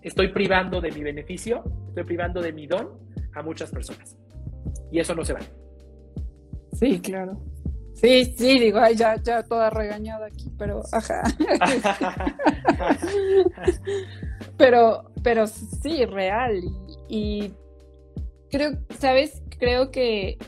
estoy 0.00 0.28
privando 0.28 0.80
de 0.80 0.90
mi 0.90 1.02
beneficio, 1.02 1.62
estoy 1.88 2.04
privando 2.04 2.40
de 2.40 2.52
mi 2.52 2.66
don 2.66 2.98
a 3.34 3.42
muchas 3.42 3.70
personas. 3.70 4.16
Y 4.90 4.98
eso 4.98 5.14
no 5.14 5.24
se 5.24 5.34
vale. 5.34 5.46
Sí, 6.72 7.00
claro. 7.00 7.38
Sí, 7.94 8.34
sí, 8.36 8.58
digo, 8.58 8.78
ay, 8.78 8.96
ya, 8.96 9.16
ya 9.22 9.42
toda 9.44 9.70
regañada 9.70 10.26
aquí, 10.26 10.50
pero 10.58 10.82
ajá. 10.90 11.22
pero, 14.56 15.04
pero 15.22 15.46
sí, 15.46 16.04
real. 16.06 16.62
Y, 17.08 17.52
creo, 18.50 18.78
¿sabes? 18.98 19.42
Creo 19.58 19.90
que, 19.90 20.38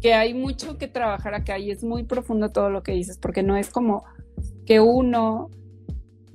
que 0.00 0.14
hay 0.14 0.34
mucho 0.34 0.78
que 0.78 0.88
trabajar 0.88 1.34
acá 1.34 1.58
y 1.58 1.70
es 1.70 1.84
muy 1.84 2.04
profundo 2.04 2.50
todo 2.50 2.70
lo 2.70 2.82
que 2.82 2.92
dices, 2.92 3.18
porque 3.18 3.42
no 3.42 3.56
es 3.56 3.70
como 3.70 4.04
que 4.66 4.80
uno, 4.80 5.50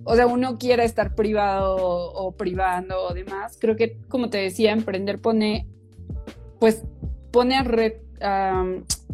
o 0.03 0.15
sea, 0.15 0.27
uno 0.27 0.57
quiera 0.57 0.83
estar 0.83 1.15
privado 1.15 1.75
o 1.77 2.31
privando 2.31 3.03
o 3.03 3.13
demás. 3.13 3.57
Creo 3.59 3.75
que, 3.75 3.97
como 4.07 4.29
te 4.29 4.37
decía, 4.37 4.71
emprender 4.71 5.19
pone, 5.19 5.67
pues, 6.59 6.83
pone 7.31 7.55
a 7.55 7.63
red 7.63 7.93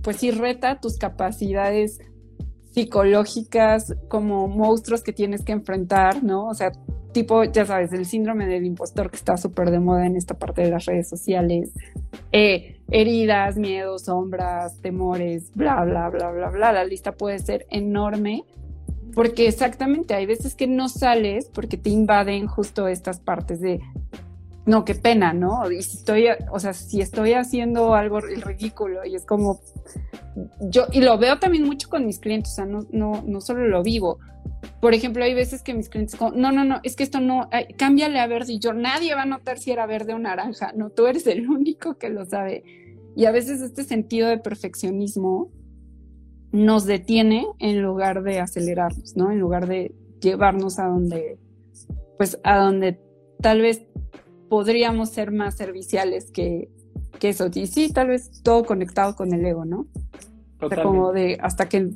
pues 0.01 0.17
sí 0.17 0.31
reta 0.31 0.79
tus 0.79 0.97
capacidades 0.97 1.99
psicológicas 2.71 3.95
como 4.09 4.47
monstruos 4.47 5.01
que 5.01 5.13
tienes 5.13 5.43
que 5.43 5.53
enfrentar, 5.53 6.23
¿no? 6.23 6.47
O 6.47 6.53
sea, 6.53 6.71
tipo, 7.13 7.45
ya 7.45 7.65
sabes, 7.65 7.93
el 7.93 8.05
síndrome 8.05 8.45
del 8.45 8.65
impostor 8.65 9.09
que 9.09 9.15
está 9.15 9.37
súper 9.37 9.71
de 9.71 9.79
moda 9.79 10.05
en 10.05 10.17
esta 10.17 10.33
parte 10.33 10.61
de 10.61 10.71
las 10.71 10.85
redes 10.85 11.07
sociales, 11.07 11.71
eh, 12.33 12.81
heridas, 12.91 13.55
miedos, 13.55 14.03
sombras, 14.03 14.81
temores, 14.81 15.51
bla, 15.55 15.85
bla, 15.85 16.09
bla, 16.09 16.31
bla, 16.31 16.49
bla. 16.49 16.73
La 16.73 16.83
lista 16.83 17.13
puede 17.13 17.39
ser 17.39 17.65
enorme 17.69 18.43
porque 19.13 19.47
exactamente 19.47 20.13
hay 20.13 20.25
veces 20.25 20.55
que 20.55 20.67
no 20.67 20.89
sales 20.89 21.49
porque 21.53 21.77
te 21.77 21.89
invaden 21.89 22.47
justo 22.47 22.89
estas 22.89 23.21
partes 23.21 23.61
de 23.61 23.79
no, 24.65 24.83
qué 24.83 24.95
pena, 24.95 25.33
¿no? 25.33 25.71
Y 25.71 25.83
si 25.83 25.97
estoy, 25.97 26.25
o 26.51 26.59
sea, 26.59 26.73
si 26.73 26.99
estoy 27.01 27.33
haciendo 27.33 27.93
algo 27.93 28.19
ridículo 28.19 29.05
y 29.05 29.15
es 29.15 29.25
como, 29.25 29.61
yo, 30.59 30.85
y 30.91 31.01
lo 31.01 31.17
veo 31.17 31.37
también 31.37 31.63
mucho 31.65 31.87
con 31.87 32.05
mis 32.05 32.19
clientes, 32.19 32.53
o 32.53 32.55
sea, 32.55 32.65
no, 32.65 32.85
no, 32.91 33.23
no 33.25 33.41
solo 33.41 33.67
lo 33.67 33.83
vivo. 33.83 34.17
Por 34.81 34.95
ejemplo, 34.95 35.23
hay 35.23 35.35
veces 35.35 35.61
que 35.61 35.75
mis 35.75 35.87
clientes, 35.89 36.15
como, 36.15 36.31
no, 36.31 36.51
no, 36.51 36.63
no, 36.63 36.79
es 36.81 36.95
que 36.95 37.03
esto 37.03 37.19
no, 37.19 37.47
cámbiale 37.77 38.19
a 38.19 38.27
verde 38.27 38.53
y 38.53 38.59
yo, 38.59 38.73
nadie 38.73 39.13
va 39.13 39.21
a 39.21 39.27
notar 39.27 39.59
si 39.59 39.71
era 39.71 39.85
verde 39.85 40.13
o 40.13 40.19
naranja, 40.19 40.73
no, 40.75 40.89
tú 40.89 41.05
eres 41.05 41.27
el 41.27 41.47
único 41.47 41.97
que 41.99 42.09
lo 42.09 42.25
sabe. 42.25 42.63
Y 43.15 43.25
a 43.25 43.31
veces 43.31 43.61
este 43.61 43.83
sentido 43.83 44.27
de 44.27 44.39
perfeccionismo 44.39 45.51
nos 46.51 46.85
detiene 46.85 47.45
en 47.59 47.81
lugar 47.81 48.23
de 48.23 48.39
acelerarnos, 48.39 49.15
¿no? 49.15 49.31
En 49.31 49.39
lugar 49.39 49.67
de 49.67 49.93
llevarnos 50.21 50.79
a 50.79 50.85
donde, 50.87 51.37
pues 52.17 52.39
a 52.43 52.57
donde 52.57 52.99
tal 53.41 53.61
vez 53.61 53.85
podríamos 54.55 55.09
ser 55.09 55.33
más 55.33 55.57
serviciales 55.57 56.31
que, 56.31 56.69
eso. 57.21 57.49
Y 57.53 57.67
sí, 57.67 57.91
tal 57.91 58.07
vez 58.07 58.41
todo 58.41 58.63
conectado 58.63 59.17
con 59.17 59.33
el 59.33 59.45
ego, 59.45 59.65
¿no? 59.65 59.85
como 60.81 61.11
de 61.11 61.37
hasta 61.41 61.67
que 61.67 61.89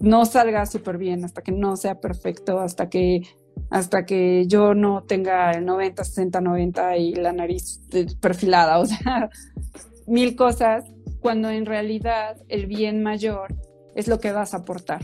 no 0.00 0.24
salga 0.24 0.64
súper 0.64 0.96
bien, 0.96 1.26
hasta 1.26 1.42
que 1.42 1.52
no 1.52 1.76
sea 1.76 2.00
perfecto, 2.00 2.58
hasta 2.58 2.88
que 2.88 3.20
hasta 3.68 4.06
que 4.06 4.46
yo 4.46 4.74
no 4.74 5.02
tenga 5.02 5.50
el 5.50 5.66
90, 5.66 6.04
60, 6.04 6.40
90 6.40 6.96
y 6.96 7.14
la 7.16 7.34
nariz 7.34 7.82
perfilada, 8.18 8.78
o 8.78 8.86
sea, 8.86 9.28
mil 10.06 10.34
cosas, 10.34 10.90
cuando 11.20 11.50
en 11.50 11.66
realidad 11.66 12.38
el 12.48 12.64
bien 12.66 13.02
mayor 13.02 13.54
es 13.94 14.08
lo 14.08 14.20
que 14.20 14.32
vas 14.32 14.54
a 14.54 14.58
aportar, 14.58 15.02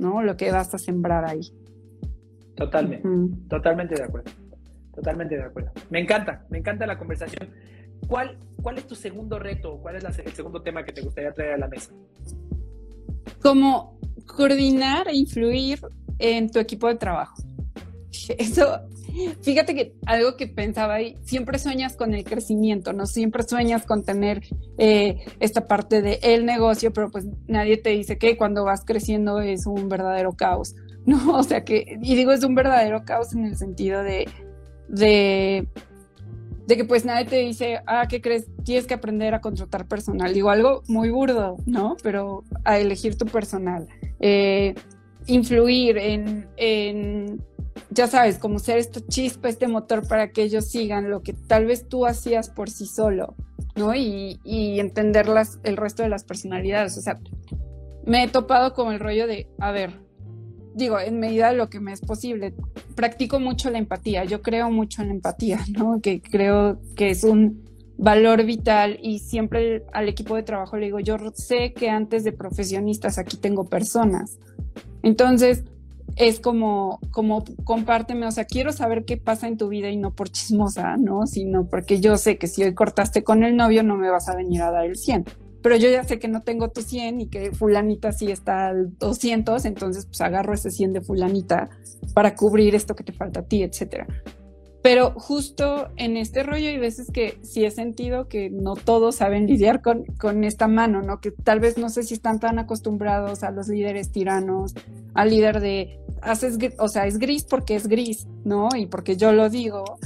¿no? 0.00 0.20
Lo 0.22 0.36
que 0.36 0.50
vas 0.50 0.74
a 0.74 0.78
sembrar 0.78 1.24
ahí. 1.24 1.42
Totalmente, 2.56 3.08
totalmente 3.48 3.94
de 3.94 4.02
acuerdo. 4.02 4.47
Totalmente 4.98 5.36
de 5.36 5.44
acuerdo. 5.44 5.70
Me 5.90 6.00
encanta, 6.00 6.44
me 6.50 6.58
encanta 6.58 6.84
la 6.84 6.98
conversación. 6.98 7.50
¿Cuál, 8.08 8.36
cuál 8.60 8.78
es 8.78 8.86
tu 8.88 8.96
segundo 8.96 9.38
reto? 9.38 9.78
¿Cuál 9.80 9.94
es 9.94 10.18
el 10.18 10.32
segundo 10.32 10.60
tema 10.60 10.84
que 10.84 10.92
te 10.92 11.02
gustaría 11.02 11.32
traer 11.32 11.52
a 11.52 11.58
la 11.58 11.68
mesa? 11.68 11.92
Como 13.40 13.96
coordinar 14.26 15.06
e 15.06 15.14
influir 15.14 15.78
en 16.18 16.50
tu 16.50 16.58
equipo 16.58 16.88
de 16.88 16.96
trabajo. 16.96 17.36
Eso, 18.10 18.80
fíjate 19.40 19.76
que 19.76 19.94
algo 20.04 20.36
que 20.36 20.48
pensaba 20.48 20.94
ahí, 20.94 21.16
siempre 21.22 21.60
sueñas 21.60 21.94
con 21.94 22.12
el 22.12 22.24
crecimiento, 22.24 22.92
¿no? 22.92 23.06
Siempre 23.06 23.44
sueñas 23.44 23.86
con 23.86 24.04
tener 24.04 24.42
eh, 24.78 25.24
esta 25.38 25.68
parte 25.68 26.02
de 26.02 26.18
el 26.24 26.44
negocio, 26.44 26.92
pero 26.92 27.08
pues 27.08 27.24
nadie 27.46 27.76
te 27.76 27.90
dice 27.90 28.18
que 28.18 28.36
cuando 28.36 28.64
vas 28.64 28.84
creciendo 28.84 29.40
es 29.40 29.64
un 29.64 29.88
verdadero 29.88 30.32
caos, 30.32 30.74
¿no? 31.06 31.18
O 31.38 31.44
sea 31.44 31.62
que, 31.62 31.98
y 32.02 32.16
digo, 32.16 32.32
es 32.32 32.42
un 32.42 32.56
verdadero 32.56 33.04
caos 33.04 33.32
en 33.32 33.44
el 33.44 33.56
sentido 33.56 34.02
de 34.02 34.26
de, 34.88 35.68
de 36.66 36.76
que 36.76 36.84
pues 36.84 37.04
nadie 37.04 37.26
te 37.26 37.36
dice, 37.36 37.80
ah, 37.86 38.06
¿qué 38.08 38.20
crees? 38.20 38.46
Tienes 38.64 38.86
que 38.86 38.94
aprender 38.94 39.34
a 39.34 39.40
contratar 39.40 39.86
personal. 39.86 40.34
Digo, 40.34 40.50
algo 40.50 40.82
muy 40.88 41.10
burdo, 41.10 41.56
¿no? 41.66 41.96
Pero 42.02 42.44
a 42.64 42.78
elegir 42.78 43.16
tu 43.16 43.26
personal. 43.26 43.86
Eh, 44.20 44.74
influir 45.26 45.98
en, 45.98 46.48
en, 46.56 47.42
ya 47.90 48.06
sabes, 48.06 48.38
como 48.38 48.58
ser 48.58 48.78
esta 48.78 49.00
chispa, 49.06 49.48
este 49.48 49.68
motor 49.68 50.06
para 50.08 50.30
que 50.30 50.42
ellos 50.42 50.66
sigan 50.66 51.10
lo 51.10 51.22
que 51.22 51.32
tal 51.32 51.66
vez 51.66 51.88
tú 51.88 52.06
hacías 52.06 52.50
por 52.50 52.70
sí 52.70 52.86
solo, 52.86 53.34
¿no? 53.76 53.94
Y, 53.94 54.40
y 54.44 54.80
entender 54.80 55.26
el 55.64 55.76
resto 55.76 56.02
de 56.02 56.08
las 56.08 56.24
personalidades. 56.24 56.96
O 56.98 57.00
sea, 57.00 57.18
me 58.04 58.24
he 58.24 58.28
topado 58.28 58.72
con 58.72 58.92
el 58.92 59.00
rollo 59.00 59.26
de, 59.26 59.48
a 59.58 59.70
ver, 59.70 60.07
digo, 60.78 60.98
en 60.98 61.20
medida 61.20 61.50
de 61.50 61.56
lo 61.56 61.68
que 61.68 61.80
me 61.80 61.92
es 61.92 62.00
posible, 62.00 62.54
practico 62.94 63.40
mucho 63.40 63.70
la 63.70 63.78
empatía, 63.78 64.24
yo 64.24 64.40
creo 64.40 64.70
mucho 64.70 65.02
en 65.02 65.08
la 65.08 65.14
empatía, 65.14 65.60
¿no? 65.76 66.00
Que 66.00 66.22
creo 66.22 66.80
que 66.96 67.10
es 67.10 67.24
un 67.24 67.64
valor 67.98 68.44
vital 68.44 68.98
y 69.02 69.18
siempre 69.18 69.84
al 69.92 70.08
equipo 70.08 70.36
de 70.36 70.44
trabajo 70.44 70.76
le 70.76 70.86
digo, 70.86 71.00
yo 71.00 71.16
sé 71.34 71.72
que 71.72 71.90
antes 71.90 72.24
de 72.24 72.32
profesionistas 72.32 73.18
aquí 73.18 73.36
tengo 73.36 73.68
personas. 73.68 74.38
Entonces, 75.02 75.64
es 76.16 76.40
como, 76.40 77.00
como 77.10 77.44
compárteme, 77.64 78.26
o 78.26 78.30
sea, 78.30 78.44
quiero 78.44 78.72
saber 78.72 79.04
qué 79.04 79.16
pasa 79.16 79.46
en 79.46 79.56
tu 79.56 79.68
vida 79.68 79.90
y 79.90 79.96
no 79.96 80.14
por 80.14 80.30
chismosa, 80.30 80.96
¿no? 80.96 81.26
Sino 81.26 81.66
porque 81.66 82.00
yo 82.00 82.16
sé 82.16 82.38
que 82.38 82.46
si 82.46 82.62
hoy 82.62 82.74
cortaste 82.74 83.22
con 83.22 83.44
el 83.44 83.56
novio 83.56 83.82
no 83.82 83.96
me 83.96 84.10
vas 84.10 84.28
a 84.28 84.34
venir 84.34 84.62
a 84.62 84.70
dar 84.70 84.84
el 84.84 84.96
100. 84.96 85.24
Pero 85.68 85.76
yo 85.76 85.90
ya 85.90 86.02
sé 86.02 86.18
que 86.18 86.28
no 86.28 86.40
tengo 86.40 86.70
tu 86.70 86.80
100 86.80 87.20
y 87.20 87.26
que 87.26 87.52
fulanita 87.52 88.10
sí 88.10 88.30
está 88.30 88.68
al 88.68 88.96
200, 88.96 89.66
entonces 89.66 90.06
pues 90.06 90.18
agarro 90.22 90.54
ese 90.54 90.70
100 90.70 90.94
de 90.94 91.00
fulanita 91.02 91.68
para 92.14 92.34
cubrir 92.34 92.74
esto 92.74 92.96
que 92.96 93.04
te 93.04 93.12
falta 93.12 93.40
a 93.40 93.42
ti, 93.42 93.62
etcétera. 93.62 94.06
Pero 94.82 95.10
justo 95.10 95.90
en 95.96 96.16
este 96.16 96.42
rollo 96.42 96.70
hay 96.70 96.78
veces 96.78 97.10
que 97.12 97.38
sí 97.42 97.66
he 97.66 97.70
sentido 97.70 98.28
que 98.28 98.48
no 98.48 98.76
todos 98.76 99.16
saben 99.16 99.46
lidiar 99.46 99.82
con, 99.82 100.06
con 100.18 100.42
esta 100.42 100.68
mano, 100.68 101.02
¿no? 101.02 101.20
Que 101.20 101.32
tal 101.32 101.60
vez 101.60 101.76
no 101.76 101.90
sé 101.90 102.02
si 102.02 102.14
están 102.14 102.40
tan 102.40 102.58
acostumbrados 102.58 103.42
a 103.42 103.50
los 103.50 103.68
líderes 103.68 104.10
tiranos, 104.10 104.72
al 105.12 105.28
líder 105.28 105.60
de, 105.60 106.00
haces, 106.22 106.56
o 106.78 106.88
sea, 106.88 107.04
es 107.04 107.18
gris 107.18 107.44
porque 107.44 107.74
es 107.74 107.88
gris, 107.88 108.26
¿no? 108.42 108.70
Y 108.74 108.86
porque 108.86 109.18
yo 109.18 109.32
lo 109.32 109.50
digo, 109.50 109.98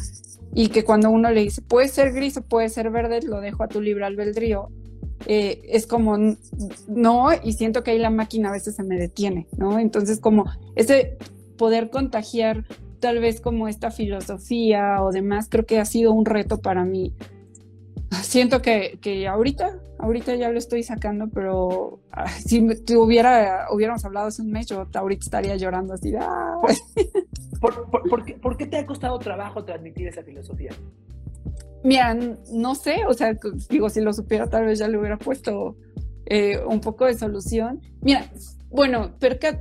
y 0.57 0.71
que 0.71 0.83
cuando 0.83 1.09
uno 1.09 1.31
le 1.31 1.43
dice, 1.43 1.63
puede 1.63 1.87
ser 1.87 2.13
gris 2.13 2.37
o 2.39 2.43
puede 2.43 2.69
ser 2.69 2.91
verde, 2.91 3.23
lo 3.23 3.41
dejo 3.41 3.63
a 3.63 3.69
tu 3.69 3.81
libre 3.81 4.05
albedrío, 4.05 4.69
eh, 5.27 5.63
es 5.69 5.87
como 5.87 6.17
no, 6.89 7.29
y 7.43 7.53
siento 7.53 7.83
que 7.83 7.93
ahí 7.93 7.99
la 7.99 8.11
máquina 8.11 8.49
a 8.49 8.53
veces 8.53 8.75
se 8.77 8.83
me 8.83 8.97
detiene, 8.97 9.47
¿no? 9.57 9.79
Entonces, 9.79 10.21
como 10.21 10.47
ese 10.75 11.19
poder 11.57 11.91
contagiar 11.91 12.65
tal 13.01 13.19
vez 13.19 13.41
como 13.41 13.69
esta 13.69 13.91
filosofía 13.91 15.03
o 15.03 15.11
demás, 15.11 15.49
creo 15.51 15.67
que 15.67 15.81
ha 15.81 15.85
sido 15.85 16.13
un 16.13 16.25
reto 16.25 16.61
para 16.61 16.85
mí. 16.85 17.15
Siento 18.23 18.63
que, 18.63 18.99
que 19.01 19.27
ahorita, 19.27 19.81
ahorita 19.99 20.35
ya 20.37 20.51
lo 20.51 20.59
estoy 20.59 20.83
sacando, 20.83 21.29
pero 21.29 22.01
ah, 22.13 22.29
si 22.29 22.61
hubiera, 22.97 23.67
hubiéramos 23.73 24.05
hablado 24.05 24.29
hace 24.29 24.43
un 24.43 24.53
mes, 24.53 24.67
yo 24.67 24.87
ahorita 24.95 25.25
estaría 25.25 25.57
llorando 25.57 25.95
así. 25.95 26.15
Ah". 26.19 26.61
¿Por, 27.61 27.91
por, 27.91 28.25
qué, 28.25 28.35
¿Por 28.35 28.57
qué 28.57 28.67
te 28.67 28.77
ha 28.77 28.87
costado 28.87 29.19
trabajo 29.19 29.65
transmitir 29.65 30.09
esa 30.09 30.23
filosofía? 30.23 30.73
Mira, 31.85 32.15
no 32.15 32.75
sé, 32.75 33.05
o 33.07 33.15
sea, 33.15 33.37
digo, 33.69 33.89
si 33.91 34.01
lo 34.01 34.13
supiera 34.13 34.49
tal 34.49 34.67
vez 34.67 34.79
ya 34.79 34.89
le 34.89 34.99
hubiera 34.99 35.19
puesto 35.19 35.77
eh, 36.27 36.59
un 36.65 36.81
poco 36.81 37.07
de 37.07 37.15
solución. 37.15 37.81
Mira, 38.01 38.31
bueno, 38.73 39.13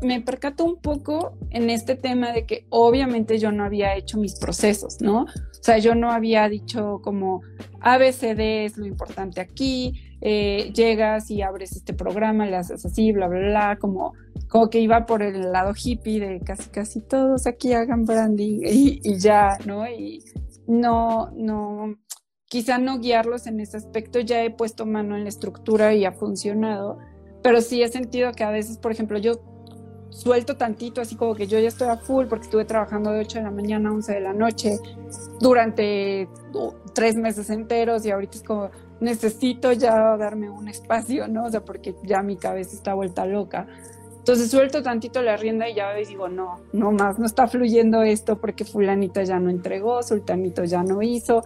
me 0.04 0.22
percato 0.22 0.64
un 0.64 0.78
poco 0.78 1.34
en 1.50 1.70
este 1.70 1.96
tema 1.96 2.32
de 2.32 2.46
que 2.46 2.66
obviamente 2.70 3.40
yo 3.40 3.52
no 3.52 3.66
había 3.66 3.96
hecho 3.96 4.18
mis 4.18 4.40
procesos, 4.40 5.02
¿no? 5.02 5.24
O 5.24 5.64
sea, 5.64 5.80
yo 5.80 5.96
no 5.96 6.12
había 6.12 6.48
dicho 6.48 7.02
como 7.04 7.42
ABCD 7.82 8.66
es 8.66 8.78
lo 8.78 8.86
importante 8.86 9.42
aquí, 9.42 10.02
eh, 10.22 10.72
llegas 10.74 11.30
y 11.30 11.42
abres 11.42 11.76
este 11.76 11.94
programa, 11.94 12.46
le 12.46 12.56
haces 12.56 12.86
así, 12.86 13.12
bla, 13.12 13.28
bla, 13.28 13.40
bla, 13.40 13.78
como, 13.82 14.14
como 14.48 14.70
que 14.70 14.80
iba 14.80 15.06
por 15.06 15.24
el 15.24 15.52
lado 15.52 15.74
hippie 15.76 16.20
de 16.20 16.40
casi, 16.40 16.70
casi 16.70 17.02
todos 17.02 17.48
aquí 17.48 17.74
hagan 17.74 18.06
branding 18.06 18.62
y, 18.64 19.02
y 19.04 19.18
ya, 19.18 19.58
¿no? 19.66 19.90
Y 19.90 20.24
no, 20.68 21.32
no, 21.36 21.98
quizá 22.52 22.78
no 22.80 23.00
guiarlos 23.00 23.48
en 23.48 23.62
ese 23.62 23.78
aspecto, 23.78 24.20
ya 24.20 24.44
he 24.44 24.50
puesto 24.50 24.86
mano 24.86 25.16
en 25.16 25.24
la 25.24 25.30
estructura 25.30 25.94
y 25.94 26.04
ha 26.04 26.12
funcionado, 26.12 26.98
pero 27.42 27.62
sí 27.62 27.82
he 27.82 27.88
sentido 27.88 28.34
que 28.34 28.44
a 28.44 28.52
veces, 28.52 28.78
por 28.78 28.92
ejemplo, 28.92 29.18
yo 29.18 29.40
suelto 30.10 30.58
tantito, 30.58 31.00
así 31.00 31.16
como 31.16 31.34
que 31.34 31.48
yo 31.48 31.58
ya 31.60 31.70
estoy 31.70 31.88
a 31.88 31.96
full 31.96 32.26
porque 32.26 32.44
estuve 32.44 32.66
trabajando 32.66 33.14
de 33.14 33.22
8 33.22 33.38
de 33.38 33.44
la 33.46 33.52
mañana 33.52 33.88
a 33.88 33.94
11 33.94 34.14
de 34.16 34.20
la 34.20 34.34
noche 34.34 34.78
durante 35.40 36.28
tres 36.94 37.16
meses 37.16 37.50
enteros 37.50 38.06
y 38.06 38.12
ahorita 38.12 38.36
es 38.36 38.44
como 38.44 38.70
necesito 39.00 39.72
ya 39.72 40.18
darme 40.18 40.50
un 40.50 40.68
espacio, 40.68 41.30
¿no? 41.30 41.46
O 41.46 41.50
sea, 41.50 41.64
porque 41.64 41.96
ya 42.04 42.22
mi 42.22 42.36
cabeza 42.36 42.76
está 42.76 42.94
vuelta 42.96 43.26
loca. 43.26 43.66
Entonces 44.18 44.52
suelto 44.52 44.84
tantito 44.84 45.22
la 45.22 45.38
rienda 45.38 45.70
y 45.70 45.76
ya 45.76 45.94
digo, 45.94 46.28
no, 46.28 46.60
no 46.74 46.92
más, 46.92 47.18
no 47.18 47.26
está 47.26 47.48
fluyendo 47.48 48.04
esto 48.04 48.42
porque 48.42 48.66
fulanita 48.66 49.24
ya 49.24 49.40
no 49.40 49.50
entregó, 49.50 50.04
sultanito 50.04 50.66
ya 50.66 50.84
no 50.84 51.02
hizo. 51.02 51.44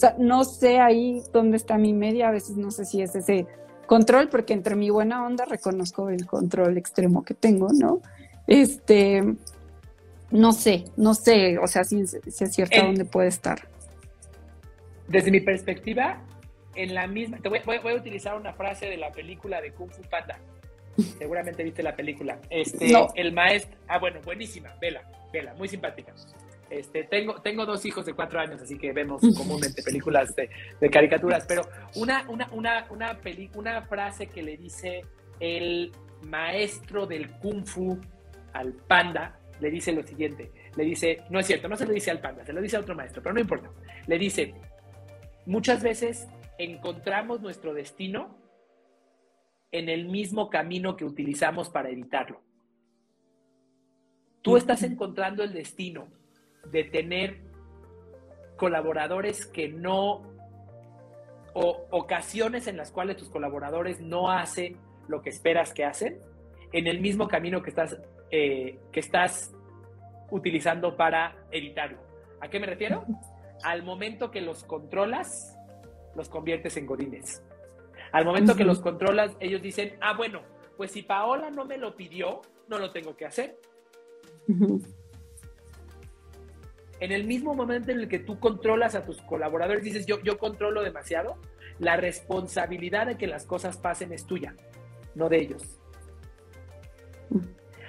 O 0.00 0.06
sea, 0.08 0.14
no 0.16 0.44
sé 0.44 0.80
ahí 0.80 1.22
dónde 1.30 1.58
está 1.58 1.76
mi 1.76 1.92
media, 1.92 2.28
a 2.28 2.30
veces 2.30 2.56
no 2.56 2.70
sé 2.70 2.86
si 2.86 3.02
es 3.02 3.14
ese 3.14 3.46
control, 3.84 4.30
porque 4.30 4.54
entre 4.54 4.74
mi 4.74 4.88
buena 4.88 5.26
onda 5.26 5.44
reconozco 5.44 6.08
el 6.08 6.26
control 6.26 6.78
extremo 6.78 7.22
que 7.22 7.34
tengo, 7.34 7.68
¿no? 7.70 8.00
Este, 8.46 9.22
no 10.30 10.52
sé, 10.52 10.84
no 10.96 11.12
sé, 11.12 11.58
o 11.58 11.66
sea, 11.66 11.84
si, 11.84 12.00
es 12.00 12.32
cierto 12.50 12.80
dónde 12.82 13.04
puede 13.04 13.28
estar. 13.28 13.68
Desde 15.06 15.30
mi 15.30 15.40
perspectiva, 15.40 16.22
en 16.76 16.94
la 16.94 17.06
misma, 17.06 17.36
te 17.36 17.50
voy, 17.50 17.58
a 17.58 17.94
utilizar 17.94 18.36
una 18.36 18.54
frase 18.54 18.86
de 18.86 18.96
la 18.96 19.12
película 19.12 19.60
de 19.60 19.72
Kung 19.72 19.90
Fu 19.90 20.00
Panda. 20.08 20.38
Seguramente 21.18 21.62
viste 21.62 21.82
la 21.82 21.94
película. 21.94 22.38
Este, 22.48 22.90
el 23.16 23.34
maestro, 23.34 23.76
ah, 23.86 23.98
bueno, 23.98 24.20
buenísima, 24.24 24.74
vela, 24.80 25.02
vela, 25.30 25.52
muy 25.58 25.68
simpática. 25.68 26.14
Este, 26.70 27.02
tengo, 27.02 27.42
tengo 27.42 27.66
dos 27.66 27.84
hijos 27.84 28.06
de 28.06 28.14
cuatro 28.14 28.38
años, 28.38 28.62
así 28.62 28.78
que 28.78 28.92
vemos 28.92 29.20
comúnmente 29.36 29.82
películas 29.82 30.34
de, 30.36 30.48
caricaturas, 30.88 31.44
pero 31.46 31.62
una, 31.96 32.24
una, 32.28 32.48
una, 32.52 32.86
una, 32.90 33.18
una 33.54 33.82
frase 33.82 34.28
que 34.28 34.40
le 34.40 34.56
dice 34.56 35.04
el 35.40 35.90
maestro 36.22 37.06
del 37.06 37.28
kung 37.38 37.66
fu 37.66 37.98
al 38.52 38.72
panda, 38.72 39.40
le 39.58 39.68
dice 39.68 39.90
lo 39.90 40.04
siguiente, 40.04 40.52
le 40.76 40.84
dice, 40.84 41.24
no 41.28 41.40
es 41.40 41.46
cierto, 41.46 41.68
no 41.68 41.76
se 41.76 41.86
lo 41.86 41.92
dice 41.92 42.12
al 42.12 42.20
panda, 42.20 42.44
se 42.44 42.52
lo 42.52 42.60
dice 42.60 42.76
a 42.76 42.80
otro 42.80 42.94
maestro, 42.94 43.20
pero 43.20 43.34
no 43.34 43.40
importa, 43.40 43.68
le 44.06 44.18
dice, 44.18 44.54
muchas 45.46 45.82
veces 45.82 46.28
encontramos 46.56 47.40
nuestro 47.40 47.74
destino 47.74 48.38
en 49.72 49.88
el 49.88 50.06
mismo 50.06 50.50
camino 50.50 50.96
que 50.96 51.04
utilizamos 51.04 51.68
para 51.68 51.90
evitarlo. 51.90 52.42
Tú 54.42 54.56
estás 54.56 54.82
encontrando 54.84 55.42
el 55.42 55.52
destino 55.52 56.19
de 56.66 56.84
tener 56.84 57.40
colaboradores 58.56 59.46
que 59.46 59.68
no, 59.68 60.22
o 61.54 61.86
ocasiones 61.90 62.66
en 62.66 62.76
las 62.76 62.92
cuales 62.92 63.16
tus 63.16 63.30
colaboradores 63.30 64.00
no 64.00 64.30
hacen 64.30 64.76
lo 65.08 65.22
que 65.22 65.30
esperas 65.30 65.72
que 65.72 65.84
hacen, 65.84 66.20
en 66.72 66.86
el 66.86 67.00
mismo 67.00 67.26
camino 67.26 67.62
que 67.62 67.70
estás, 67.70 67.98
eh, 68.30 68.78
que 68.92 69.00
estás 69.00 69.52
utilizando 70.30 70.96
para 70.96 71.36
evitarlo. 71.50 71.98
¿A 72.40 72.48
qué 72.48 72.60
me 72.60 72.66
refiero? 72.66 73.04
Al 73.64 73.82
momento 73.82 74.30
que 74.30 74.40
los 74.40 74.64
controlas, 74.64 75.56
los 76.14 76.28
conviertes 76.28 76.76
en 76.76 76.86
godines. 76.86 77.42
Al 78.12 78.24
momento 78.24 78.54
que 78.54 78.64
los 78.64 78.80
controlas, 78.80 79.36
ellos 79.40 79.62
dicen, 79.62 79.96
ah, 80.00 80.14
bueno, 80.16 80.42
pues 80.76 80.92
si 80.92 81.02
Paola 81.02 81.50
no 81.50 81.64
me 81.64 81.78
lo 81.78 81.96
pidió, 81.96 82.42
no 82.68 82.78
lo 82.78 82.92
tengo 82.92 83.16
que 83.16 83.26
hacer 83.26 83.58
en 87.00 87.12
el 87.12 87.24
mismo 87.24 87.54
momento 87.54 87.90
en 87.90 88.00
el 88.00 88.08
que 88.08 88.18
tú 88.18 88.38
controlas 88.38 88.94
a 88.94 89.04
tus 89.04 89.20
colaboradores, 89.22 89.82
dices, 89.82 90.06
yo, 90.06 90.20
yo 90.22 90.38
controlo 90.38 90.82
demasiado, 90.82 91.36
la 91.78 91.96
responsabilidad 91.96 93.06
de 93.06 93.16
que 93.16 93.26
las 93.26 93.46
cosas 93.46 93.78
pasen 93.78 94.12
es 94.12 94.26
tuya, 94.26 94.54
no 95.14 95.28
de 95.28 95.38
ellos. 95.38 95.80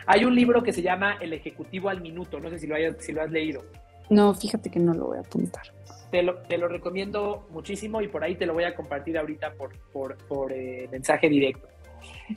Hay 0.06 0.24
un 0.24 0.34
libro 0.34 0.64
que 0.64 0.74
se 0.74 0.82
llama 0.82 1.18
El 1.20 1.34
Ejecutivo 1.34 1.90
al 1.90 2.02
Minuto, 2.02 2.40
no 2.40 2.50
sé 2.50 2.58
si 2.58 2.68
lo, 2.68 2.76
si 3.00 3.12
lo 3.12 3.22
has 3.22 3.32
leído. 3.32 3.64
No, 4.10 4.34
fíjate 4.34 4.70
que 4.70 4.80
no 4.80 4.94
lo 4.94 5.08
voy 5.08 5.18
a 5.18 5.22
apuntar. 5.22 5.64
Te 6.10 6.24
lo, 6.24 6.38
te 6.40 6.58
lo 6.58 6.68
recomiendo 6.68 7.48
muchísimo 7.52 8.02
y 8.02 8.08
por 8.08 8.24
ahí 8.24 8.36
te 8.36 8.46
lo 8.46 8.54
voy 8.54 8.64
a 8.66 8.76
compartir 8.76 9.18
ahorita 9.18 9.54
por, 9.54 10.18
por, 10.28 10.52
eh, 10.52 10.88
mensaje 10.92 11.30
directo. 11.30 11.68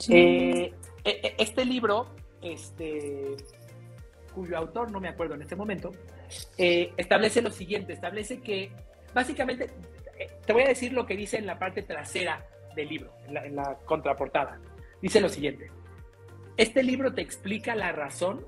Eh, 0.09 0.73
e, 1.03 1.35
este 1.37 1.65
libro, 1.65 2.07
este, 2.41 3.35
cuyo 4.35 4.57
autor 4.57 4.91
no 4.91 4.99
me 4.99 5.07
acuerdo 5.07 5.33
en 5.35 5.41
este 5.41 5.55
momento, 5.55 5.91
eh, 6.57 6.91
establece 6.97 7.41
lo 7.41 7.49
siguiente, 7.49 7.93
establece 7.93 8.41
que 8.41 8.71
básicamente, 9.13 9.69
eh, 10.19 10.27
te 10.45 10.53
voy 10.53 10.63
a 10.63 10.67
decir 10.67 10.91
lo 10.91 11.05
que 11.05 11.15
dice 11.15 11.37
en 11.37 11.45
la 11.45 11.57
parte 11.57 11.81
trasera 11.81 12.45
del 12.75 12.89
libro, 12.89 13.13
en 13.27 13.55
la, 13.55 13.77
contraportada. 13.85 14.59
Dice 15.01 15.21
lo 15.21 15.29
siguiente, 15.29 15.71
este 16.57 16.83
libro 16.83 17.13
te 17.13 17.21
explica 17.21 17.75
la 17.75 17.93
razón 17.93 18.45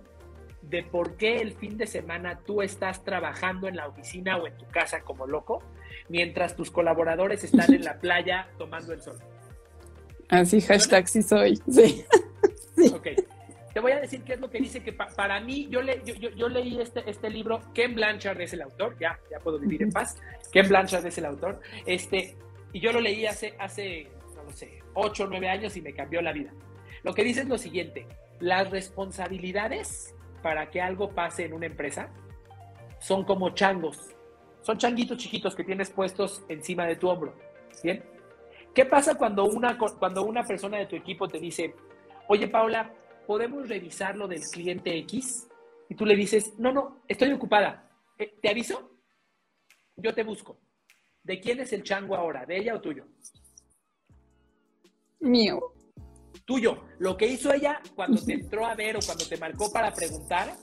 de 0.61 0.83
por 0.83 1.15
qué 1.15 1.37
el 1.37 1.53
fin 1.53 1.77
de 1.77 1.87
semana 1.87 2.41
tú 2.45 2.61
estás 2.61 3.03
trabajando 3.03 3.69
en 3.69 3.77
la 3.77 3.87
oficina 3.87 4.37
o 4.37 4.47
en 4.47 4.57
tu 4.57 4.65
casa 4.67 5.01
como 5.01 5.25
loco, 5.25 5.63
mientras 6.09 6.55
tus 6.55 6.69
colaboradores 6.69 7.43
están 7.43 7.73
en 7.73 7.85
la 7.85 7.93
playa 8.01 8.49
tomando 8.57 8.91
el 8.91 9.01
sol. 9.01 9.17
Así, 10.29 10.59
hashtag 10.59 11.07
sí 11.07 11.21
soy. 11.21 11.55
Sí. 11.71 12.03
sí. 12.75 12.93
Ok. 12.93 13.07
Te 13.77 13.81
voy 13.81 13.91
a 13.91 13.99
decir 13.99 14.23
qué 14.23 14.33
es 14.33 14.39
lo 14.39 14.49
que 14.49 14.57
dice 14.57 14.81
que 14.81 14.91
para 14.91 15.39
mí, 15.39 15.67
yo, 15.69 15.83
le, 15.83 16.01
yo, 16.03 16.49
leí 16.49 16.81
este, 16.81 17.07
este 17.07 17.29
libro, 17.29 17.61
Ken 17.75 17.93
Blanchard 17.93 18.41
es 18.41 18.51
el 18.53 18.63
autor, 18.63 18.97
ya, 18.99 19.19
ya 19.29 19.37
puedo 19.37 19.59
vivir 19.59 19.83
en 19.83 19.91
paz, 19.91 20.19
Ken 20.51 20.67
Blanchard 20.67 21.05
es 21.05 21.15
el 21.19 21.25
autor, 21.25 21.61
este, 21.85 22.35
y 22.73 22.79
yo 22.79 22.91
lo 22.91 22.99
leí 22.99 23.27
hace, 23.27 23.53
hace, 23.59 24.09
no 24.35 24.45
lo 24.45 24.51
sé, 24.51 24.81
ocho 24.95 25.25
o 25.25 25.27
nueve 25.27 25.47
años 25.47 25.77
y 25.77 25.83
me 25.83 25.93
cambió 25.93 26.23
la 26.23 26.33
vida. 26.33 26.51
Lo 27.03 27.13
que 27.13 27.23
dice 27.23 27.41
es 27.41 27.47
lo 27.47 27.59
siguiente, 27.59 28.07
las 28.39 28.71
responsabilidades 28.71 30.15
para 30.41 30.71
que 30.71 30.81
algo 30.81 31.11
pase 31.11 31.45
en 31.45 31.53
una 31.53 31.67
empresa 31.67 32.09
son 32.99 33.25
como 33.25 33.51
changos, 33.51 34.15
son 34.63 34.79
changuitos 34.79 35.19
chiquitos 35.19 35.53
que 35.53 35.63
tienes 35.63 35.91
puestos 35.91 36.43
encima 36.49 36.87
de 36.87 36.95
tu 36.95 37.09
hombro, 37.09 37.35
¿bien? 37.83 38.03
¿Qué 38.73 38.85
pasa 38.85 39.13
cuando 39.13 39.45
una, 39.45 39.77
cuando 39.77 40.23
una 40.23 40.43
persona 40.43 40.79
de 40.79 40.87
tu 40.87 40.95
equipo 40.95 41.27
te 41.27 41.39
dice, 41.39 41.75
oye 42.27 42.47
Paula, 42.47 42.91
¿podemos 43.27 43.67
revisar 43.67 44.15
lo 44.15 44.27
del 44.27 44.41
cliente 44.41 44.97
X? 44.99 45.47
Y 45.89 45.95
tú 45.95 46.05
le 46.05 46.15
dices, 46.15 46.53
no, 46.57 46.71
no, 46.71 47.03
estoy 47.07 47.31
ocupada. 47.33 47.91
Eh, 48.17 48.39
¿Te 48.41 48.49
aviso? 48.49 48.89
Yo 49.97 50.15
te 50.15 50.23
busco. 50.23 50.57
¿De 51.23 51.39
quién 51.39 51.59
es 51.59 51.73
el 51.73 51.83
chango 51.83 52.15
ahora? 52.15 52.45
¿De 52.45 52.57
ella 52.57 52.75
o 52.75 52.81
tuyo? 52.81 53.05
Mío. 55.19 55.59
Tuyo. 56.45 56.85
Lo 56.99 57.17
que 57.17 57.27
hizo 57.27 57.51
ella 57.51 57.81
cuando 57.95 58.23
te 58.23 58.33
entró 58.33 58.65
a 58.65 58.75
ver 58.75 58.95
o 58.95 58.99
cuando 59.05 59.27
te 59.27 59.37
marcó 59.37 59.71
para 59.71 59.93
preguntar 59.93 60.55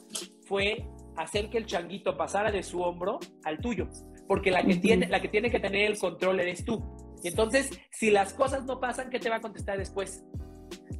fue 0.46 0.86
hacer 1.16 1.50
que 1.50 1.58
el 1.58 1.66
changuito 1.66 2.16
pasara 2.16 2.50
de 2.50 2.62
su 2.62 2.80
hombro 2.80 3.20
al 3.44 3.58
tuyo. 3.58 3.88
Porque 4.26 4.50
la 4.50 4.64
que, 4.64 4.76
tiene, 4.76 5.06
la 5.08 5.20
que 5.20 5.28
tiene 5.28 5.50
que 5.50 5.60
tener 5.60 5.90
el 5.90 5.98
control 5.98 6.40
eres 6.40 6.64
tú. 6.64 6.82
Y 7.22 7.28
entonces, 7.28 7.70
si 7.90 8.10
las 8.10 8.32
cosas 8.32 8.64
no 8.64 8.80
pasan, 8.80 9.10
¿qué 9.10 9.18
te 9.18 9.28
va 9.28 9.36
a 9.36 9.40
contestar 9.40 9.76
después? 9.76 10.24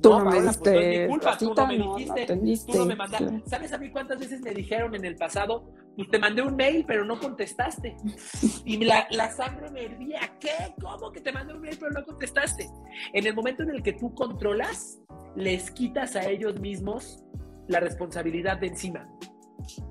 Tú 0.01 0.11
no, 0.11 0.25
me 0.25 0.41
diste 0.43 0.71
pues 0.71 0.75
no 0.75 0.81
es 0.81 1.01
mi 1.01 1.09
culpa, 1.09 1.39
tú 1.39 1.55
no 1.55 1.67
me 1.67 1.79
no, 1.79 1.97
dijiste, 1.97 2.23
atendiste, 2.23 2.73
tú 2.73 2.79
no 2.79 2.87
me 2.87 2.97
mandaste. 2.97 3.27
claro. 3.27 3.43
¿Sabes 3.47 3.73
a 3.73 3.79
mí 3.79 3.91
cuántas 3.91 4.19
veces 4.19 4.41
me 4.41 4.53
dijeron 4.53 4.95
en 4.95 5.05
el 5.05 5.17
pasado? 5.17 5.73
Pues 5.97 6.11
te 6.11 6.19
mandé 6.19 6.43
un 6.43 6.57
mail, 6.57 6.85
pero 6.87 7.05
no 7.05 7.19
contestaste. 7.19 7.97
Y 8.65 8.85
la, 8.85 9.07
la 9.11 9.31
sangre 9.31 9.71
me 9.71 9.85
hervía. 9.85 10.21
¿Qué? 10.41 10.75
¿Cómo 10.81 11.13
que 11.13 11.21
te 11.21 11.33
mandé 11.33 11.55
un 11.55 11.61
mail, 11.61 11.77
pero 11.79 11.93
no 11.93 12.05
contestaste? 12.05 12.69
En 13.13 13.27
el 13.27 13.35
momento 13.35 13.63
en 13.63 13.71
el 13.71 13.83
que 13.83 13.93
tú 13.93 14.15
controlas, 14.15 15.01
les 15.37 15.71
quitas 15.71 16.17
a 16.17 16.29
ellos 16.29 16.61
mismos 16.61 17.25
la 17.69 17.81
responsabilidad 17.81 18.59
de 18.59 18.69
encima. 18.69 19.09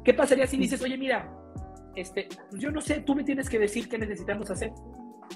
¿Qué 0.04 0.14
pasaría 0.14 0.48
si 0.48 0.58
dices, 0.58 0.82
oye, 0.82 0.98
mira, 0.98 1.32
este, 1.96 2.28
pues 2.50 2.62
yo 2.62 2.72
no 2.72 2.82
sé, 2.82 3.02
tú 3.02 3.16
me 3.16 3.24
tienes 3.24 3.50
que 3.50 3.60
decir 3.60 3.88
qué 3.90 3.98
necesitamos 3.98 4.50
hacer? 4.50 4.72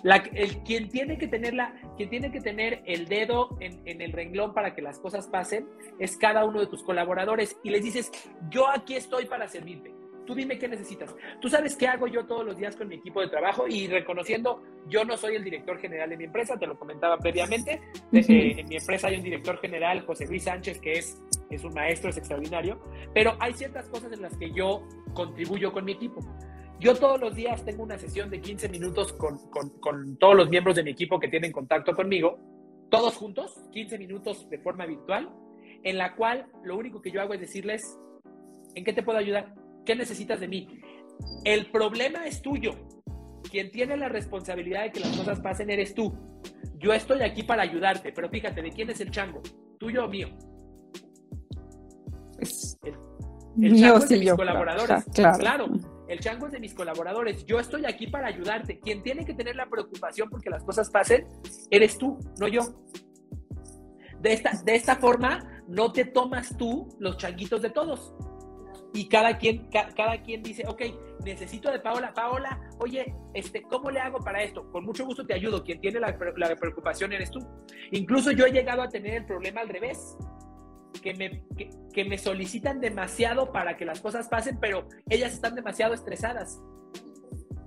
La, 0.03 0.17
el, 0.33 0.57
quien, 0.63 0.89
tiene 0.89 1.17
que 1.17 1.27
tener 1.27 1.53
la, 1.53 1.73
quien 1.95 2.09
tiene 2.09 2.31
que 2.31 2.41
tener 2.41 2.81
el 2.85 3.07
dedo 3.07 3.57
en, 3.59 3.81
en, 3.85 4.01
el 4.01 4.11
renglón 4.11 4.53
para 4.53 4.75
que 4.75 4.81
las 4.81 4.99
cosas 4.99 5.27
pasen 5.27 5.67
es 5.99 6.17
cada 6.17 6.45
uno 6.45 6.59
de 6.59 6.67
tus 6.67 6.83
colaboradores 6.83 7.57
y 7.63 7.69
les 7.69 7.83
dices, 7.83 8.11
yo 8.49 8.69
aquí 8.69 8.95
estoy 8.95 9.25
para 9.25 9.47
servirte. 9.47 9.93
Tú 10.27 10.35
dime 10.35 10.59
qué 10.59 10.67
necesitas. 10.67 11.15
Tú 11.39 11.47
sabes 11.47 11.77
qué 11.77 11.87
hago 11.87 12.05
yo 12.05 12.25
todos 12.25 12.45
los 12.45 12.57
días 12.57 12.75
con 12.75 12.89
mi 12.89 12.95
equipo 12.95 13.21
de 13.21 13.29
trabajo 13.29 13.65
y 13.65 13.87
reconociendo, 13.87 14.61
yo 14.89 15.05
no 15.05 15.15
soy 15.15 15.35
el 15.35 15.43
director 15.43 15.79
general 15.79 16.09
de 16.09 16.17
mi 16.17 16.25
empresa, 16.25 16.59
te 16.59 16.67
lo 16.67 16.77
comentaba 16.77 17.17
previamente. 17.17 17.79
Uh 18.11 18.17
-huh. 18.17 18.29
eh, 18.29 18.59
en 18.59 18.67
mi 18.67 18.75
empresa 18.75 19.07
hay 19.07 19.15
un 19.15 19.23
director 19.23 19.57
general, 19.59 20.05
José 20.05 20.27
Luis 20.27 20.43
Sánchez, 20.43 20.81
que 20.81 20.93
es, 20.93 21.23
es 21.49 21.63
un 21.63 21.73
maestro, 21.73 22.09
es 22.09 22.17
extraordinario, 22.17 22.77
pero 23.13 23.37
hay 23.39 23.53
ciertas 23.53 23.87
cosas 23.87 24.11
en 24.11 24.21
las 24.21 24.35
que 24.37 24.51
yo 24.51 24.85
contribuyo 25.13 25.71
con 25.71 25.85
mi 25.85 25.93
equipo. 25.93 26.19
Yo 26.79 26.95
todos 26.95 27.19
los 27.19 27.35
días 27.35 27.65
tengo 27.65 27.83
una 27.83 27.97
sesión 27.97 28.29
de 28.29 28.39
15 28.39 28.69
minutos 28.69 29.11
con, 29.13 29.49
con, 29.49 29.69
con, 29.79 30.17
todos 30.17 30.35
los 30.35 30.49
miembros 30.49 30.75
de 30.75 30.83
mi 30.83 30.91
equipo 30.91 31.19
que 31.19 31.27
tienen 31.27 31.51
contacto 31.51 31.95
conmigo, 31.95 32.37
todos 32.91 33.15
juntos, 33.15 33.59
15 33.71 33.97
minutos 33.97 34.47
de 34.49 34.59
forma 34.59 34.85
virtual, 34.85 35.29
en 35.83 35.97
la 35.97 36.15
cual 36.15 36.47
lo 36.63 36.77
único 36.77 37.01
que 37.01 37.09
yo 37.09 37.19
hago 37.19 37.33
es 37.33 37.39
decirles, 37.39 37.97
¿en 38.75 38.83
qué 38.83 38.93
te 38.93 39.01
puedo 39.01 39.17
ayudar? 39.17 39.55
¿Qué 39.85 39.95
necesitas 39.95 40.39
de 40.39 40.47
mí? 40.47 40.67
El 41.43 41.71
problema 41.71 42.27
es 42.27 42.43
tuyo. 42.43 42.71
Quien 43.49 43.71
tiene 43.71 43.97
la 43.97 44.09
responsabilidad 44.09 44.83
de 44.83 44.91
que 44.91 44.99
las 44.99 45.17
cosas 45.17 45.39
pasen 45.39 45.71
eres 45.71 45.95
tú. 45.95 46.13
Yo 46.77 46.93
estoy 46.93 47.21
aquí 47.21 47.41
para 47.41 47.63
ayudarte, 47.63 48.11
pero 48.11 48.29
fíjate, 48.29 48.61
¿de 48.61 48.71
quién 48.71 48.89
es 48.91 49.01
el 49.01 49.09
chango? 49.09 49.41
¿Tuyo 49.79 50.05
o 50.05 50.07
mío? 50.07 50.29
Es... 52.39 52.77
El, 52.83 52.93
el 53.63 53.71
mío, 53.71 53.81
chango 53.81 53.97
es 53.97 54.03
sí, 54.03 54.13
de 54.13 54.19
mis 54.19 54.27
yo, 54.27 54.35
colaboradores. 54.35 55.05
Claro, 55.13 55.37
claro. 55.39 55.96
El 56.07 56.19
chango 56.19 56.47
es 56.47 56.53
de 56.53 56.59
mis 56.59 56.73
colaboradores. 56.73 57.45
Yo 57.45 57.59
estoy 57.59 57.85
aquí 57.85 58.07
para 58.07 58.27
ayudarte. 58.27 58.79
Quien 58.79 59.03
tiene 59.03 59.25
que 59.25 59.33
tener 59.33 59.55
la 59.55 59.67
preocupación 59.69 60.29
porque 60.29 60.49
las 60.49 60.63
cosas 60.63 60.89
pasen, 60.89 61.27
eres 61.69 61.97
tú, 61.97 62.17
no 62.39 62.47
yo. 62.47 62.61
De 64.19 64.33
esta, 64.33 64.51
de 64.63 64.75
esta 64.75 64.95
forma, 64.95 65.63
no 65.67 65.91
te 65.91 66.05
tomas 66.05 66.57
tú 66.57 66.87
los 66.99 67.17
changuitos 67.17 67.61
de 67.61 67.69
todos. 67.69 68.13
Y 68.93 69.09
cada 69.09 69.37
quien, 69.37 69.69
ca, 69.69 69.89
cada 69.95 70.23
quien 70.23 70.41
dice, 70.41 70.63
ok, 70.65 70.81
necesito 71.23 71.69
de 71.71 71.79
Paola. 71.79 72.13
Paola, 72.13 72.59
oye, 72.79 73.13
este, 73.33 73.61
¿cómo 73.63 73.91
le 73.91 73.99
hago 73.99 74.19
para 74.19 74.41
esto? 74.41 74.71
Con 74.71 74.85
mucho 74.85 75.05
gusto 75.05 75.25
te 75.25 75.33
ayudo. 75.33 75.63
Quien 75.63 75.81
tiene 75.81 75.99
la, 75.99 76.17
la 76.37 76.55
preocupación 76.55 77.11
eres 77.11 77.29
tú. 77.29 77.39
Incluso 77.91 78.31
yo 78.31 78.45
he 78.45 78.51
llegado 78.51 78.81
a 78.81 78.87
tener 78.87 79.15
el 79.15 79.25
problema 79.25 79.61
al 79.61 79.69
revés 79.69 80.17
que 81.01 81.13
me, 81.13 81.43
que, 81.55 81.69
que, 81.93 82.05
me 82.05 82.17
solicitan 82.17 82.79
demasiado 82.79 83.51
para 83.51 83.77
que 83.77 83.85
las 83.85 84.01
cosas 84.01 84.27
pasen, 84.27 84.57
pero 84.59 84.87
ellas 85.09 85.33
están 85.33 85.55
demasiado 85.55 85.93
estresadas. 85.93 86.59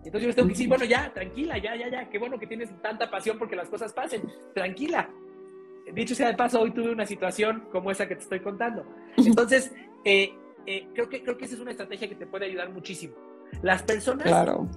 Entonces 0.04 0.22
yo 0.22 0.26
les 0.28 0.36
tengo 0.36 0.48
que 0.48 0.54
decir, 0.54 0.68
bueno, 0.68 0.84
ya, 0.84 1.12
tranquila, 1.12 1.58
ya, 1.58 1.76
ya, 1.76 1.88
ya, 1.88 2.08
qué 2.08 2.18
bueno 2.18 2.38
que 2.38 2.46
tienes 2.46 2.70
tanta 2.82 3.10
pasión 3.10 3.38
porque 3.38 3.54
las 3.54 3.68
cosas 3.68 3.92
pasen, 3.92 4.22
tranquila. 4.54 5.10
Dicho 5.92 6.14
sea 6.14 6.28
de 6.28 6.34
paso, 6.34 6.60
hoy 6.60 6.70
tuve 6.70 6.90
una 6.90 7.06
situación 7.06 7.66
como 7.70 7.90
esa 7.90 8.08
que 8.08 8.16
te 8.16 8.22
estoy 8.22 8.40
contando. 8.40 8.86
Entonces, 9.16 9.72
eh, 10.04 10.32
eh, 10.66 10.88
creo, 10.94 11.08
que, 11.08 11.22
creo 11.22 11.36
que 11.36 11.44
esa 11.44 11.54
es 11.54 11.60
una 11.60 11.72
estrategia 11.72 12.08
que 12.08 12.14
te 12.14 12.26
puede 12.26 12.46
ayudar 12.46 12.70
muchísimo. 12.70 13.14
Las 13.62 13.82
personas 13.82 14.26
claro. 14.26 14.68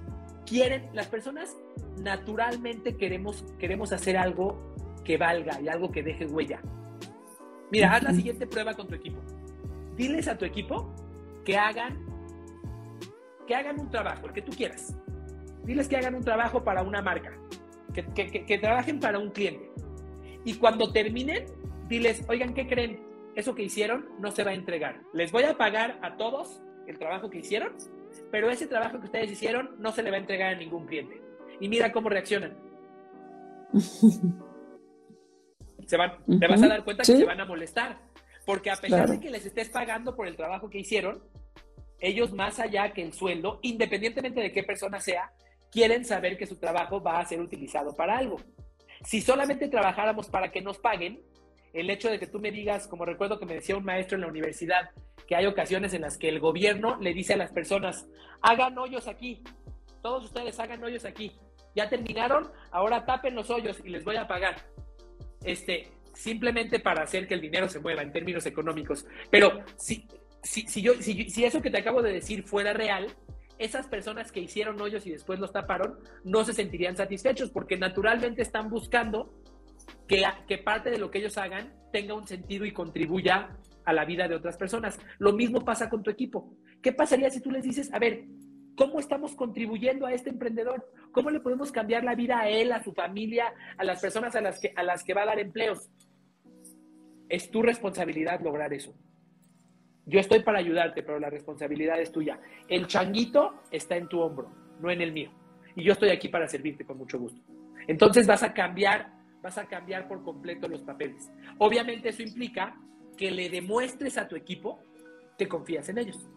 quieren, 0.44 0.90
las 0.92 1.06
personas 1.06 1.56
naturalmente 1.98 2.96
queremos, 2.96 3.44
queremos 3.58 3.92
hacer 3.92 4.16
algo 4.16 4.74
que 5.04 5.16
valga 5.16 5.60
y 5.60 5.68
algo 5.68 5.90
que 5.90 6.02
deje 6.02 6.26
huella. 6.26 6.60
Mira, 7.70 7.94
haz 7.94 8.02
la 8.02 8.12
siguiente 8.12 8.46
prueba 8.46 8.74
con 8.74 8.86
tu 8.86 8.94
equipo. 8.94 9.18
Diles 9.96 10.28
a 10.28 10.36
tu 10.36 10.44
equipo 10.44 10.92
que 11.44 11.56
hagan, 11.56 12.04
que 13.46 13.54
hagan 13.54 13.80
un 13.80 13.90
trabajo, 13.90 14.26
el 14.26 14.32
que 14.32 14.42
tú 14.42 14.52
quieras. 14.52 14.96
Diles 15.64 15.88
que 15.88 15.96
hagan 15.96 16.14
un 16.14 16.22
trabajo 16.22 16.62
para 16.62 16.82
una 16.82 17.02
marca, 17.02 17.32
que, 17.92 18.04
que, 18.06 18.26
que, 18.26 18.44
que 18.44 18.58
trabajen 18.58 19.00
para 19.00 19.18
un 19.18 19.30
cliente. 19.30 19.70
Y 20.44 20.54
cuando 20.54 20.92
terminen, 20.92 21.46
diles, 21.88 22.24
oigan, 22.28 22.54
¿qué 22.54 22.66
creen? 22.66 23.00
Eso 23.34 23.54
que 23.54 23.62
hicieron 23.62 24.08
no 24.20 24.30
se 24.30 24.44
va 24.44 24.50
a 24.52 24.54
entregar. 24.54 25.00
Les 25.12 25.32
voy 25.32 25.44
a 25.44 25.56
pagar 25.56 25.98
a 26.02 26.16
todos 26.16 26.60
el 26.86 26.98
trabajo 26.98 27.30
que 27.30 27.38
hicieron, 27.38 27.72
pero 28.30 28.50
ese 28.50 28.66
trabajo 28.66 29.00
que 29.00 29.06
ustedes 29.06 29.30
hicieron 29.30 29.76
no 29.78 29.92
se 29.92 30.02
le 30.02 30.10
va 30.10 30.16
a 30.16 30.20
entregar 30.20 30.54
a 30.54 30.58
ningún 30.58 30.86
cliente. 30.86 31.20
Y 31.60 31.68
mira 31.68 31.92
cómo 31.92 32.08
reaccionan. 32.08 32.54
se 35.86 35.96
van, 35.96 36.12
uh 36.26 36.34
-huh. 36.34 36.40
te 36.40 36.46
vas 36.46 36.62
a 36.62 36.68
dar 36.68 36.84
cuenta 36.84 37.04
¿Sí? 37.04 37.12
que 37.12 37.18
se 37.18 37.24
van 37.24 37.40
a 37.40 37.44
molestar. 37.44 37.98
Porque 38.44 38.70
a 38.70 38.76
pesar 38.76 39.00
claro. 39.00 39.12
de 39.12 39.20
que 39.20 39.30
les 39.30 39.46
estés 39.46 39.70
pagando 39.70 40.14
por 40.14 40.28
el 40.28 40.36
trabajo 40.36 40.68
que 40.68 40.78
hicieron, 40.78 41.22
ellos 41.98 42.32
más 42.32 42.60
allá 42.60 42.92
que 42.92 43.02
el 43.02 43.12
sueldo, 43.12 43.58
independientemente 43.62 44.40
de 44.40 44.52
qué 44.52 44.62
persona 44.62 45.00
sea, 45.00 45.32
quieren 45.70 46.04
saber 46.04 46.36
que 46.36 46.46
su 46.46 46.56
trabajo 46.56 47.02
va 47.02 47.20
a 47.20 47.24
ser 47.24 47.40
utilizado 47.40 47.96
para 47.96 48.18
algo. 48.18 48.36
Si 49.04 49.20
solamente 49.20 49.68
trabajáramos 49.68 50.28
para 50.28 50.50
que 50.50 50.60
nos 50.60 50.78
paguen, 50.78 51.22
el 51.72 51.90
hecho 51.90 52.08
de 52.08 52.18
que 52.18 52.26
tú 52.26 52.38
me 52.38 52.52
digas, 52.52 52.86
como 52.86 53.04
recuerdo 53.04 53.38
que 53.38 53.46
me 53.46 53.54
decía 53.54 53.76
un 53.76 53.84
maestro 53.84 54.16
en 54.16 54.22
la 54.22 54.28
universidad, 54.28 54.90
que 55.26 55.34
hay 55.34 55.46
ocasiones 55.46 55.92
en 55.94 56.02
las 56.02 56.16
que 56.16 56.28
el 56.28 56.38
gobierno 56.38 56.96
le 57.00 57.12
dice 57.12 57.34
a 57.34 57.36
las 57.36 57.52
personas, 57.52 58.06
hagan 58.42 58.78
hoyos 58.78 59.08
aquí, 59.08 59.42
todos 60.02 60.26
ustedes 60.26 60.60
hagan 60.60 60.84
hoyos 60.84 61.04
aquí, 61.04 61.32
ya 61.74 61.88
terminaron, 61.88 62.50
ahora 62.70 63.04
tapen 63.04 63.34
los 63.34 63.50
hoyos 63.50 63.80
y 63.84 63.88
les 63.88 64.04
voy 64.04 64.16
a 64.16 64.28
pagar 64.28 64.56
este, 65.44 65.88
simplemente 66.14 66.80
para 66.80 67.02
hacer 67.02 67.26
que 67.28 67.34
el 67.34 67.40
dinero 67.40 67.68
se 67.68 67.80
mueva 67.80 68.02
en 68.02 68.12
términos 68.12 68.46
económicos. 68.46 69.06
Pero 69.30 69.60
si, 69.76 70.06
si, 70.42 70.62
si, 70.62 70.82
yo, 70.82 70.94
si, 71.00 71.30
si 71.30 71.44
eso 71.44 71.62
que 71.62 71.70
te 71.70 71.78
acabo 71.78 72.02
de 72.02 72.12
decir 72.12 72.44
fuera 72.44 72.72
real, 72.72 73.06
esas 73.58 73.86
personas 73.86 74.32
que 74.32 74.40
hicieron 74.40 74.80
hoyos 74.80 75.06
y 75.06 75.10
después 75.10 75.38
los 75.38 75.52
taparon 75.52 75.98
no 76.24 76.44
se 76.44 76.52
sentirían 76.52 76.96
satisfechos 76.96 77.50
porque 77.50 77.76
naturalmente 77.76 78.42
están 78.42 78.68
buscando 78.68 79.32
que, 80.08 80.24
que 80.48 80.58
parte 80.58 80.90
de 80.90 80.98
lo 80.98 81.10
que 81.10 81.18
ellos 81.18 81.38
hagan 81.38 81.72
tenga 81.92 82.14
un 82.14 82.26
sentido 82.26 82.64
y 82.64 82.72
contribuya 82.72 83.56
a 83.84 83.92
la 83.92 84.04
vida 84.04 84.28
de 84.28 84.34
otras 84.34 84.56
personas. 84.56 84.98
Lo 85.18 85.32
mismo 85.32 85.64
pasa 85.64 85.88
con 85.88 86.02
tu 86.02 86.10
equipo. 86.10 86.56
¿Qué 86.82 86.92
pasaría 86.92 87.30
si 87.30 87.40
tú 87.40 87.50
les 87.50 87.62
dices, 87.62 87.92
a 87.92 87.98
ver, 87.98 88.24
¿Cómo 88.76 88.98
estamos 88.98 89.34
contribuyendo 89.34 90.06
a 90.06 90.12
este 90.12 90.30
emprendedor? 90.30 90.90
¿Cómo 91.12 91.30
le 91.30 91.40
podemos 91.40 91.70
cambiar 91.70 92.02
la 92.02 92.14
vida 92.14 92.40
a 92.40 92.48
él, 92.48 92.72
a 92.72 92.82
su 92.82 92.92
familia, 92.92 93.52
a 93.76 93.84
las 93.84 94.00
personas 94.00 94.34
a 94.34 94.40
las 94.40 94.58
que, 94.58 94.72
a 94.74 94.82
las 94.82 95.04
que 95.04 95.14
va 95.14 95.22
a 95.22 95.26
dar 95.26 95.38
empleos? 95.38 95.90
Es 97.28 97.50
tu 97.50 97.62
responsabilidad 97.62 98.40
lograr 98.40 98.72
eso. 98.72 98.94
Yo 100.06 100.20
estoy 100.20 100.40
para 100.40 100.58
ayudarte, 100.58 101.02
pero 101.02 101.18
la 101.18 101.30
responsabilidad 101.30 102.00
es 102.00 102.12
tuya. 102.12 102.40
El 102.68 102.86
changuito 102.86 103.62
está 103.70 103.96
en 103.96 104.08
tu 104.08 104.20
hombro, 104.20 104.50
no 104.80 104.90
en 104.90 105.00
el 105.00 105.12
mío. 105.12 105.30
Y 105.76 105.84
yo 105.84 105.92
estoy 105.92 106.10
aquí 106.10 106.28
para 106.28 106.46
servirte 106.48 106.84
con 106.84 106.98
mucho 106.98 107.18
gusto. 107.18 107.40
Entonces 107.86 108.26
vas 108.26 108.42
a 108.42 108.52
cambiar, 108.52 109.12
vas 109.42 109.56
a 109.56 109.66
cambiar 109.66 110.08
por 110.08 110.22
completo 110.22 110.68
los 110.68 110.82
papeles. 110.82 111.30
Obviamente 111.58 112.10
eso 112.10 112.22
implica 112.22 112.76
que 113.16 113.30
le 113.30 113.48
demuestres 113.48 114.18
a 114.18 114.28
tu 114.28 114.36
equipo 114.36 114.80
que 115.38 115.48
confías 115.48 115.88
en 115.88 115.98
ellos. 115.98 116.28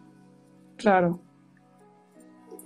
Claro. 0.76 1.20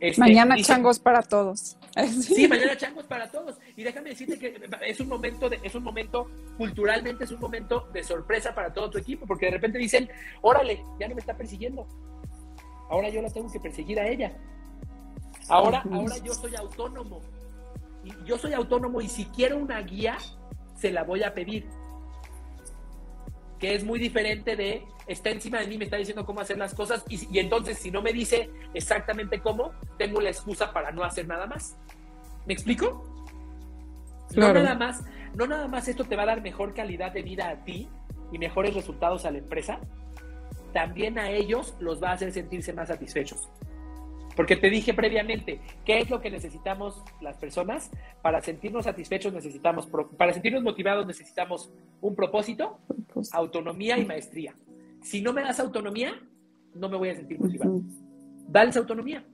Este, 0.02 0.20
mañana 0.20 0.56
changos 0.56 0.98
para 0.98 1.22
todos. 1.22 1.78
Sí, 2.22 2.48
mañana 2.48 2.76
changos 2.76 3.04
para 3.04 3.30
todos. 3.30 3.56
Y 3.76 3.84
déjame 3.84 4.10
decirte 4.10 4.36
que 4.36 4.60
es 4.84 4.98
un 4.98 5.08
momento, 5.08 5.48
de, 5.48 5.60
es 5.62 5.74
un 5.76 5.84
momento, 5.84 6.28
culturalmente 6.56 7.22
es 7.22 7.30
un 7.30 7.38
momento 7.38 7.88
de 7.92 8.02
sorpresa 8.02 8.52
para 8.52 8.72
todo 8.72 8.90
tu 8.90 8.98
equipo, 8.98 9.26
porque 9.26 9.46
de 9.46 9.52
repente 9.52 9.78
dicen, 9.78 10.10
órale, 10.40 10.82
ya 10.98 11.06
no 11.06 11.14
me 11.14 11.20
está 11.20 11.36
persiguiendo. 11.36 11.86
Ahora 12.90 13.10
yo 13.10 13.22
la 13.22 13.30
tengo 13.30 13.52
que 13.52 13.60
perseguir 13.60 14.00
a 14.00 14.08
ella. 14.08 14.36
Ahora, 15.48 15.84
ahora 15.92 16.16
yo 16.18 16.34
soy 16.34 16.56
autónomo. 16.56 17.20
Y 18.02 18.10
yo 18.24 18.38
soy 18.38 18.54
autónomo 18.54 19.00
y 19.00 19.08
si 19.08 19.26
quiero 19.26 19.56
una 19.56 19.80
guía, 19.82 20.18
se 20.74 20.90
la 20.90 21.04
voy 21.04 21.22
a 21.22 21.32
pedir. 21.32 21.68
Que 23.60 23.76
es 23.76 23.84
muy 23.84 24.00
diferente 24.00 24.56
de 24.56 24.82
está 25.06 25.30
encima 25.30 25.60
de 25.60 25.66
mí, 25.66 25.78
me 25.78 25.84
está 25.84 25.96
diciendo 25.96 26.24
cómo 26.24 26.40
hacer 26.40 26.58
las 26.58 26.74
cosas 26.74 27.04
y, 27.08 27.28
y, 27.30 27.38
entonces 27.38 27.78
si 27.78 27.90
no 27.90 28.02
me 28.02 28.12
dice 28.12 28.50
exactamente 28.74 29.40
cómo, 29.40 29.72
tengo 29.98 30.20
la 30.20 30.30
excusa 30.30 30.72
para 30.72 30.90
no 30.92 31.04
hacer 31.04 31.26
nada 31.26 31.46
más. 31.46 31.76
¿Me 32.46 32.54
explico? 32.54 33.08
No 34.36 34.52
nada 34.52 34.74
más, 34.74 35.04
no 35.34 35.46
nada 35.46 35.68
más 35.68 35.88
esto 35.88 36.04
te 36.04 36.16
va 36.16 36.22
a 36.22 36.26
dar 36.26 36.42
mejor 36.42 36.74
calidad 36.74 37.12
de 37.12 37.22
vida 37.22 37.48
a 37.48 37.64
ti 37.64 37.88
y 38.32 38.38
mejores 38.38 38.74
resultados 38.74 39.24
a 39.24 39.30
la 39.30 39.38
empresa, 39.38 39.78
también 40.72 41.18
a 41.18 41.30
ellos 41.30 41.76
los 41.80 42.02
va 42.02 42.10
a 42.10 42.12
hacer 42.14 42.32
sentirse 42.32 42.72
más 42.72 42.88
satisfechos. 42.88 43.48
Porque 44.34 44.56
te 44.56 44.70
dije 44.70 44.94
previamente, 44.94 45.60
¿qué 45.84 45.98
es 45.98 46.08
lo 46.08 46.22
que 46.22 46.30
necesitamos 46.30 47.02
las 47.20 47.36
personas? 47.36 47.90
Para 48.22 48.40
sentirnos 48.40 48.84
satisfechos 48.84 49.32
necesitamos, 49.32 49.88
para 50.16 50.32
sentirnos 50.32 50.62
motivados 50.62 51.06
necesitamos 51.06 51.70
un 52.00 52.14
propósito, 52.14 52.78
autonomía 53.32 53.98
y 53.98 54.06
maestría. 54.06 54.54
Si 55.02 55.20
no 55.20 55.32
me 55.32 55.42
das 55.42 55.60
autonomía, 55.60 56.18
no 56.74 56.88
me 56.88 56.96
voy 56.96 57.10
a 57.10 57.16
sentir 57.16 57.38
motivado. 57.40 57.82
Dales 58.48 58.76
autonomía. 58.76 59.24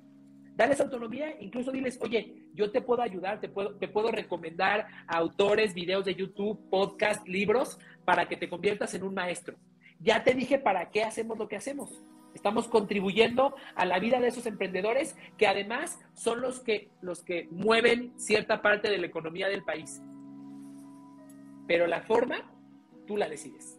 Dales 0.57 0.81
autonomía, 0.81 1.41
incluso 1.41 1.71
diles, 1.71 1.99
oye, 2.03 2.35
yo 2.53 2.73
te 2.73 2.81
puedo 2.81 3.03
ayudar, 3.03 3.41
te 3.41 3.49
puedo, 3.49 3.77
te 3.77 3.87
puedo 3.87 4.11
recomendar 4.11 4.89
autores, 5.07 5.73
videos 5.73 6.05
de 6.05 6.16
YouTube, 6.16 6.59
podcast, 6.69 7.27
libros, 7.29 7.79
para 8.05 8.27
que 8.27 8.37
te 8.37 8.49
conviertas 8.49 8.93
en 8.95 9.05
un 9.05 9.14
maestro. 9.14 9.57
Ya 10.01 10.25
te 10.25 10.35
dije 10.35 10.59
para 10.59 10.91
qué 10.91 11.05
hacemos 11.05 11.39
lo 11.39 11.47
que 11.47 11.57
hacemos. 11.57 12.03
Estamos 12.35 12.66
contribuyendo 12.69 13.55
a 13.75 13.85
la 13.85 13.99
vida 13.99 14.21
de 14.21 14.29
esos 14.29 14.47
emprendedores 14.47 15.16
que 15.37 15.47
además 15.47 15.99
son 16.14 16.41
los 16.41 16.61
que, 16.61 16.91
los 17.03 17.23
que 17.23 17.49
mueven 17.51 18.12
cierta 18.16 18.61
parte 18.62 18.91
de 18.91 18.99
la 18.99 19.07
economía 19.07 19.49
del 19.49 19.64
país. 19.64 20.01
Pero 21.66 21.87
la 21.87 22.03
forma, 22.03 22.51
tú 23.07 23.16
la 23.16 23.29
decides. 23.29 23.78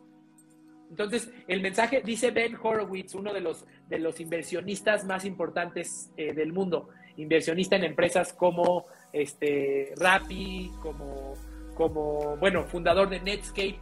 Entonces, 0.90 1.32
el 1.48 1.62
mensaje, 1.62 2.02
dice 2.04 2.32
Ben 2.32 2.58
Horowitz, 2.62 3.14
uno 3.14 3.32
de 3.34 3.42
los, 3.42 3.66
de 3.88 4.00
los 4.00 4.20
inversionistas 4.20 5.06
más 5.06 5.24
importantes 5.24 6.12
eh, 6.18 6.34
del 6.34 6.52
mundo, 6.52 6.90
inversionista 7.18 7.76
en 7.76 7.84
empresas 7.84 8.34
como 8.34 8.86
este, 9.14 9.94
Rappi, 9.98 10.72
como, 10.82 11.34
como, 11.76 12.38
bueno, 12.38 12.64
fundador 12.66 13.10
de 13.10 13.20
Netscape, 13.20 13.80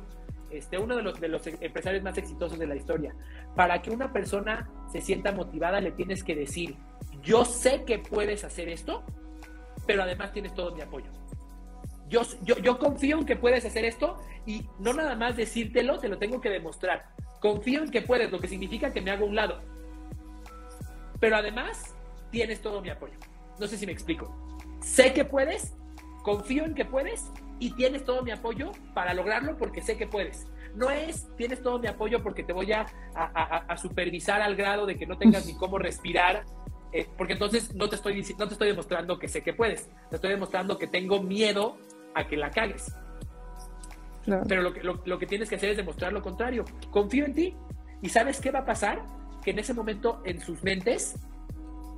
este, 0.50 0.78
uno 0.78 0.96
de 0.96 1.04
los, 1.04 1.20
de 1.20 1.28
los 1.28 1.46
empresarios 1.48 2.04
más 2.04 2.18
exitosos 2.18 2.60
de 2.60 2.68
la 2.68 2.76
historia. 2.76 3.16
Para 3.56 3.82
que 3.82 3.90
una 3.90 4.12
persona 4.12 4.70
se 4.92 5.02
sienta 5.02 5.32
motivada, 5.32 5.80
le 5.80 5.92
tienes 5.92 6.24
que 6.24 6.36
decir, 6.36 6.76
yo 7.22 7.46
sé 7.46 7.84
que 7.86 8.00
puedes 8.00 8.44
hacer 8.44 8.70
esto, 8.70 9.04
pero 9.86 10.04
además 10.04 10.34
tienes 10.34 10.54
todo 10.54 10.76
mi 10.76 10.82
apoyo. 10.82 11.08
Yo, 12.10 12.22
yo, 12.44 12.58
yo 12.60 12.80
confío 12.80 13.20
en 13.20 13.26
que 13.26 13.36
puedes 13.36 13.66
hacer 13.66 13.86
esto 13.86 14.18
y 14.46 14.66
no 14.80 14.94
nada 14.94 15.16
más 15.16 15.36
decírtelo, 15.36 16.00
te 16.00 16.08
lo 16.08 16.18
tengo 16.18 16.40
que 16.40 16.50
demostrar. 16.50 17.10
Confío 17.42 17.84
en 17.84 17.92
que 17.92 18.02
puedes, 18.02 18.32
lo 18.32 18.40
que 18.40 18.48
significa 18.48 18.92
que 18.94 19.02
me 19.02 19.12
hago 19.12 19.26
un 19.26 19.36
lado. 19.36 19.62
Pero 21.20 21.36
además 21.36 21.96
tienes 22.32 22.62
todo 22.62 22.82
mi 22.82 22.90
apoyo. 22.90 23.16
No 23.60 23.68
sé 23.68 23.78
si 23.78 23.86
me 23.86 23.92
explico. 23.92 24.34
Sé 24.82 25.14
que 25.14 25.26
puedes, 25.26 25.76
confío 26.24 26.66
en 26.66 26.74
que 26.74 26.86
puedes 26.86 27.26
y 27.60 27.72
tienes 27.72 28.04
todo 28.06 28.24
mi 28.24 28.32
apoyo 28.32 28.72
para 28.94 29.14
lograrlo 29.14 29.58
porque 29.58 29.82
sé 29.82 29.98
que 29.98 30.08
puedes. 30.08 30.48
No 30.76 30.92
es, 30.92 31.28
tienes 31.36 31.62
todo 31.62 31.80
mi 31.80 31.88
apoyo 31.88 32.22
porque 32.22 32.44
te 32.44 32.54
voy 32.54 32.72
a, 32.72 32.86
supervisar 33.78 34.42
al 34.42 34.56
grado 34.56 34.86
de 34.86 34.96
que 34.96 35.08
no 35.08 35.18
tengas 35.18 35.46
ni 35.46 35.56
cómo 35.56 35.80
respirar, 35.80 36.46
eh, 36.92 37.08
porque 37.18 37.34
entonces 37.34 37.74
no 37.76 37.90
te, 37.90 37.96
estoy, 37.96 38.24
no 38.38 38.48
te 38.48 38.54
estoy 38.54 38.70
demostrando 38.70 39.18
que 39.18 39.28
sé 39.28 39.42
que 39.42 39.54
puedes, 39.54 39.90
te 40.10 40.16
estoy 40.16 40.32
demostrando 40.32 40.78
que 40.78 40.88
tengo 40.88 41.22
miedo 41.22 41.78
a 42.18 42.28
que 42.28 42.38
la 42.38 42.52
cagues. 42.52 42.94
Pero 44.48 44.62
lo 44.62 44.74
que, 44.74 44.82
lo 44.84 45.20
que 45.20 45.26
tienes 45.26 45.50
que 45.50 45.56
hacer 45.56 45.70
es 45.70 45.78
demostrar 45.78 46.12
lo 46.12 46.22
contrario. 46.22 46.66
Confío 46.92 47.26
en 47.26 47.34
ti. 47.34 47.56
¿Y 48.02 48.10
sabes 48.10 48.42
qué 48.42 48.52
va 48.52 48.60
a 48.60 48.66
pasar? 48.66 49.02
Que 49.44 49.52
en 49.52 49.60
ese 49.60 49.74
momento 49.74 50.22
en 50.26 50.42
sus 50.42 50.62
mentes 50.64 51.16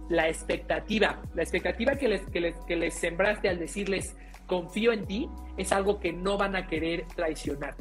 la 0.09 0.27
expectativa, 0.27 1.21
la 1.35 1.43
expectativa 1.43 1.95
que 1.95 2.07
les, 2.07 2.21
que 2.29 2.41
les, 2.41 2.55
que 2.65 2.75
les 2.75 2.93
sembraste 2.95 3.47
al 3.47 3.59
decirles, 3.59 4.17
confío 4.47 4.91
en 4.91 5.05
ti, 5.05 5.29
es 5.57 5.71
algo 5.71 5.99
que 5.99 6.11
no 6.11 6.37
van 6.37 6.55
a 6.55 6.67
querer 6.67 7.05
traicionar. 7.15 7.75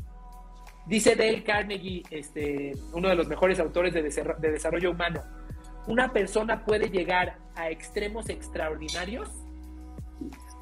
Dice 0.86 1.16
Dale 1.16 1.42
Carnegie, 1.42 2.02
este, 2.10 2.72
uno 2.92 3.08
de 3.08 3.14
los 3.14 3.28
mejores 3.28 3.58
autores 3.60 3.92
de, 3.92 4.02
de 4.02 4.50
desarrollo 4.50 4.90
humano, 4.90 5.22
una 5.86 6.12
persona 6.12 6.64
puede 6.64 6.90
llegar 6.90 7.38
a 7.56 7.70
extremos 7.70 8.28
extraordinarios 8.28 9.30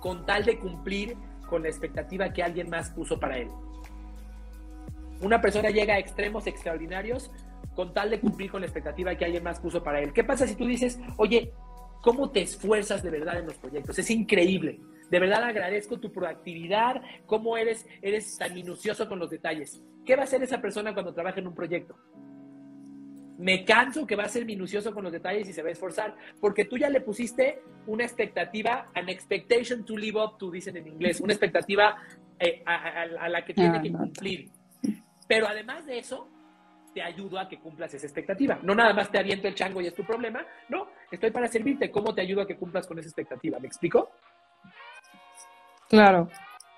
con 0.01 0.25
tal 0.25 0.45
de 0.45 0.59
cumplir 0.59 1.17
con 1.47 1.63
la 1.63 1.69
expectativa 1.69 2.33
que 2.33 2.43
alguien 2.43 2.69
más 2.69 2.91
puso 2.91 3.19
para 3.19 3.39
él. 3.39 3.49
Una 5.21 5.41
persona 5.41 5.71
llega 5.71 5.95
a 5.95 5.99
extremos 5.99 6.47
extraordinarios 6.47 7.31
con 7.75 7.93
tal 7.95 8.11
de 8.11 8.21
cumplir 8.21 8.51
con 8.51 8.61
la 8.61 8.67
expectativa 8.67 9.15
que 9.15 9.25
alguien 9.25 9.43
más 9.43 9.61
puso 9.61 9.83
para 9.83 10.01
él. 10.01 10.13
¿Qué 10.13 10.25
pasa 10.25 10.47
si 10.47 10.57
tú 10.57 10.67
dices, 10.67 10.99
oye, 11.17 11.53
¿cómo 12.03 12.31
te 12.31 12.43
esfuerzas 12.43 13.03
de 13.03 13.11
verdad 13.11 13.39
en 13.39 13.47
los 13.47 13.57
proyectos? 13.57 13.99
Es 13.99 14.11
increíble. 14.11 14.81
De 15.11 15.21
verdad 15.21 15.45
agradezco 15.45 15.99
tu 16.01 16.13
proactividad, 16.13 17.01
cómo 17.27 17.57
eres, 17.57 17.87
eres 18.03 18.37
tan 18.37 18.55
minucioso 18.55 19.09
con 19.09 19.19
los 19.19 19.31
detalles. 19.31 19.83
¿Qué 20.05 20.17
va 20.17 20.23
a 20.23 20.25
hacer 20.25 20.43
esa 20.43 20.61
persona 20.61 20.95
cuando 20.95 21.15
trabaja 21.15 21.41
en 21.41 21.47
un 21.47 21.55
proyecto? 21.55 21.97
Me 23.39 23.65
canso 23.65 24.07
que 24.07 24.17
va 24.17 24.25
a 24.25 24.29
ser 24.29 24.45
minucioso 24.47 24.95
con 24.95 25.05
los 25.05 25.13
detalles 25.13 25.49
y 25.49 25.53
se 25.53 25.63
va 25.63 25.69
a 25.69 25.73
esforzar, 25.73 26.15
porque 26.41 26.65
tú 26.65 26.79
ya 26.79 26.89
le 26.89 27.01
pusiste 27.01 27.61
una 27.87 28.05
expectativa, 28.05 28.89
an 28.95 29.09
expectation 29.09 29.85
to 29.85 29.97
live 29.97 30.19
up 30.19 30.39
to, 30.39 30.51
dicen 30.51 30.77
en 30.77 30.89
inglés, 30.89 31.21
una 31.21 31.33
expectativa 31.33 31.97
eh, 32.39 32.63
a, 32.65 33.29
la 33.29 33.45
que 33.45 33.55
tiene 33.55 33.79
ah, 33.79 33.83
que 33.83 33.93
cumplir. 33.93 34.51
Pero 35.29 35.49
además 35.49 35.85
de 35.87 35.99
eso, 35.99 36.29
te 36.95 37.03
ayudo 37.03 37.39
a 37.39 37.47
que 37.47 37.59
cumplas 37.59 37.93
esa 37.93 38.07
expectativa. 38.07 38.59
No 38.63 38.75
nada 38.75 38.95
más 38.95 39.11
te 39.11 39.19
aviento 39.19 39.49
el 39.49 39.55
chango 39.55 39.83
y 39.83 39.87
es 39.87 39.95
tu 39.95 40.03
problema. 40.05 40.47
No, 40.71 40.89
estoy 41.11 41.31
para 41.31 41.49
servirte. 41.49 41.91
¿Cómo 41.91 42.15
te 42.15 42.23
ayudo 42.23 42.43
a 42.43 42.47
que 42.47 42.57
cumplas 42.57 42.87
con 42.87 42.99
esa 42.99 43.09
expectativa? 43.09 43.59
¿Me 43.59 43.67
explico? 43.67 44.13
Claro, 45.91 46.31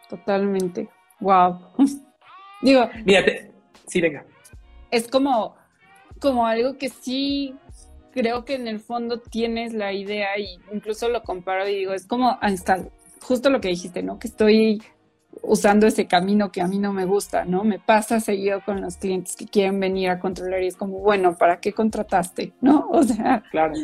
totalmente. 0.09 0.88
Wow. 1.20 1.72
Digo. 2.62 2.90
Mírate. 3.04 3.52
Sí, 3.86 4.00
venga. 4.00 4.24
Es 4.90 5.09
como, 5.09 5.56
como 6.18 6.46
algo 6.46 6.76
que 6.76 6.88
sí 6.88 7.54
creo 8.12 8.44
que 8.44 8.54
en 8.54 8.66
el 8.66 8.80
fondo 8.80 9.20
tienes 9.20 9.72
la 9.72 9.92
idea 9.92 10.38
y 10.38 10.58
incluso 10.72 11.08
lo 11.08 11.22
comparo 11.22 11.68
y 11.68 11.74
digo, 11.76 11.92
es 11.92 12.06
como 12.06 12.38
hasta 12.40 12.84
justo 13.20 13.50
lo 13.50 13.60
que 13.60 13.68
dijiste, 13.68 14.02
¿no? 14.02 14.18
Que 14.18 14.28
estoy 14.28 14.82
usando 15.42 15.86
ese 15.86 16.06
camino 16.06 16.50
que 16.50 16.60
a 16.60 16.66
mí 16.66 16.78
no 16.78 16.92
me 16.92 17.04
gusta, 17.04 17.44
¿no? 17.44 17.64
Me 17.64 17.78
pasa 17.78 18.20
seguido 18.20 18.62
con 18.64 18.80
los 18.80 18.96
clientes 18.96 19.36
que 19.36 19.46
quieren 19.46 19.78
venir 19.78 20.10
a 20.10 20.18
controlar 20.18 20.62
y 20.62 20.68
es 20.68 20.76
como, 20.76 20.98
bueno, 20.98 21.36
¿para 21.36 21.60
qué 21.60 21.72
contrataste? 21.72 22.54
¿No? 22.60 22.88
O 22.92 23.02
sea, 23.02 23.42
claro. 23.50 23.74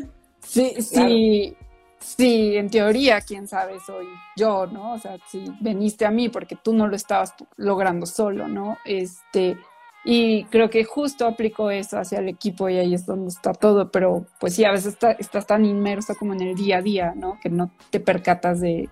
Sí, 0.40 0.74
sí, 0.80 1.56
Sí, 2.04 2.54
en 2.56 2.68
teoría, 2.68 3.22
quién 3.22 3.48
sabe, 3.48 3.80
soy 3.80 4.04
yo, 4.36 4.66
¿no? 4.66 4.92
O 4.92 4.98
sea, 4.98 5.16
si 5.26 5.46
veniste 5.60 6.04
a 6.04 6.10
mí 6.10 6.28
porque 6.28 6.54
tú 6.54 6.74
no 6.74 6.86
lo 6.86 6.94
estabas 6.96 7.34
logrando 7.56 8.04
solo, 8.04 8.46
¿no? 8.46 8.76
Este, 8.84 9.56
y 10.04 10.44
creo 10.44 10.68
que 10.68 10.84
justo 10.84 11.26
aplico 11.26 11.70
eso 11.70 11.98
hacia 11.98 12.18
el 12.18 12.28
equipo 12.28 12.68
y 12.68 12.76
ahí 12.76 12.92
es 12.92 13.06
donde 13.06 13.28
está 13.28 13.54
todo, 13.54 13.90
pero 13.90 14.26
pues 14.38 14.54
sí, 14.54 14.64
a 14.64 14.70
veces 14.70 14.98
estás 15.18 15.46
tan 15.46 15.64
inmerso 15.64 16.14
como 16.14 16.34
en 16.34 16.42
el 16.42 16.54
día 16.54 16.78
a 16.78 16.82
día, 16.82 17.14
¿no? 17.16 17.38
Que 17.40 17.48
no 17.48 17.72
te 17.88 18.00
percatas 18.00 18.60
de, 18.60 18.90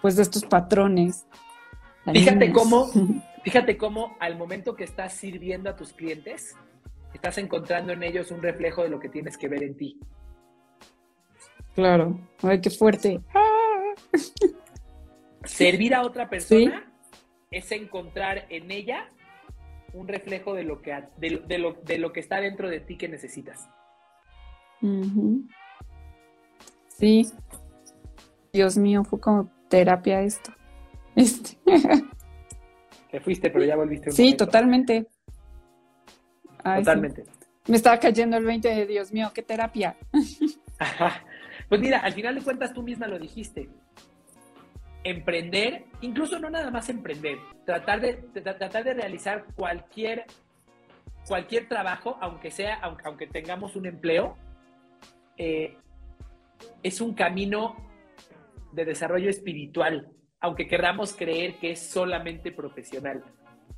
pues, 0.00 0.16
de 0.16 0.22
estos 0.22 0.44
patrones. 0.44 1.26
Fíjate 2.12 2.52
cómo, 2.52 2.88
fíjate 3.44 3.76
cómo 3.76 4.16
al 4.18 4.36
momento 4.36 4.74
que 4.74 4.82
estás 4.82 5.12
sirviendo 5.12 5.70
a 5.70 5.76
tus 5.76 5.92
clientes, 5.92 6.56
estás 7.14 7.38
encontrando 7.38 7.92
en 7.92 8.02
ellos 8.02 8.32
un 8.32 8.42
reflejo 8.42 8.82
de 8.82 8.88
lo 8.88 8.98
que 8.98 9.08
tienes 9.08 9.38
que 9.38 9.46
ver 9.46 9.62
en 9.62 9.76
ti. 9.76 10.00
Claro. 11.76 12.18
Ay, 12.42 12.60
qué 12.60 12.70
fuerte. 12.70 13.20
Servir 15.44 15.94
a 15.94 16.02
otra 16.02 16.28
persona 16.28 16.92
es 17.52 17.70
encontrar 17.70 18.46
en 18.48 18.70
ella 18.72 19.08
un 19.94 20.08
reflejo 20.08 20.54
de 20.54 20.64
lo 20.64 20.80
que, 20.82 21.04
de, 21.16 21.58
lo, 21.58 21.72
de 21.72 21.98
lo 21.98 22.12
que 22.12 22.20
está 22.20 22.40
dentro 22.40 22.68
de 22.68 22.80
ti 22.80 22.96
que 22.96 23.08
necesitas. 23.08 23.68
Sí. 26.88 27.30
Dios 28.52 28.76
mío, 28.76 29.04
fue 29.04 29.20
como 29.20 29.50
terapia 29.68 30.22
esto. 30.22 30.52
Este. 31.14 31.58
Te 33.10 33.20
fuiste, 33.20 33.50
pero 33.50 33.66
ya 33.66 33.76
volviste. 33.76 34.10
sí, 34.12 34.34
totalmente. 34.34 35.06
totalmente. 36.64 37.24
Me 37.68 37.76
estaba 37.76 37.98
cayendo 37.98 38.38
el 38.38 38.46
20 38.46 38.66
de 38.66 38.86
Dios 38.86 39.12
mío, 39.12 39.30
qué 39.34 39.42
terapia. 39.42 39.94
Ajá. 40.78 41.22
Pues 41.68 41.80
mira, 41.82 41.98
al 41.98 42.14
final 42.14 42.34
de 42.34 42.40
cuentas 42.42 42.72
tú 42.72 42.82
misma 42.82 43.06
lo 43.06 43.18
dijiste. 43.18 43.68
Emprender, 45.04 45.84
incluso 46.00 46.38
no 46.38 46.48
nada 46.48 46.70
más 46.70 46.88
emprender, 46.88 47.38
tratar 47.66 48.00
de, 48.00 48.14
tratar 48.14 48.84
de 48.84 48.94
realizar 48.94 49.46
cualquier, 49.56 50.24
cualquier 51.26 51.68
trabajo, 51.68 52.18
aunque 52.20 52.50
sea, 52.50 52.76
aunque, 52.76 53.02
aunque 53.06 53.26
tengamos 53.26 53.74
un 53.74 53.86
empleo, 53.86 54.36
eh, 55.36 55.76
es 56.82 57.00
un 57.00 57.14
camino 57.14 57.76
de 58.72 58.84
desarrollo 58.84 59.28
espiritual, 59.28 60.08
aunque 60.40 60.66
queramos 60.66 61.14
creer 61.14 61.58
que 61.58 61.72
es 61.72 61.90
solamente 61.90 62.52
profesional. 62.52 63.24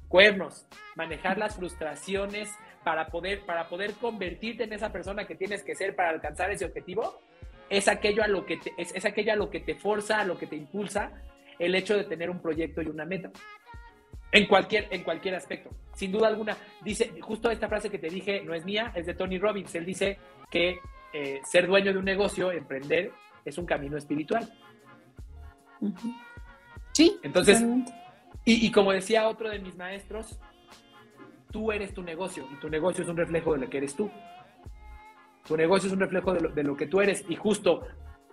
Cuernos, 0.08 0.66
manejar 0.94 1.38
las 1.38 1.56
frustraciones 1.56 2.52
para 2.84 3.08
poder, 3.08 3.44
para 3.46 3.68
poder 3.68 3.94
convertirte 3.94 4.64
en 4.64 4.72
esa 4.72 4.92
persona 4.92 5.26
que 5.26 5.34
tienes 5.34 5.62
que 5.62 5.74
ser 5.74 5.96
para 5.96 6.10
alcanzar 6.10 6.50
ese 6.50 6.66
objetivo, 6.66 7.20
es 7.68 7.88
aquello 7.88 8.22
a 8.22 8.28
lo 8.28 8.44
que 8.44 8.56
te, 8.58 8.72
es, 8.76 9.04
aquello 9.04 9.32
a 9.32 9.36
lo 9.36 9.50
que 9.50 9.60
te 9.60 9.74
forza, 9.74 10.20
a 10.20 10.24
lo 10.24 10.38
que 10.38 10.46
te 10.46 10.56
impulsa, 10.56 11.12
el 11.58 11.74
hecho 11.74 11.96
de 11.96 12.04
tener 12.04 12.30
un 12.30 12.40
proyecto 12.40 12.82
y 12.82 12.86
una 12.86 13.04
meta. 13.04 13.30
En 14.32 14.46
cualquier, 14.46 14.88
en 14.90 15.04
cualquier 15.04 15.36
aspecto. 15.36 15.70
Sin 15.94 16.10
duda 16.10 16.26
alguna. 16.28 16.56
Dice, 16.82 17.14
justo 17.20 17.50
esta 17.50 17.68
frase 17.68 17.88
que 17.88 17.98
te 17.98 18.08
dije 18.08 18.42
no 18.42 18.52
es 18.52 18.64
mía, 18.64 18.92
es 18.94 19.06
de 19.06 19.14
Tony 19.14 19.38
Robbins. 19.38 19.74
Él 19.76 19.86
dice 19.86 20.18
que 20.50 20.78
eh, 21.12 21.40
ser 21.44 21.68
dueño 21.68 21.92
de 21.92 21.98
un 21.98 22.04
negocio, 22.04 22.50
emprender, 22.50 23.12
es 23.44 23.56
un 23.58 23.66
camino 23.66 23.96
espiritual. 23.96 24.52
Sí. 26.92 27.16
Entonces, 27.22 27.62
y, 28.44 28.70
como 28.72 28.92
decía 28.92 29.28
otro 29.28 29.48
de 29.48 29.58
mis 29.58 29.76
maestros, 29.76 30.38
tú 31.50 31.72
eres 31.72 31.94
tu 31.94 32.02
negocio 32.02 32.46
y 32.52 32.56
tu 32.56 32.68
negocio 32.68 33.04
es 33.04 33.08
un 33.08 33.16
reflejo 33.16 33.54
de 33.54 33.60
lo 33.60 33.70
que 33.70 33.78
eres 33.78 33.94
tú. 33.94 34.10
Tu 35.46 35.56
negocio 35.56 35.88
es 35.88 35.92
un 35.92 36.00
reflejo 36.00 36.32
de 36.32 36.40
lo, 36.40 36.48
de 36.50 36.62
lo 36.62 36.76
que 36.76 36.86
tú 36.86 37.00
eres 37.00 37.24
y 37.28 37.36
justo 37.36 37.82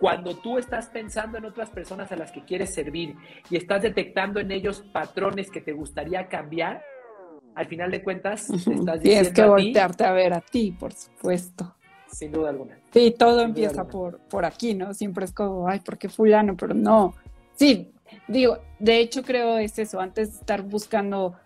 cuando 0.02 0.34
tú 0.34 0.58
estás 0.58 0.88
pensando 0.88 1.38
en 1.38 1.44
otras 1.44 1.70
personas 1.70 2.10
a 2.10 2.16
las 2.16 2.32
que 2.32 2.44
quieres 2.44 2.74
servir 2.74 3.14
y 3.48 3.56
estás 3.56 3.82
detectando 3.82 4.40
en 4.40 4.50
ellos 4.50 4.84
patrones 4.92 5.48
que 5.48 5.60
te 5.60 5.72
gustaría 5.72 6.26
cambiar, 6.26 6.82
al 7.54 7.66
final 7.66 7.90
de 7.90 8.02
cuentas 8.02 8.50
estás 8.50 8.66
diciendo 8.66 9.00
Tienes 9.00 9.32
que 9.32 9.44
voltearte 9.44 10.04
a 10.04 10.12
ver 10.12 10.32
a 10.32 10.40
ti, 10.40 10.72
por 10.72 10.92
supuesto. 10.92 11.76
Sin 12.10 12.32
duda 12.32 12.50
alguna. 12.50 12.78
Sí, 12.92 13.14
todo 13.16 13.42
empieza 13.42 13.86
por, 13.86 14.18
por 14.28 14.44
aquí, 14.44 14.74
¿no? 14.74 14.92
Siempre 14.92 15.24
es 15.24 15.32
como, 15.32 15.68
ay, 15.68 15.80
¿por 15.80 15.96
qué 15.96 16.08
fulano? 16.08 16.56
Pero 16.56 16.74
no. 16.74 17.14
Sí, 17.54 17.92
digo, 18.26 18.58
de 18.78 18.98
hecho 18.98 19.22
creo 19.22 19.56
es 19.58 19.78
eso, 19.78 20.00
antes 20.00 20.32
de 20.32 20.38
estar 20.40 20.62
buscando 20.62 21.36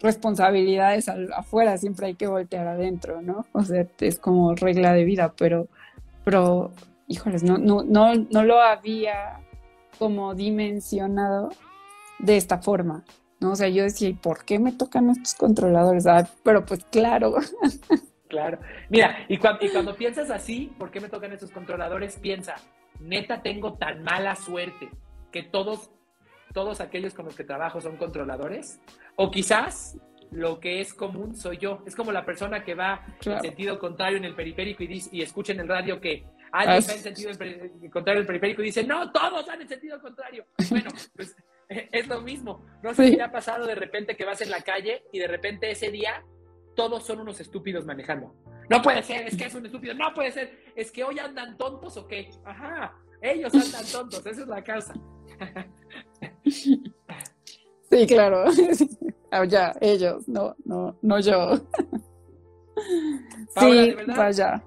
responsabilidades 0.00 1.08
afuera, 1.08 1.76
siempre 1.78 2.06
hay 2.06 2.14
que 2.14 2.26
voltear 2.26 2.66
adentro, 2.66 3.22
¿no? 3.22 3.46
O 3.52 3.62
sea, 3.62 3.86
es 4.00 4.18
como 4.18 4.54
regla 4.54 4.92
de 4.92 5.04
vida, 5.04 5.32
pero, 5.36 5.68
pero 6.24 6.72
híjoles, 7.06 7.42
no, 7.42 7.58
no, 7.58 7.82
no, 7.82 8.14
no 8.14 8.44
lo 8.44 8.60
había 8.60 9.40
como 9.98 10.34
dimensionado 10.34 11.50
de 12.18 12.36
esta 12.36 12.58
forma, 12.58 13.04
¿no? 13.40 13.52
O 13.52 13.56
sea, 13.56 13.68
yo 13.68 13.82
decía, 13.82 14.08
¿y 14.08 14.14
por 14.14 14.44
qué 14.44 14.58
me 14.58 14.72
tocan 14.72 15.10
estos 15.10 15.34
controladores? 15.34 16.06
Ah, 16.06 16.28
pero 16.42 16.64
pues 16.64 16.84
claro. 16.84 17.34
Claro. 18.28 18.58
Mira, 18.90 19.24
y, 19.28 19.36
y 19.36 19.38
cuando 19.38 19.96
piensas 19.96 20.30
así, 20.30 20.70
¿por 20.78 20.90
qué 20.90 21.00
me 21.00 21.08
tocan 21.08 21.32
estos 21.32 21.50
controladores? 21.50 22.18
Piensa, 22.18 22.56
neta, 23.00 23.40
tengo 23.40 23.74
tan 23.74 24.02
mala 24.02 24.36
suerte 24.36 24.90
que 25.32 25.42
todos, 25.42 25.90
todos 26.52 26.82
aquellos 26.82 27.14
con 27.14 27.24
los 27.24 27.34
que 27.34 27.44
trabajo 27.44 27.80
son 27.80 27.96
controladores. 27.96 28.80
O 29.20 29.30
quizás 29.32 29.98
lo 30.30 30.60
que 30.60 30.80
es 30.80 30.94
común 30.94 31.34
soy 31.34 31.58
yo. 31.58 31.82
Es 31.86 31.96
como 31.96 32.12
la 32.12 32.24
persona 32.24 32.62
que 32.62 32.74
va 32.74 33.04
en 33.24 33.40
sentido 33.40 33.78
contrario 33.78 34.16
en 34.16 34.24
el 34.24 34.36
periférico 34.36 34.84
y, 34.84 34.86
dice, 34.86 35.10
y 35.12 35.22
escucha 35.22 35.52
en 35.52 35.60
el 35.60 35.68
radio 35.68 36.00
que 36.00 36.24
Alguien 36.52 36.82
va 36.88 36.92
en 36.94 37.02
sentido 37.02 37.30
contrario 37.90 38.20
del 38.20 38.26
periférico 38.26 38.62
y 38.62 38.66
dice, 38.66 38.84
no, 38.84 39.10
todos 39.10 39.44
van 39.44 39.60
en 39.60 39.68
sentido 39.68 40.00
contrario. 40.00 40.46
Bueno, 40.70 40.90
pues 41.16 41.36
es 41.68 42.06
lo 42.06 42.20
mismo. 42.20 42.64
No 42.82 42.94
sé 42.94 43.08
si 43.08 43.16
te 43.16 43.22
ha 43.22 43.32
pasado 43.32 43.66
de 43.66 43.74
repente 43.74 44.16
que 44.16 44.24
vas 44.24 44.40
en 44.40 44.50
la 44.50 44.62
calle 44.62 45.02
y 45.12 45.18
de 45.18 45.26
repente 45.26 45.68
ese 45.70 45.90
día 45.90 46.22
todos 46.76 47.04
son 47.04 47.20
unos 47.20 47.40
estúpidos 47.40 47.84
manejando. 47.84 48.34
No 48.70 48.80
puede 48.80 49.02
ser, 49.02 49.26
es 49.26 49.36
que 49.36 49.46
es 49.46 49.54
un 49.54 49.66
estúpido. 49.66 49.94
No 49.94 50.14
puede 50.14 50.30
ser, 50.30 50.72
es 50.76 50.92
que 50.92 51.02
hoy 51.02 51.18
andan 51.18 51.58
tontos 51.58 51.96
o 51.96 52.06
qué. 52.06 52.30
Ajá, 52.44 52.94
ellos 53.20 53.52
andan 53.52 53.84
tontos, 53.92 54.24
esa 54.24 54.42
es 54.42 54.48
la 54.48 54.62
causa. 54.62 54.94
Sí, 57.90 58.06
claro. 58.06 58.44
Ah, 59.30 59.44
ya, 59.44 59.74
ellos, 59.82 60.26
no, 60.26 60.56
no, 60.64 60.96
no 61.02 61.20
yo. 61.20 61.56
sí, 63.60 63.94
vaya. 64.16 64.64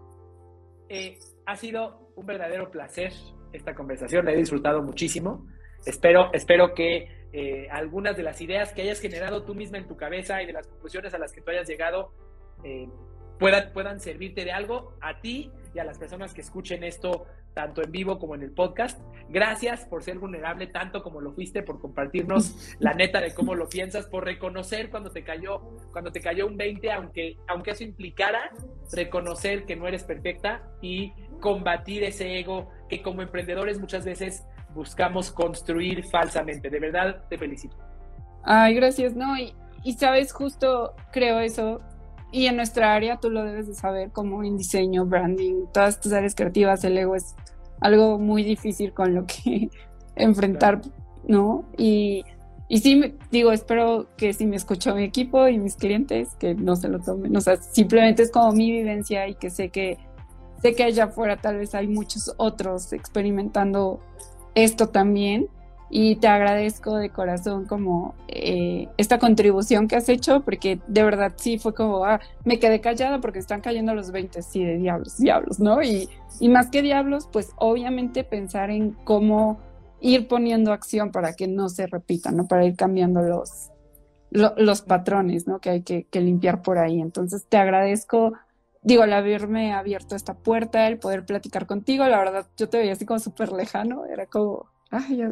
Eh, 0.88 1.18
ha 1.48 1.56
sido 1.56 2.12
un 2.16 2.28
verdadero 2.28 2.70
placer 2.70 3.12
esta 3.54 3.74
conversación, 3.74 4.24
la 4.24 4.34
he 4.34 4.38
disfrutado 4.38 4.84
muchísimo. 4.84 5.48
Espero, 5.84 6.32
espero 6.34 6.76
que 6.76 7.10
eh, 7.34 7.68
algunas 7.72 8.16
de 8.16 8.22
las 8.22 8.40
ideas 8.40 8.72
que 8.72 8.84
hayas 8.84 9.00
generado 9.00 9.44
tú 9.44 9.56
misma 9.56 9.80
en 9.80 9.88
tu 9.88 9.98
cabeza 9.98 10.44
y 10.44 10.46
de 10.46 10.54
las 10.54 10.68
conclusiones 10.68 11.12
a 11.16 11.18
las 11.18 11.34
que 11.34 11.42
tú 11.42 11.50
hayas 11.50 11.68
llegado 11.68 12.14
eh, 12.64 12.88
puedan, 13.40 13.74
puedan 13.74 14.00
servirte 14.00 14.46
de 14.46 14.52
algo 14.52 14.94
a 15.02 15.22
ti 15.22 15.52
y 15.74 15.80
a 15.80 15.84
las 15.84 15.98
personas 15.98 16.34
que 16.34 16.42
escuchen 16.42 16.84
esto 16.84 17.26
tanto 17.54 17.82
en 17.84 17.92
vivo 17.92 18.20
como 18.20 18.36
en 18.36 18.44
el 18.44 18.52
podcast. 18.52 19.00
Gracias 19.30 19.86
por 19.86 20.04
ser 20.04 20.20
vulnerable 20.20 20.68
tanto 20.68 21.04
como 21.04 21.22
lo 21.22 21.34
fuiste, 21.34 21.64
por 21.64 21.80
compartirnos 21.80 22.76
la 22.80 22.94
neta 22.94 23.22
de 23.22 23.34
cómo 23.34 23.56
lo 23.56 23.68
piensas, 23.70 24.06
por 24.08 24.26
reconocer 24.26 24.90
cuando 24.90 25.12
te 25.12 25.24
cayó, 25.24 25.62
cuando 25.92 26.12
te 26.12 26.22
cayó 26.22 26.48
un 26.48 26.58
20, 26.58 26.92
aunque, 26.92 27.38
aunque 27.48 27.72
eso 27.72 27.84
implicara 27.84 28.52
reconocer 28.92 29.66
que 29.66 29.76
no 29.76 29.88
eres 29.88 30.04
perfecta 30.04 30.64
y 30.82 31.14
combatir 31.40 32.04
ese 32.04 32.40
ego 32.40 32.70
que 32.90 33.02
como 33.02 33.22
emprendedores 33.22 33.80
muchas 33.80 34.06
veces 34.06 34.46
buscamos 34.74 35.32
construir 35.32 36.06
falsamente. 36.06 36.70
De 36.70 36.80
verdad, 36.80 37.24
te 37.30 37.38
felicito. 37.38 37.76
Ay, 38.44 38.76
gracias. 38.76 39.16
No, 39.16 39.38
y, 39.38 39.54
y 39.84 39.94
sabes, 39.94 40.32
justo 40.32 40.96
creo 41.12 41.40
eso. 41.40 41.82
Y 42.32 42.46
en 42.46 42.56
nuestra 42.56 42.94
área 42.94 43.18
tú 43.18 43.30
lo 43.30 43.44
debes 43.44 43.68
de 43.68 43.74
saber, 43.74 44.12
como 44.12 44.44
en 44.44 44.58
diseño, 44.58 45.06
branding, 45.06 45.66
todas 45.74 46.00
tus 46.00 46.14
áreas 46.14 46.36
creativas, 46.36 46.84
el 46.84 46.98
ego 46.98 47.16
es 47.16 47.36
algo 47.82 48.18
muy 48.18 48.44
difícil 48.44 48.94
con 48.94 49.14
lo 49.14 49.26
que 49.26 49.70
enfrentar, 50.16 50.82
¿no? 51.28 51.66
Y, 51.78 52.24
y 52.70 52.78
sí, 52.80 53.16
digo, 53.32 53.52
espero 53.52 54.08
que 54.16 54.34
si 54.34 54.46
me 54.46 54.56
escuchó 54.56 54.96
mi 54.96 55.04
equipo 55.04 55.48
y 55.48 55.58
mis 55.58 55.76
clientes, 55.76 56.36
que 56.40 56.56
no 56.56 56.76
se 56.76 56.88
lo 56.88 57.00
tomen, 57.00 57.36
o 57.36 57.42
sea, 57.42 57.58
simplemente 57.58 58.24
es 58.24 58.32
como 58.32 58.54
mi 58.54 58.72
vivencia 58.72 59.28
y 59.28 59.36
que 59.36 59.50
sé 59.50 59.70
que 59.70 59.98
Sé 60.62 60.76
que 60.76 60.84
allá 60.84 61.06
afuera 61.06 61.38
tal 61.38 61.58
vez 61.58 61.74
hay 61.74 61.88
muchos 61.88 62.34
otros 62.38 62.94
experimentando 62.94 64.00
esto 64.54 64.90
también 64.90 65.48
y 65.94 66.16
te 66.16 66.28
agradezco 66.28 66.96
de 66.96 67.10
corazón 67.10 67.66
como 67.66 68.16
eh, 68.30 68.88
esta 68.98 69.20
contribución 69.20 69.89
que 69.89 69.98
has 69.98 70.08
hecho 70.08 70.39
porque 70.39 70.80
de 70.88 71.04
verdad 71.04 71.34
sí 71.36 71.60
fue 71.60 71.74
como, 71.74 72.06
ah, 72.06 72.22
me 72.46 72.60
quedé 72.60 72.80
callada 72.80 73.20
porque 73.20 73.39
están 73.39 73.60
cayendo 73.60 73.94
los 73.94 74.12
20, 74.12 74.42
sí, 74.42 74.64
de 74.64 74.78
diablos, 74.78 75.18
diablos, 75.18 75.60
¿no? 75.60 75.84
Y, 75.84 76.08
y 76.39 76.48
más 76.48 76.70
que 76.70 76.82
diablos, 76.82 77.28
pues 77.30 77.52
obviamente 77.58 78.24
pensar 78.24 78.72
en 78.72 78.92
cómo 79.04 79.60
ir 80.00 80.30
poniendo 80.30 80.72
acción 80.72 81.12
para 81.12 81.34
que 81.34 81.50
no 81.50 81.68
se 81.68 81.88
repita, 81.88 82.32
¿no? 82.32 82.48
Para 82.48 82.64
ir 82.64 82.78
cambiando 82.78 83.22
los, 83.22 83.70
los 84.32 84.82
patrones, 84.84 85.46
¿no? 85.46 85.60
Que 85.60 85.72
hay 85.72 85.82
que, 85.82 86.06
que 86.06 86.22
limpiar 86.22 86.62
por 86.62 86.78
ahí. 86.78 87.02
Entonces 87.02 87.46
te 87.50 87.58
agradezco 87.58 88.32
digo, 88.82 89.04
el 89.04 89.14
haberme 89.14 89.74
abierto 89.74 90.16
esta 90.16 90.34
puerta, 90.34 90.88
el 90.88 90.98
poder 90.98 91.26
platicar 91.26 91.68
contigo, 91.68 92.08
la 92.08 92.18
verdad, 92.18 92.48
yo 92.58 92.68
te 92.68 92.80
veía 92.80 92.94
así 92.94 93.06
como 93.06 93.20
súper 93.20 93.52
lejano, 93.52 94.06
era 94.06 94.26
como, 94.26 94.71
ay, 94.92 95.24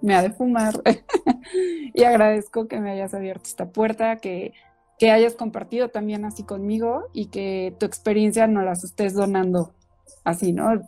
me 0.00 0.14
ha 0.14 0.22
de 0.22 0.30
fumar. 0.30 0.74
y 1.94 2.04
agradezco 2.04 2.68
que 2.68 2.80
me 2.80 2.92
hayas 2.92 3.12
abierto 3.12 3.44
esta 3.44 3.70
puerta, 3.70 4.16
que, 4.16 4.52
que 4.98 5.10
hayas 5.10 5.34
compartido 5.34 5.88
también 5.88 6.24
así 6.24 6.44
conmigo 6.44 7.08
y 7.12 7.26
que 7.26 7.74
tu 7.78 7.86
experiencia 7.86 8.46
nos 8.46 8.64
las 8.64 8.84
estés 8.84 9.14
donando 9.14 9.74
así, 10.24 10.52
¿no? 10.52 10.86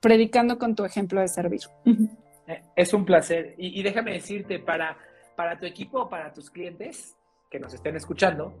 predicando 0.00 0.58
con 0.58 0.74
tu 0.74 0.84
ejemplo 0.84 1.20
de 1.20 1.28
servir. 1.28 1.62
Eh, 2.48 2.62
es 2.76 2.94
un 2.94 3.04
placer. 3.04 3.56
Y, 3.58 3.80
y 3.80 3.82
déjame 3.82 4.12
decirte, 4.12 4.60
para, 4.60 4.96
para 5.34 5.58
tu 5.58 5.66
equipo, 5.66 6.08
para 6.08 6.32
tus 6.32 6.48
clientes 6.48 7.16
que 7.50 7.58
nos 7.58 7.74
estén 7.74 7.96
escuchando, 7.96 8.54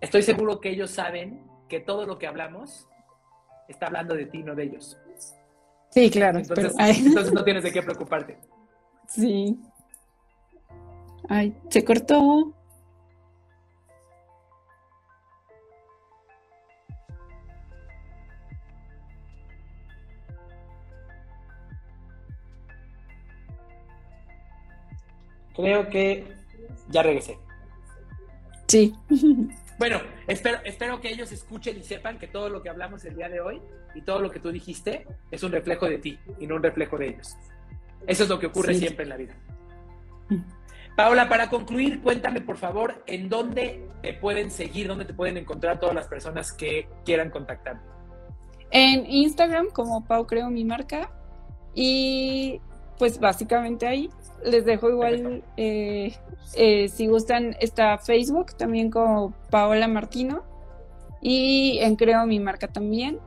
estoy 0.00 0.22
seguro 0.22 0.58
que 0.58 0.70
ellos 0.70 0.90
saben 0.90 1.44
que 1.68 1.80
todo 1.80 2.06
lo 2.06 2.18
que 2.18 2.26
hablamos 2.26 2.88
está 3.68 3.88
hablando 3.88 4.14
de 4.14 4.24
ti, 4.24 4.42
no 4.42 4.54
de 4.54 4.64
ellos. 4.64 4.98
Sí, 5.92 6.10
claro. 6.10 6.38
Entonces, 6.38 6.74
entonces 6.78 7.32
no 7.34 7.44
tienes 7.44 7.62
de 7.62 7.72
qué 7.72 7.82
preocuparte. 7.82 8.38
Sí. 9.06 9.60
Ay, 11.28 11.54
se 11.68 11.84
cortó. 11.84 12.54
Creo 25.54 25.90
que 25.90 26.34
ya 26.88 27.02
regresé. 27.02 27.38
Sí. 28.66 28.94
Bueno, 29.78 30.00
espero, 30.26 30.58
espero 30.64 31.00
que 31.00 31.10
ellos 31.10 31.32
escuchen 31.32 31.78
y 31.78 31.82
sepan 31.82 32.18
que 32.18 32.26
todo 32.26 32.48
lo 32.48 32.62
que 32.62 32.68
hablamos 32.68 33.04
el 33.04 33.16
día 33.16 33.28
de 33.28 33.40
hoy 33.40 33.60
y 33.94 34.02
todo 34.02 34.20
lo 34.20 34.30
que 34.30 34.40
tú 34.40 34.52
dijiste 34.52 35.06
es 35.30 35.42
un 35.42 35.52
reflejo 35.52 35.86
de 35.86 35.98
ti 35.98 36.18
y 36.38 36.46
no 36.46 36.56
un 36.56 36.62
reflejo 36.62 36.98
de 36.98 37.08
ellos. 37.08 37.36
Eso 38.06 38.24
es 38.24 38.28
lo 38.28 38.38
que 38.38 38.46
ocurre 38.46 38.74
siempre 38.74 39.04
en 39.04 39.08
la 39.08 39.16
vida. 39.16 39.34
Paola, 40.96 41.28
para 41.28 41.48
concluir, 41.48 42.02
cuéntame 42.02 42.40
por 42.40 42.58
favor 42.58 43.02
en 43.06 43.28
dónde 43.28 43.88
te 44.02 44.12
pueden 44.14 44.50
seguir, 44.50 44.88
dónde 44.88 45.04
te 45.04 45.14
pueden 45.14 45.38
encontrar 45.38 45.80
todas 45.80 45.94
las 45.94 46.06
personas 46.06 46.52
que 46.52 46.86
quieran 47.04 47.30
contactar. 47.30 47.80
En 48.70 49.06
Instagram 49.06 49.68
como 49.70 50.04
Pau 50.06 50.26
Creo 50.26 50.50
Mi 50.50 50.64
Marca 50.64 51.10
y 51.74 52.60
pues 52.98 53.18
básicamente 53.18 53.86
ahí 53.86 54.10
les 54.44 54.64
dejo 54.64 54.90
igual, 54.90 55.42
eh, 55.56 56.14
eh, 56.54 56.88
si 56.88 57.06
gustan, 57.06 57.56
está 57.60 57.98
Facebook 57.98 58.54
también 58.56 58.90
como 58.90 59.32
Paola 59.50 59.88
Martino 59.88 60.42
y 61.20 61.78
en 61.80 61.96
Creo 61.96 62.26
mi 62.26 62.40
marca 62.40 62.68
también. 62.68 63.18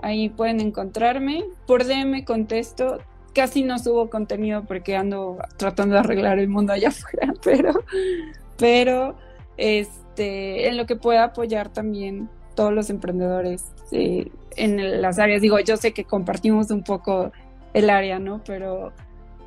Ahí 0.00 0.30
pueden 0.30 0.60
encontrarme. 0.60 1.44
Por 1.66 1.84
DM 1.84 2.24
contesto 2.24 2.98
casi 3.34 3.62
no 3.62 3.78
subo 3.78 4.10
contenido 4.10 4.64
porque 4.64 4.96
ando 4.96 5.38
tratando 5.56 5.94
de 5.94 6.00
arreglar 6.00 6.38
el 6.38 6.48
mundo 6.48 6.72
allá 6.72 6.88
afuera, 6.90 7.32
pero, 7.42 7.72
pero 8.58 9.16
este, 9.56 10.68
en 10.68 10.76
lo 10.76 10.86
que 10.86 10.96
pueda 10.96 11.24
apoyar 11.24 11.70
también 11.70 12.28
todos 12.54 12.72
los 12.72 12.90
emprendedores 12.90 13.72
eh, 13.92 14.30
en 14.56 15.00
las 15.00 15.18
áreas. 15.18 15.40
Digo, 15.40 15.58
yo 15.60 15.76
sé 15.76 15.92
que 15.92 16.04
compartimos 16.04 16.70
un 16.70 16.82
poco 16.82 17.32
el 17.72 17.90
área, 17.90 18.18
¿no? 18.18 18.42
Pero, 18.44 18.92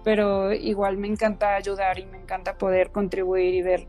pero 0.06 0.54
igual 0.54 0.98
me 0.98 1.08
encanta 1.08 1.56
ayudar 1.56 1.98
y 1.98 2.06
me 2.06 2.18
encanta 2.18 2.58
poder 2.58 2.92
contribuir 2.92 3.56
y 3.56 3.64
ver 3.64 3.88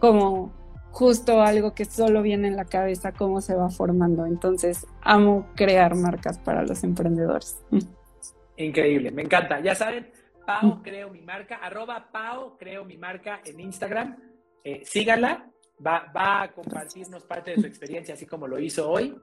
cómo 0.00 0.52
justo 0.90 1.42
algo 1.42 1.74
que 1.74 1.84
solo 1.84 2.22
viene 2.22 2.48
en 2.48 2.56
la 2.56 2.64
cabeza, 2.64 3.12
cómo 3.12 3.42
se 3.42 3.54
va 3.54 3.68
formando. 3.68 4.24
Entonces, 4.24 4.86
amo 5.02 5.46
crear 5.54 5.94
marcas 5.94 6.38
para 6.38 6.62
los 6.62 6.82
emprendedores. 6.84 7.62
Increíble, 8.56 9.10
me 9.10 9.22
encanta. 9.22 9.60
Ya 9.60 9.74
saben, 9.74 10.10
Pau 10.46 10.82
Creo 10.82 11.10
Mi 11.10 11.20
Marca, 11.20 11.56
arroba 11.56 12.08
Pau 12.10 12.56
Creo 12.56 12.86
Mi 12.86 12.96
Marca 12.96 13.40
en 13.44 13.60
Instagram. 13.60 14.16
Eh, 14.64 14.80
síganla, 14.84 15.50
va, 15.86 16.10
va 16.16 16.42
a 16.42 16.52
compartirnos 16.52 17.24
parte 17.24 17.50
de 17.50 17.60
su 17.60 17.66
experiencia, 17.66 18.14
así 18.14 18.24
como 18.24 18.48
lo 18.48 18.58
hizo 18.58 18.90
hoy. 18.90 19.14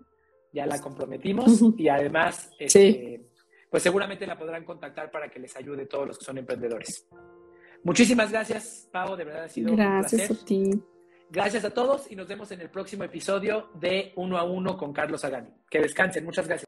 Ya 0.54 0.68
la 0.68 0.80
comprometimos 0.80 1.62
y 1.76 1.89
además, 1.89 2.52
este, 2.60 3.26
pues 3.76 3.84
seguramente 3.84 4.26
la 4.26 4.38
podrán 4.38 4.63
contactar 4.63 5.11
para 5.11 5.28
que 5.28 5.38
les 5.38 5.53
ayude 5.57 5.86
todos 5.86 6.07
los 6.07 6.17
que 6.17 6.23
son 6.23 6.38
emprendedores. 6.38 7.09
Muchísimas 7.84 8.32
gracias, 8.32 8.88
Pau, 8.89 9.17
de 9.17 9.26
verdad 9.26 9.43
ha 9.43 9.49
sido 9.49 9.76
gracias 9.76 10.30
un 10.30 10.38
placer. 10.38 10.43
a 10.43 10.45
ti. 10.45 10.84
Gracias 11.30 11.65
a 11.65 11.71
todos 11.71 12.09
y 12.09 12.15
nos 12.15 12.26
vemos 12.26 12.49
en 12.51 12.61
el 12.61 12.69
próximo 12.69 13.03
episodio 13.03 13.71
de 13.73 14.13
Uno 14.15 14.38
a 14.38 14.45
Uno 14.45 14.78
con 14.78 14.93
Carlos 14.93 15.26
Agani. 15.26 15.49
Que 15.69 15.82
descansen, 15.82 16.23
muchas 16.23 16.47
gracias. 16.47 16.63